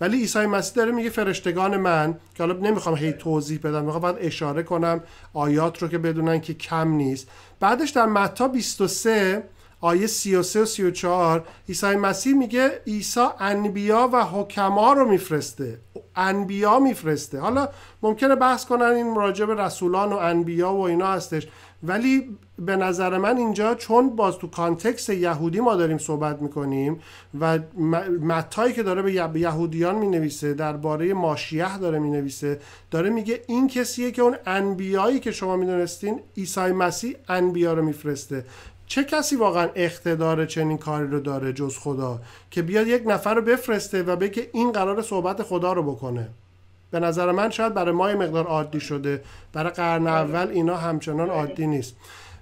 ولی 0.00 0.20
عیسی 0.20 0.46
مسیح 0.46 0.74
داره 0.74 0.92
میگه 0.92 1.10
فرشتگان 1.10 1.76
من 1.76 2.18
که 2.34 2.42
حالا 2.42 2.54
نمی‌خوام 2.54 2.96
هی 2.96 3.12
توضیح 3.12 3.58
بدم 3.58 3.84
می‌خوام 3.84 4.02
باید 4.02 4.16
اشاره 4.18 4.62
کنم 4.62 5.00
آیات 5.32 5.82
رو 5.82 5.88
که 5.88 5.98
بدونن 5.98 6.40
که 6.40 6.54
کم 6.54 6.88
نیست. 6.88 7.28
بعدش 7.60 7.90
در 7.90 8.06
متا 8.06 8.48
23 8.48 9.42
آیه 9.80 10.06
33 10.06 10.62
و 10.62 10.64
34 10.64 11.44
عیسی 11.68 11.86
مسیح 11.86 12.34
میگه 12.34 12.80
عیسی 12.86 13.26
انبیا 13.38 14.10
و 14.12 14.24
حکما 14.24 14.92
رو 14.92 15.08
میفرسته. 15.08 15.78
انبیا 16.16 16.78
میفرسته. 16.78 17.40
حالا 17.40 17.68
ممکنه 18.02 18.34
بحث 18.34 18.64
کنن 18.64 18.82
این 18.82 19.14
راجع 19.14 19.44
به 19.44 19.54
رسولان 19.54 20.12
و 20.12 20.16
انبیا 20.16 20.72
و 20.72 20.80
اینا 20.80 21.06
هستش. 21.06 21.48
ولی 21.86 22.36
به 22.58 22.76
نظر 22.76 23.18
من 23.18 23.36
اینجا 23.36 23.74
چون 23.74 24.16
باز 24.16 24.38
تو 24.38 24.46
کانتکست 24.46 25.10
یهودی 25.10 25.60
ما 25.60 25.76
داریم 25.76 25.98
صحبت 25.98 26.42
می‌کنیم 26.42 27.00
و 27.40 27.58
متایی 28.20 28.72
که 28.72 28.82
داره 28.82 29.02
به 29.02 29.40
یهودیان 29.40 29.94
می‌نویسه 29.94 30.54
درباره 30.54 31.14
ماشیه 31.14 31.78
داره 31.78 31.98
می‌نویسه 31.98 32.60
داره 32.90 33.10
میگه 33.10 33.42
این 33.46 33.68
کسیه 33.68 34.10
که 34.10 34.22
اون 34.22 34.36
انبیایی 34.46 35.20
که 35.20 35.32
شما 35.32 35.56
می‌دونستین 35.56 36.20
عیسی 36.36 36.60
مسیح 36.60 37.16
انبیا 37.28 37.74
رو 37.74 37.84
میفرسته. 37.84 38.44
چه 38.86 39.04
کسی 39.04 39.36
واقعا 39.36 39.68
اقتدار 39.74 40.46
چنین 40.46 40.78
کاری 40.78 41.06
رو 41.06 41.20
داره 41.20 41.52
جز 41.52 41.78
خدا 41.78 42.20
که 42.50 42.62
بیاد 42.62 42.86
یک 42.86 43.02
نفر 43.06 43.34
رو 43.34 43.42
بفرسته 43.42 44.02
و 44.02 44.16
بگه 44.16 44.50
این 44.52 44.72
قرار 44.72 45.02
صحبت 45.02 45.42
خدا 45.42 45.72
رو 45.72 45.82
بکنه؟ 45.82 46.28
به 46.90 47.00
نظر 47.00 47.32
من 47.32 47.50
شاید 47.50 47.74
برای 47.74 47.94
ما 47.94 48.06
مقدار 48.06 48.46
عادی 48.46 48.80
شده. 48.80 49.22
برای 49.52 49.70
قرن 49.70 50.06
اول 50.06 50.48
اینا 50.48 50.76
همچنان 50.76 51.30
عادی 51.30 51.66
نیست. 51.66 51.96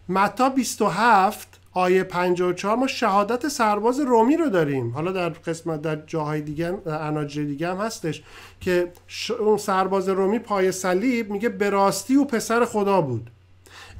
متا 0.08 0.48
27 0.48 1.60
آیه 1.74 2.04
54 2.04 2.76
ما 2.76 2.86
شهادت 2.86 3.48
سرباز 3.48 4.00
رومی 4.00 4.36
رو 4.36 4.48
داریم. 4.48 4.90
حالا 4.90 5.12
در 5.12 5.28
قسمت 5.28 5.82
در 5.82 5.96
جاهای 5.96 6.40
دیگه 6.40 6.70
در 6.70 7.02
اناجیل 7.02 7.46
دیگه 7.46 7.68
هم 7.68 7.76
هستش 7.76 8.22
که 8.60 8.92
اون 9.40 9.56
سرباز 9.56 10.08
رومی 10.08 10.38
پای 10.38 10.72
صلیب 10.72 11.30
میگه 11.30 11.48
به 11.48 11.70
راستی 11.70 12.16
و 12.16 12.24
پسر 12.24 12.64
خدا 12.64 13.00
بود. 13.00 13.30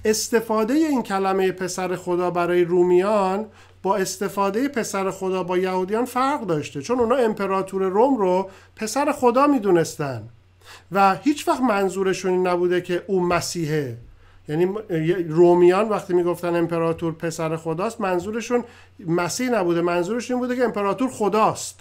استفاده 0.05 0.75
این 0.75 1.03
کلمه 1.03 1.53
پسر 1.53 1.97
خدا 1.97 2.31
برای 2.31 2.65
رومیان 2.65 3.47
با 3.83 3.97
استفاده 3.97 4.69
پسر 4.69 5.11
خدا 5.11 5.43
با 5.43 5.59
یهودیان 5.59 6.05
فرق 6.05 6.41
داشته. 6.41 6.83
چون 6.83 7.01
اونا 7.01 7.15
امپراتور 7.15 7.83
روم 7.83 8.17
رو 8.17 8.51
پسر 8.77 9.13
خدا 9.13 9.47
می‌دونستن. 9.47 10.23
و 10.93 11.15
هیچ 11.15 11.49
وقت 11.49 11.61
منظورشون 11.61 12.33
این 12.33 12.47
نبوده 12.47 12.81
که 12.81 13.03
او 13.07 13.21
مسیحه. 13.21 13.97
یعنی 14.49 14.65
رومیان 15.29 15.89
وقتی 15.89 16.15
می‌گفتن 16.15 16.57
امپراتور 16.57 17.13
پسر 17.13 17.57
خداست 17.57 18.01
منظورشون 18.01 18.65
مسیح 19.07 19.51
نبوده. 19.51 19.81
منظورشون 19.81 20.37
این 20.37 20.47
بوده 20.47 20.57
که 20.57 20.65
امپراتور 20.65 21.11
خداست. 21.11 21.81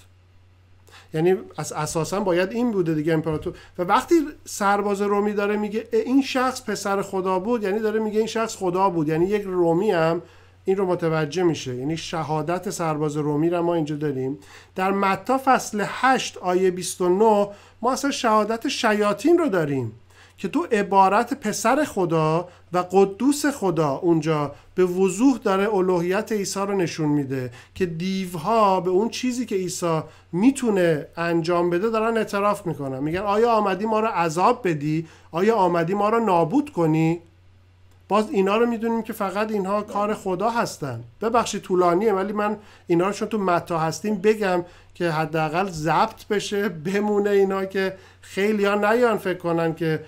یعنی 1.13 1.35
از 1.57 1.73
اساسا 1.73 2.19
باید 2.19 2.51
این 2.51 2.71
بوده 2.71 2.93
دیگه 2.93 3.13
امپراتور. 3.13 3.53
و 3.77 3.83
وقتی 3.83 4.15
سرباز 4.45 5.01
رومی 5.01 5.33
داره 5.33 5.57
میگه 5.57 5.87
این 5.91 6.21
شخص 6.21 6.63
پسر 6.63 7.01
خدا 7.01 7.39
بود؟ 7.39 7.63
یعنی 7.63 7.79
داره 7.79 7.99
میگه 7.99 8.17
این 8.17 8.27
شخص 8.27 8.55
خدا 8.55 8.89
بود. 8.89 9.07
یعنی 9.07 9.25
یک 9.25 9.41
رومی 9.41 9.91
هم 9.91 10.21
این 10.65 10.77
رو 10.77 10.85
متوجه 10.85 11.43
میشه. 11.43 11.75
یعنی 11.75 11.97
شهادت 11.97 12.69
سرباز 12.69 13.17
رومی 13.17 13.49
رو 13.49 13.61
ما 13.61 13.75
اینجا 13.75 13.95
داریم. 13.95 14.37
در 14.75 14.91
متا 14.91 15.41
فصل 15.45 15.83
8 15.87 16.37
آیه 16.37 16.71
29 16.71 17.47
ما 17.81 17.91
اصلا 17.91 18.11
شهادت 18.11 18.67
شیاطین 18.67 19.37
رو 19.37 19.49
داریم 19.49 19.91
که 20.37 20.47
تو 20.47 20.67
عبارت 20.71 21.33
پسر 21.33 21.83
خدا 21.83 22.47
و 22.73 22.77
قدوس 22.91 23.45
خدا 23.45 23.89
اونجا 23.89 24.55
به 24.75 24.85
وضوح 24.85 25.37
داره 25.37 25.75
الوهیت 25.75 26.31
عیسی 26.31 26.59
رو 26.59 26.77
نشون 26.77 27.09
میده 27.09 27.51
که 27.75 27.85
دیوها 27.85 28.81
به 28.81 28.89
اون 28.89 29.09
چیزی 29.09 29.45
که 29.45 29.55
عیسی 29.55 30.01
می‌تونه 30.31 31.07
انجام 31.17 31.69
بده 31.69 31.89
دارن 31.89 32.17
اعتراف 32.17 32.67
می‌کنن. 32.67 32.99
میگن 32.99 33.19
آیا 33.19 33.51
آمدی 33.51 33.85
ما 33.85 33.99
رو 33.99 34.07
عذاب 34.07 34.67
بدی؟ 34.67 35.07
آیا 35.31 35.55
آمدی 35.55 35.93
ما 35.93 36.09
رو 36.09 36.25
نابود 36.25 36.69
کنی؟ 36.69 37.21
باز 38.11 38.29
اینا 38.31 38.57
رو 38.57 38.65
می‌دونیم 38.65 39.01
که 39.01 39.13
فقط 39.13 39.51
اینها 39.51 39.81
کار 39.81 40.13
خدا 40.13 40.49
هستن. 40.49 41.03
ببخشید 41.21 41.61
طولانیه 41.61 42.13
ولی 42.13 42.33
من 42.33 42.57
اینا 42.87 43.07
رو 43.07 43.13
چون 43.13 43.27
تو 43.27 43.37
متا 43.37 43.79
هستیم 43.79 44.15
بگم 44.15 44.65
که 44.95 45.11
حداقل 45.11 45.69
ضبط 45.69 46.27
بشه 46.27 46.69
بمونه 46.69 47.29
اینا 47.29 47.65
که 47.65 47.93
خیلی 48.21 48.65
ها 48.65 48.75
نیان 48.75 49.17
فکر 49.17 49.37
کنن 49.37 49.75
که 49.75 50.03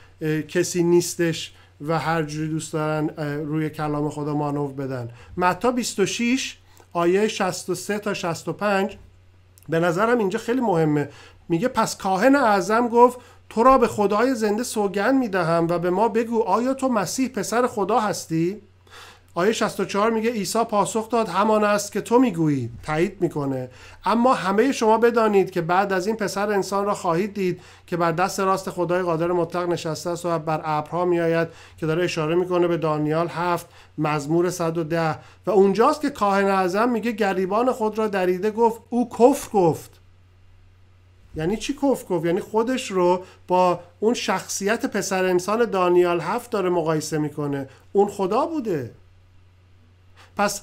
کسی 0.47 0.83
نیستش 0.83 1.53
و 1.81 1.99
هر 1.99 2.23
جوری 2.23 2.49
دوست 2.49 2.73
دارن 2.73 3.09
روی 3.45 3.69
کلام 3.69 4.09
خدا 4.09 4.33
مانو 4.33 4.67
بدن. 4.67 5.09
متا 5.37 5.71
26 5.71 6.57
آیه 6.93 7.27
63 7.27 7.99
تا 7.99 8.13
65 8.13 8.97
به 9.69 9.79
نظرم 9.79 10.17
اینجا 10.17 10.39
خیلی 10.39 10.61
مهمه. 10.61 11.09
میگه 11.49 11.67
پس 11.67 11.97
کاهن 11.97 12.35
اعظم 12.35 12.87
گفت 12.87 13.19
تو 13.49 13.63
را 13.63 13.77
به 13.77 13.87
خدای 13.87 14.35
زنده 14.35 14.63
سوگند 14.63 15.15
می‌دهم 15.15 15.67
و 15.69 15.79
به 15.79 15.89
ما 15.89 16.07
بگو 16.07 16.43
آیا 16.43 16.73
تو 16.73 16.89
مسیح 16.89 17.27
پسر 17.27 17.67
خدا 17.67 17.99
هستی؟ 17.99 18.61
آیه 19.35 19.51
64 19.51 20.11
میگه 20.11 20.31
عیسی 20.31 20.63
پاسخ 20.63 21.09
داد 21.09 21.27
همان 21.29 21.63
است 21.63 21.91
که 21.91 22.01
تو 22.01 22.19
می‌گویی. 22.19 22.69
تایید 22.83 23.17
می‌کنه. 23.21 23.69
اما 24.05 24.33
همه 24.33 24.71
شما 24.71 24.97
بدانید 24.97 25.51
که 25.51 25.61
بعد 25.61 25.93
از 25.93 26.07
این 26.07 26.15
پسر 26.15 26.51
انسان 26.51 26.85
را 26.85 26.93
خواهید 26.93 27.33
دید 27.33 27.61
که 27.87 27.97
بر 27.97 28.11
دست 28.11 28.39
راست 28.39 28.69
خدای 28.69 29.01
قادر 29.01 29.27
مطلق 29.27 29.69
نشسته 29.69 30.09
است 30.09 30.25
و 30.25 30.39
بر 30.39 30.61
ابرها 30.63 31.05
میآید 31.05 31.47
که 31.77 31.85
داره 31.85 32.03
اشاره 32.03 32.35
می‌کنه 32.35 32.67
به 32.67 32.77
دانیال 32.77 33.27
هفت 33.27 33.67
مزمور 33.97 34.49
110 34.49 35.19
و 35.45 35.51
اونجاست 35.51 36.01
که 36.01 36.09
کاهن 36.09 36.45
اعظم 36.45 36.89
میگه 36.89 37.11
گریبان 37.11 37.71
خود 37.71 37.97
را 37.97 38.07
دریده 38.07 38.51
گفت 38.51 38.81
او 38.89 39.09
کفر 39.09 39.49
گفت. 39.53 40.02
یعنی 41.35 41.57
چی 41.57 41.73
گفت 41.73 42.11
یعنی 42.11 42.39
خودش 42.39 42.91
رو 42.91 43.23
با 43.47 43.79
اون 43.99 44.13
شخصیت 44.13 44.85
پسر 44.85 45.25
انسان 45.25 45.65
دانیال 45.65 46.21
هفت 46.21 46.51
داره 46.51 46.69
مقایسه 46.69 47.17
می‌کنه. 47.17 47.69
اون 47.93 48.07
خدا 48.07 48.45
بوده. 48.45 48.91
پس 50.37 50.61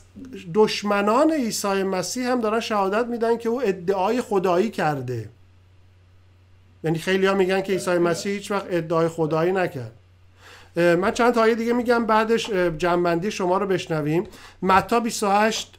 دشمنان 0.55 1.33
عیسی 1.33 1.83
مسیح 1.83 2.29
هم 2.29 2.41
دارن 2.41 2.61
شهادت 2.61 3.07
میدن 3.07 3.37
که 3.37 3.49
او 3.49 3.62
ادعای 3.62 4.23
خدایی 4.23 4.71
کرده. 4.71 5.29
یعنی 6.85 6.99
خیلی 6.99 7.27
ها 7.27 7.35
میگن 7.35 7.61
که 7.61 7.73
عیسی 7.73 7.99
مسیح 7.99 8.33
هیچ 8.33 8.51
وقت 8.51 8.66
ادعای 8.71 9.09
خدایی 9.09 9.53
نکرد. 9.53 9.93
من 10.77 11.11
چند 11.11 11.35
تا 11.35 11.55
دیگه 11.55 11.73
میگم 11.73 12.07
بعدش 12.07 12.51
جنبندی 12.51 13.31
شما 13.31 13.59
رو 13.59 13.66
بشنویم. 13.66 14.25
متا 14.62 15.01
28 15.01 15.75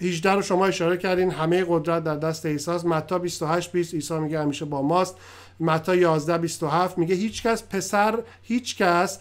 18 0.00 0.32
رو 0.32 0.42
شما 0.42 0.66
اشاره 0.66 0.96
کردین 0.96 1.30
همه 1.30 1.64
قدرت 1.68 2.04
در 2.04 2.16
دست 2.16 2.46
عیسی 2.46 2.70
متی 2.70 3.18
28 3.18 3.72
20 3.72 3.94
عیسی 3.94 4.14
میگه 4.14 4.40
همیشه 4.40 4.64
با 4.64 4.82
ماست. 4.82 5.16
متی 5.60 5.96
11 5.96 6.38
27 6.38 6.98
میگه 6.98 7.14
هیچ 7.14 7.42
کس 7.42 7.62
پسر 7.62 8.18
هیچ 8.42 8.76
کس 8.76 9.18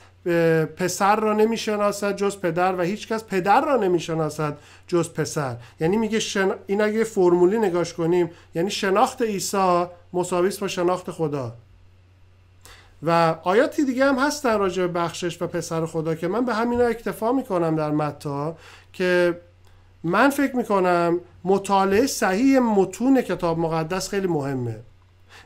پسر 0.77 1.15
را 1.15 1.33
نمی‌شناسد 1.33 2.15
جز 2.15 2.37
پدر 2.37 2.75
و 2.75 2.81
هیچ 2.81 3.07
کس 3.07 3.23
پدر 3.23 3.61
را 3.61 3.77
نمی‌شناسد 3.77 4.57
جز 4.87 5.13
پسر. 5.13 5.55
یعنی 5.79 5.97
میگه 5.97 6.19
شن... 6.19 6.51
این 6.67 6.81
اگه 6.81 7.03
فرمولی 7.03 7.57
نگاش 7.57 7.93
کنیم 7.93 8.31
یعنی 8.55 8.71
شناخت 8.71 9.21
عیسی 9.21 9.85
مساوی 10.13 10.51
با 10.61 10.67
شناخت 10.67 11.11
خدا. 11.11 11.53
و 13.03 13.35
آیاتی 13.43 13.85
دیگه 13.85 14.05
هم 14.05 14.19
هستن 14.19 14.59
راجع 14.59 14.81
به 14.85 14.93
بخشش 14.93 15.41
و 15.41 15.47
پسر 15.47 15.85
خدا 15.85 16.15
که 16.15 16.27
من 16.27 16.45
به 16.45 16.53
همینا 16.53 16.83
اکتفا 16.83 17.31
می‌کنم 17.31 17.75
در 17.75 17.91
متا 17.91 18.57
که 18.93 19.41
من 20.03 20.29
فکر 20.29 20.55
می‌کنم 20.55 21.19
مطالعه 21.43 22.07
صحیح 22.07 22.59
متون 22.59 23.21
کتاب 23.21 23.59
مقدس 23.59 24.09
خیلی 24.09 24.27
مهمه. 24.27 24.75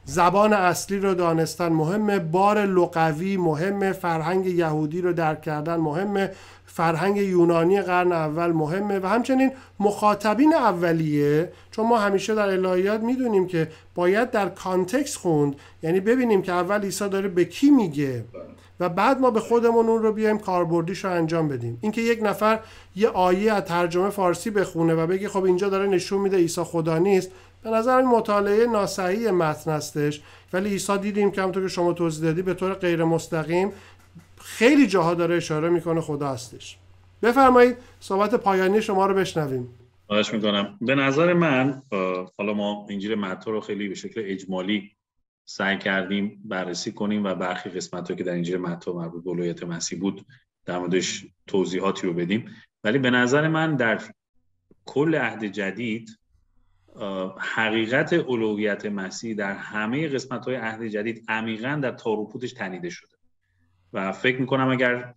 زبان 0.06 0.54
اصلی 0.54 0.99
رو 0.99 1.14
دانستن 1.14 1.68
مهمه 1.68 2.20
بار 2.20 2.66
لغوی 2.66 3.38
مهمه 3.38 3.91
فرهنگ 3.91 4.45
یهودی 4.45 5.02
رو 5.02 5.14
درک 5.14 5.41
کردن 5.41 5.76
مهمه. 5.76 6.32
فرهنگ 6.74 7.17
یونانی 7.17 7.82
قرن 7.82 8.11
اول 8.11 8.51
مهمه 8.51 8.99
و 8.99 9.05
همچنین 9.05 9.51
مخاطبین 9.80 10.53
اولیه. 10.53 11.51
چون 11.72 11.88
ما 11.88 11.97
همیشه 11.97 12.36
در 12.36 12.49
الهیات 12.49 13.01
می‌دونیم 13.01 13.47
که 13.47 13.67
باید 13.95 14.32
در 14.32 14.49
کانتکس 14.49 15.15
خوند. 15.15 15.55
یعنی 15.84 15.99
ببینیم 15.99 16.41
که 16.41 16.51
اول 16.51 16.82
عیسی 16.82 17.09
داره 17.09 17.28
به 17.28 17.45
کی 17.45 17.69
میگه 17.69 18.26
و 18.80 18.89
بعد 18.89 19.19
ما 19.19 19.32
به 19.32 19.39
خودمون 19.39 19.89
اون 19.89 20.03
رو 20.03 20.13
بیایم 20.13 20.38
کاربردیش 20.38 21.05
رو 21.05 21.11
انجام 21.11 21.47
بدیم. 21.47 21.78
اینکه 21.82 22.01
یک 22.01 22.19
نفر 22.24 22.59
یه 22.95 23.09
آیه 23.09 23.53
از 23.53 23.63
ترجمه 23.63 24.09
فارسی 24.09 24.49
بخونه 24.49 24.93
و 24.93 25.07
بگه 25.07 25.30
خب 25.30 25.43
اینجا 25.43 25.69
داره 25.69 25.88
نشون 25.88 26.22
میده 26.22 26.38
عیسی 26.38 26.63
خدا 26.63 26.97
نیست 26.97 27.32
به 27.63 27.69
نظر 27.69 27.97
این 27.97 28.07
مطالعه 28.07 28.65
ناسعی 28.65 29.32
متن 29.32 29.72
هستش. 29.72 30.22
ولی 30.53 30.69
عیسی 30.69 30.97
دیدیم 30.97 31.32
که 31.32 31.41
همونطور 31.41 31.63
که 31.63 31.69
شما 31.69 31.93
توضیح 31.93 32.24
دادی 32.24 32.41
به 32.41 32.53
طور 32.53 32.74
غیر 32.74 33.03
مستقیم 33.03 33.72
خیلی 34.44 34.88
جاها 34.88 35.14
داره 35.14 35.36
اشاره 35.36 35.70
می‌کنه 35.70 36.02
خدا 36.02 36.28
هستش. 36.28 36.78
بفرمایید 37.24 37.78
صحبت 38.00 38.36
پایانی 38.36 38.82
شما 38.82 39.06
رو 39.06 39.14
بشنویم. 39.14 39.70
خواهش 40.08 40.34
می‌کنم. 40.34 40.78
به 40.82 40.96
نظر 40.96 41.34
من 41.34 41.82
حالا 42.38 42.54
ما 42.54 42.88
انجیل 42.89 43.16
متی 43.16 43.52
رو 43.52 43.62
خیلی 43.62 43.89
به 43.89 43.96
شکل 43.96 44.22
اجمالی 44.26 44.92
سعی 45.46 45.78
کردیم 45.78 46.42
بررسی 46.46 46.92
کنیم 46.92 47.24
و 47.24 47.36
برخی 47.36 47.70
قسمت 47.70 48.18
که 48.18 48.24
در 48.24 48.32
انجیل 48.32 48.58
متی 48.58 48.92
مربوط 48.92 49.24
به 49.24 49.30
الوهیت 49.30 49.64
مسیح 49.64 50.00
بود 50.00 50.26
در 50.66 50.80
موردش 50.80 51.26
توضیحاتی 51.48 52.08
رو 52.08 52.14
بدیم. 52.14 52.56
ولی 52.84 52.98
به 52.98 53.10
نظر 53.10 53.48
من 53.48 53.76
در 53.76 54.02
کل 54.86 55.16
عهد 55.16 55.46
جدید 55.46 56.20
حقیقت 57.38 58.14
الوهیت 58.14 58.86
مسیح 58.86 59.36
در 59.36 59.54
همه 59.54 60.08
قسمت 60.08 60.46
های 60.46 60.56
عهد 60.56 60.88
جدید 60.88 61.26
عمیقا 61.28 61.80
در 61.84 61.92
تاروپوتش 61.92 62.54
تنیده 62.54 62.89
شده 62.89 63.11
و 63.94 64.12
فکر 64.12 64.42
می‌کنم 64.42 64.70
اگر 64.70 65.14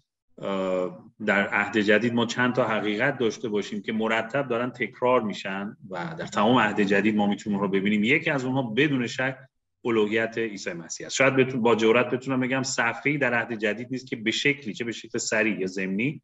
در 1.27 1.49
عهد 1.49 1.79
جدید 1.79 2.15
ما 2.15 2.27
چند 2.27 2.55
تا 2.55 2.65
حقیقت 2.65 3.19
داشته 3.19 3.49
باشیم 3.49 3.83
که 3.83 3.93
مرتب 3.93 4.49
دارن 4.49 4.71
تکرار 4.71 5.23
میشن 5.23 5.77
و 5.91 6.15
در 6.19 6.27
تمام 6.27 6.59
عهد 6.59 6.81
جدید 6.81 7.17
ما 7.17 7.27
می‌تونیم 7.27 7.59
رو 7.59 7.69
ببینیم 7.69 8.05
یکی 8.05 8.31
از 8.31 8.45
اونها 8.45 8.63
بدون 8.63 9.07
شک 9.07 9.39
الوهیت 9.85 10.39
عیسی 10.39 10.73
مسیح 10.73 11.07
است. 11.07 11.17
شاید 11.17 11.37
بتون 11.37 11.63
با 11.63 11.75
جرات 11.77 12.11
بتونم 12.11 12.41
بگم 12.41 12.63
صفحه‌ای 12.63 13.19
در 13.19 13.35
عهد 13.35 13.53
جدید 13.53 13.89
نیست 13.91 14.07
که 14.07 14.17
به 14.17 14.31
شکلی 14.31 14.75
چه 14.75 14.85
به 14.85 14.93
شکل 14.93 15.19
سریع 15.19 15.61
یا 15.61 15.67
ضمنی 15.67 16.23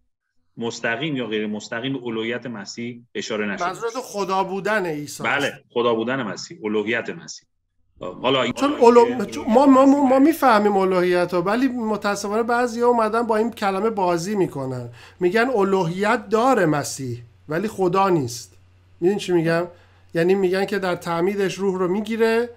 مستقیم 0.57 1.17
یا 1.17 1.27
غیر 1.27 1.47
مستقیم 1.47 1.93
به 1.93 2.05
الوهیت 2.05 2.47
مسیح 2.47 3.03
اشاره 3.15 3.47
نشده 3.47 3.67
منظورت 3.67 3.93
خدا 3.97 4.45
بودن 4.45 4.87
عیسی. 4.87 5.23
بله 5.23 5.53
خدا 5.71 5.95
بودن 5.95 6.23
مسیح 6.23 6.59
الوهیت 6.65 7.11
مسیح. 7.11 7.49
حالا 8.01 8.47
چون 8.53 8.73
اولو... 8.73 9.07
ما 9.49 9.67
ما 9.67 9.85
ما 9.87 10.19
می‌فهمیم 10.19 10.77
الوهیت 10.77 11.35
رو 11.35 11.41
ولی 11.41 11.69
متاسفانه 11.69 12.43
بعضی 12.43 12.83
اومدن 12.83 13.23
با 13.23 13.37
این 13.37 13.51
کلمه 13.51 13.91
بازی 13.91 14.37
می‌کنن. 14.37 14.89
میگن 15.21 15.51
الوهیت 15.57 16.29
داره 16.29 16.67
مسیح 16.67 17.23
ولی 17.49 17.69
خدا 17.69 18.09
نیست. 18.09 18.53
میدین 19.01 19.19
چی 19.19 19.33
میگم؟ 19.33 19.67
یعنی 20.15 20.35
میگن 20.35 20.65
که 20.65 20.79
در 20.79 20.97
تعمیدش 20.97 21.55
روح 21.55 21.79
رو 21.79 21.89
می‌گیره 21.89 22.49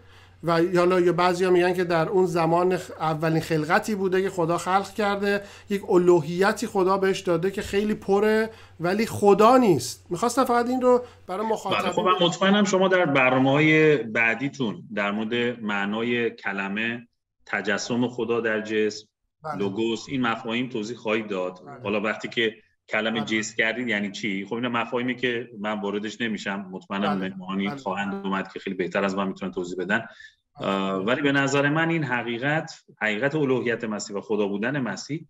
و 0.44 0.52
حالا 0.52 1.00
یا 1.00 1.14
بعضیا 1.14 1.52
میگن 1.52 1.74
که 1.74 1.84
در 1.84 2.10
اون 2.10 2.26
زمان 2.26 2.74
اولین 3.00 3.42
خلقتی 3.42 3.96
بوده 3.96 4.22
که 4.22 4.30
خدا 4.30 4.58
خلق 4.58 4.94
کرده 4.94 5.42
یک 5.70 5.90
الوهیتی 5.90 6.68
خدا 6.68 6.98
بهش 6.98 7.20
داده 7.20 7.52
که 7.52 7.62
خیلی 7.62 7.94
پره 7.94 8.50
ولی 8.80 9.06
خدا 9.06 9.58
نیست 9.58 10.06
می‌خواستم 10.10 10.44
فقط 10.46 10.70
این 10.70 10.82
رو 10.82 11.04
برای 11.28 11.48
مخاطب 11.48 11.82
بله، 11.82 11.92
خب 11.92 12.02
من 12.02 12.28
مطمئنم 12.28 12.64
شما 12.64 12.88
در 12.88 13.06
برنامه 13.06 13.52
های 13.52 13.98
بعدیتون 13.98 14.84
در 14.96 15.12
مورد 15.12 15.60
معنای 15.62 16.30
کلمه 16.30 17.08
تجسم 17.46 18.08
خدا 18.08 18.42
در 18.42 18.62
جسم 18.62 19.08
بله. 19.44 19.56
لوگوس 19.58 20.06
این 20.10 20.22
مفاهیم 20.22 20.70
توضیح 20.70 20.98
خواهید 20.98 21.28
داد 21.28 21.60
بله. 21.66 21.82
حالا 21.84 22.02
وقتی 22.02 22.28
که 22.28 22.54
کلمه. 22.90 23.22
جیس 23.22 23.56
کردید 23.56 23.88
یعنی 23.88 24.12
چی 24.12 24.46
خب 24.46 24.54
این 24.54 24.68
مفاهیمی 24.68 25.16
که 25.16 25.50
من 25.60 25.82
واردش 25.82 26.22
نمیشم 26.22 26.68
مطمئنم 26.72 27.20
بله. 27.20 27.30
مهمانی 27.30 27.68
بله. 27.68 27.78
خواهند 27.78 28.26
اومد 28.26 28.54
که 28.54 28.60
خیلی 28.60 28.76
بهتر 28.76 29.04
از 29.04 29.16
من 29.16 29.28
می‌تونن 29.28 29.52
توضیح 29.52 29.78
بدن 29.78 30.06
ولی 31.06 31.22
به 31.22 31.32
نظر 31.32 31.70
من 31.70 31.90
این 31.90 32.04
حقیقت 32.04 32.84
حقیقت 33.02 33.36
الوهیت 33.36 33.84
مسیح 33.84 34.18
و 34.18 34.22
خدا 34.22 34.48
بودن 34.48 34.80
مسیح 34.80 35.28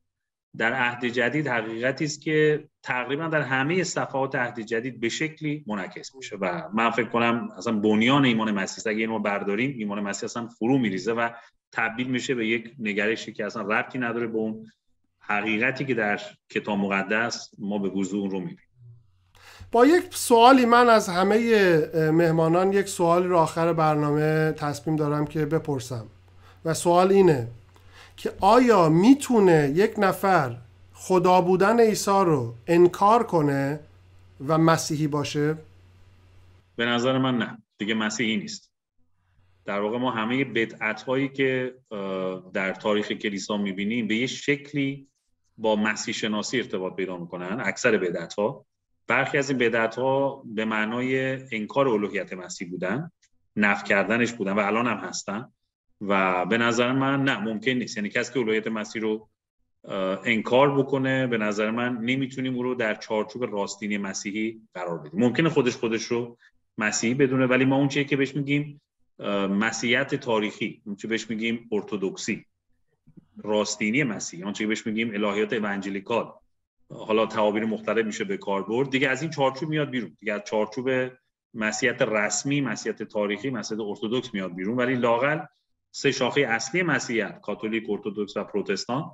در 0.58 0.74
عهد 0.74 1.06
جدید 1.06 1.48
حقیقتی 1.48 2.06
است 2.06 2.22
که 2.22 2.68
تقریبا 2.84 3.28
در 3.28 3.42
همه 3.42 3.84
صفحات 3.84 4.36
عهد 4.36 4.60
جدید 4.60 5.00
به 5.00 5.10
شکلی 5.10 5.64
منعکس 5.68 6.16
میشه 6.16 6.36
و 6.36 6.70
من 6.74 6.90
فکر 6.90 7.10
کنم 7.10 7.50
اصلا 7.58 7.80
بنیان 7.80 8.26
ایمان 8.26 8.52
مسیح 8.52 8.92
اگه 8.92 9.00
اینو 9.00 9.20
برداریم 9.20 9.76
ایمان 9.78 10.00
مسیح 10.00 10.26
اصلا 10.26 10.48
فرو 10.48 10.78
میریزه 10.78 11.14
و 11.14 11.30
تبدیل 11.72 12.08
میشه 12.08 12.36
به 12.36 12.48
یک 12.48 12.76
نگرشی 12.80 13.34
که 13.34 13.46
اصلا 13.46 13.62
ربطی 13.62 14.00
نداره 14.00 14.28
به 14.28 14.38
اون 14.38 14.72
حقیقتی 15.26 15.86
که 15.86 15.94
در 15.94 16.22
کتاب 16.50 16.78
مقدس 16.78 17.50
ما 17.60 17.78
به 17.78 17.90
وضوح 17.90 18.32
رو 18.32 18.40
می‌بینیم. 18.40 18.58
با 19.72 19.86
یک 19.86 20.04
سوالی 20.10 20.66
من 20.66 20.90
از 20.90 21.10
همه 21.10 21.38
مهمانان 21.96 22.74
یک 22.74 22.88
سوالی 22.88 23.28
رو 23.28 23.38
آخر 23.38 23.74
برنامه 23.74 24.52
تصمیم 24.52 24.96
دارم 24.96 25.26
که 25.26 25.46
بپرسم. 25.46 26.06
و 26.66 26.74
سوال 26.74 27.12
اینه 27.12 27.48
که 28.18 28.34
آیا 28.40 28.90
می‌تونه 28.90 29.72
یک 29.76 29.94
نفر 29.98 30.58
خدا 30.94 31.42
بودن 31.42 31.80
عیسی 31.80 32.12
رو 32.12 32.56
انکار 32.68 33.24
کنه 33.24 33.80
و 34.48 34.58
مسیحی 34.58 35.08
باشه؟ 35.08 35.58
به 36.76 36.86
نظر 36.86 37.18
من 37.18 37.38
نه. 37.38 37.58
دیگه 37.78 37.94
مسیحی 37.94 38.38
نیست. 38.38 38.72
در 39.66 39.80
واقع 39.80 39.98
ما 39.98 40.12
همه 40.12 40.44
بدعت 40.44 41.02
هایی 41.02 41.30
که 41.30 41.76
در 42.54 42.74
تاریخ 42.74 43.12
کلیسا 43.12 43.58
می‌بینیم 43.58 44.08
به 44.08 44.16
یه 44.16 44.28
شکلی 44.28 45.08
با 45.58 45.76
مسیح 45.76 46.14
شناسی 46.14 46.58
ارتباط 46.58 46.96
پیدا 46.96 47.18
می‌کنن 47.18 47.62
اکثر 47.66 47.98
بدعت 47.98 48.34
ها 48.34 48.66
برخی 49.08 49.38
از 49.38 49.50
این 49.50 49.60
بدعت 49.60 49.96
ها 49.96 50.44
به 50.46 50.66
معنای 50.66 51.40
انکار 51.52 51.88
الوهیت 51.90 52.34
مسیح 52.34 52.70
بودن 52.70 53.12
نف 53.56 53.84
کردنش 53.84 54.34
بودن 54.34 54.52
و 54.52 54.60
الان 54.60 54.88
هم 54.88 54.98
هستن 54.98 55.50
و 56.02 56.46
به 56.46 56.58
نظر 56.58 56.92
من 56.92 57.24
نه 57.24 57.40
ممکن 57.40 57.72
نیست. 57.72 57.98
یعنی 57.98 58.10
کسی 58.10 58.34
که 58.34 58.40
الوهیت 58.40 58.68
مسیح 58.68 59.02
رو 59.02 59.30
انکار 60.26 60.78
بکنه 60.78 61.28
به 61.28 61.38
نظر 61.38 61.72
من 61.72 61.98
نمی‌تونیم 61.98 62.56
او 62.56 62.64
رو 62.64 62.76
در 62.76 62.96
چارچوب 62.96 63.44
راستینی 63.44 63.98
مسیحی 63.98 64.62
قرار 64.74 64.98
بدیم. 64.98 65.20
ممکنه 65.20 65.50
خودش 65.50 65.76
خودش 65.76 66.04
رو 66.04 66.38
مسیحی 66.78 67.14
بدونه 67.14 67.46
ولی 67.46 67.66
ما 67.66 67.76
اون 67.76 67.88
چیه 67.88 68.04
که 68.04 68.18
بهش 68.18 68.36
میگیم 68.36 68.82
مسیحیت 69.50 70.16
تاریخی 70.16 70.82
اون 70.86 70.96
چه 70.96 71.08
بهش 71.08 71.30
میگیم 71.30 71.70
ارتودکسی. 71.72 72.46
راستینی 73.38 74.04
مسیحی 74.04 74.44
اون 74.44 74.54
چه 74.54 74.68
بهش 74.68 74.88
میگیم 74.88 75.14
الهیات 75.14 75.54
اونجلیکال 75.54 76.34
حالا 76.90 77.26
تعابیر 77.26 77.66
مختلف 77.66 78.06
میشه 78.06 78.24
به 78.24 78.38
کار 78.38 78.64
برد 78.64 78.90
دیگه 78.90 79.10
از 79.10 79.22
این 79.22 79.32
چارچوب 79.32 79.70
میاد 79.70 79.90
بیرون. 79.90 80.18
دیگه 80.20 80.34
از 80.34 80.42
چارچوب 80.46 80.90
مسیحیت 81.54 82.02
رسمی 82.02 82.62
مسیحیت 82.62 83.04
تاریخی 83.04 83.50
مسیحیت 83.50 83.82
ارتودکس 83.82 84.34
میاد 84.34 84.56
بیرون. 84.56 84.78
ولی 84.78 84.96
لاقل 84.96 85.40
سه 85.92 86.12
شاخه 86.12 86.42
اصلی 86.42 86.84
مسیحیت 86.84 87.42
کاتولیک 87.42 87.84
ارتودکس 87.90 88.38
و 88.38 88.44
پروتستان 88.44 89.12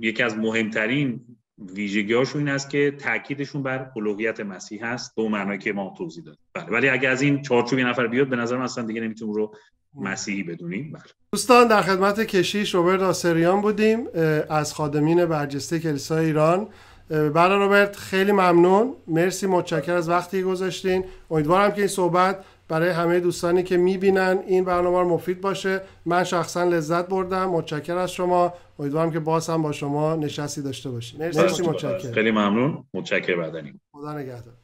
یکی 0.00 0.22
از 0.22 0.36
مهمترین 0.36 1.38
ویژگیهاشون 1.58 2.40
این 2.40 2.48
است 2.48 2.70
که 2.70 2.90
تاکیدشون 2.90 3.62
بر 3.62 3.90
الوهیت 3.96 4.40
مسیح 4.40 4.84
هست. 4.84 5.16
به 5.16 5.28
معنایی 5.28 5.58
که 5.58 5.72
ما 5.72 5.94
توضیح 5.98 6.24
دادیم. 6.24 6.40
بله 6.54 6.66
ولی 6.66 6.88
اگه 6.88 7.08
از 7.08 7.22
این 7.22 7.42
چارچوب 7.42 7.78
نفر 7.78 8.06
بیاد 8.06 8.28
به 8.28 8.36
نظر 8.36 8.56
من 8.56 8.64
اصلا 8.64 8.84
دیگه 8.84 9.00
نمی‌تونیم 9.00 9.34
رو 9.34 9.54
مسیحی 9.94 10.42
بدونیم؟ 10.42 10.92
بله. 10.92 11.02
دوستان 11.32 11.68
در 11.68 11.82
خدمت 11.82 12.20
کشیش 12.20 12.74
روبرت 12.74 13.00
آسریان 13.00 13.60
بودیم 13.60 14.06
از 14.50 14.74
خادمین 14.74 15.26
برجسته 15.26 15.78
کلیسای 15.78 16.26
ایران. 16.26 16.68
برای 17.08 17.58
روبرت 17.58 17.96
خیلی 17.96 18.32
ممنون. 18.32 18.94
مرسی 19.06 19.46
متشکر 19.46 19.92
از 19.92 20.08
وقتی 20.08 20.42
گذاشتین. 20.42 21.04
امیدوارم 21.30 21.70
که 21.70 21.78
این 21.78 21.88
صحبت 21.88 22.44
برای 22.68 22.90
همه 22.90 23.20
دوستانی 23.20 23.62
که 23.62 23.76
می‌بینن 23.76 24.38
این 24.46 24.64
برنامه 24.64 24.98
رو 24.98 25.08
مفید 25.08 25.40
باشه. 25.40 25.80
من 26.06 26.24
شخصا 26.24 26.64
لذت 26.64 27.08
بردم. 27.08 27.50
متشکر 27.50 27.96
از 27.96 28.12
شما. 28.12 28.54
امیدوارم 28.78 29.10
که 29.10 29.20
باز 29.20 29.50
هم 29.50 29.62
با 29.62 29.72
شما 29.72 30.16
نشستی 30.16 30.62
داشته 30.62 30.90
باشیم. 30.90 31.20
مرسی, 31.20 31.40
مرسی 31.40 31.62
متشکر 31.62 32.12
خیلی 32.12 32.30
ممنون. 32.30 32.84
متشکر 32.94 33.36
بدنیم 33.36 33.80
خدا 33.92 34.18
نگهدار. 34.18 34.54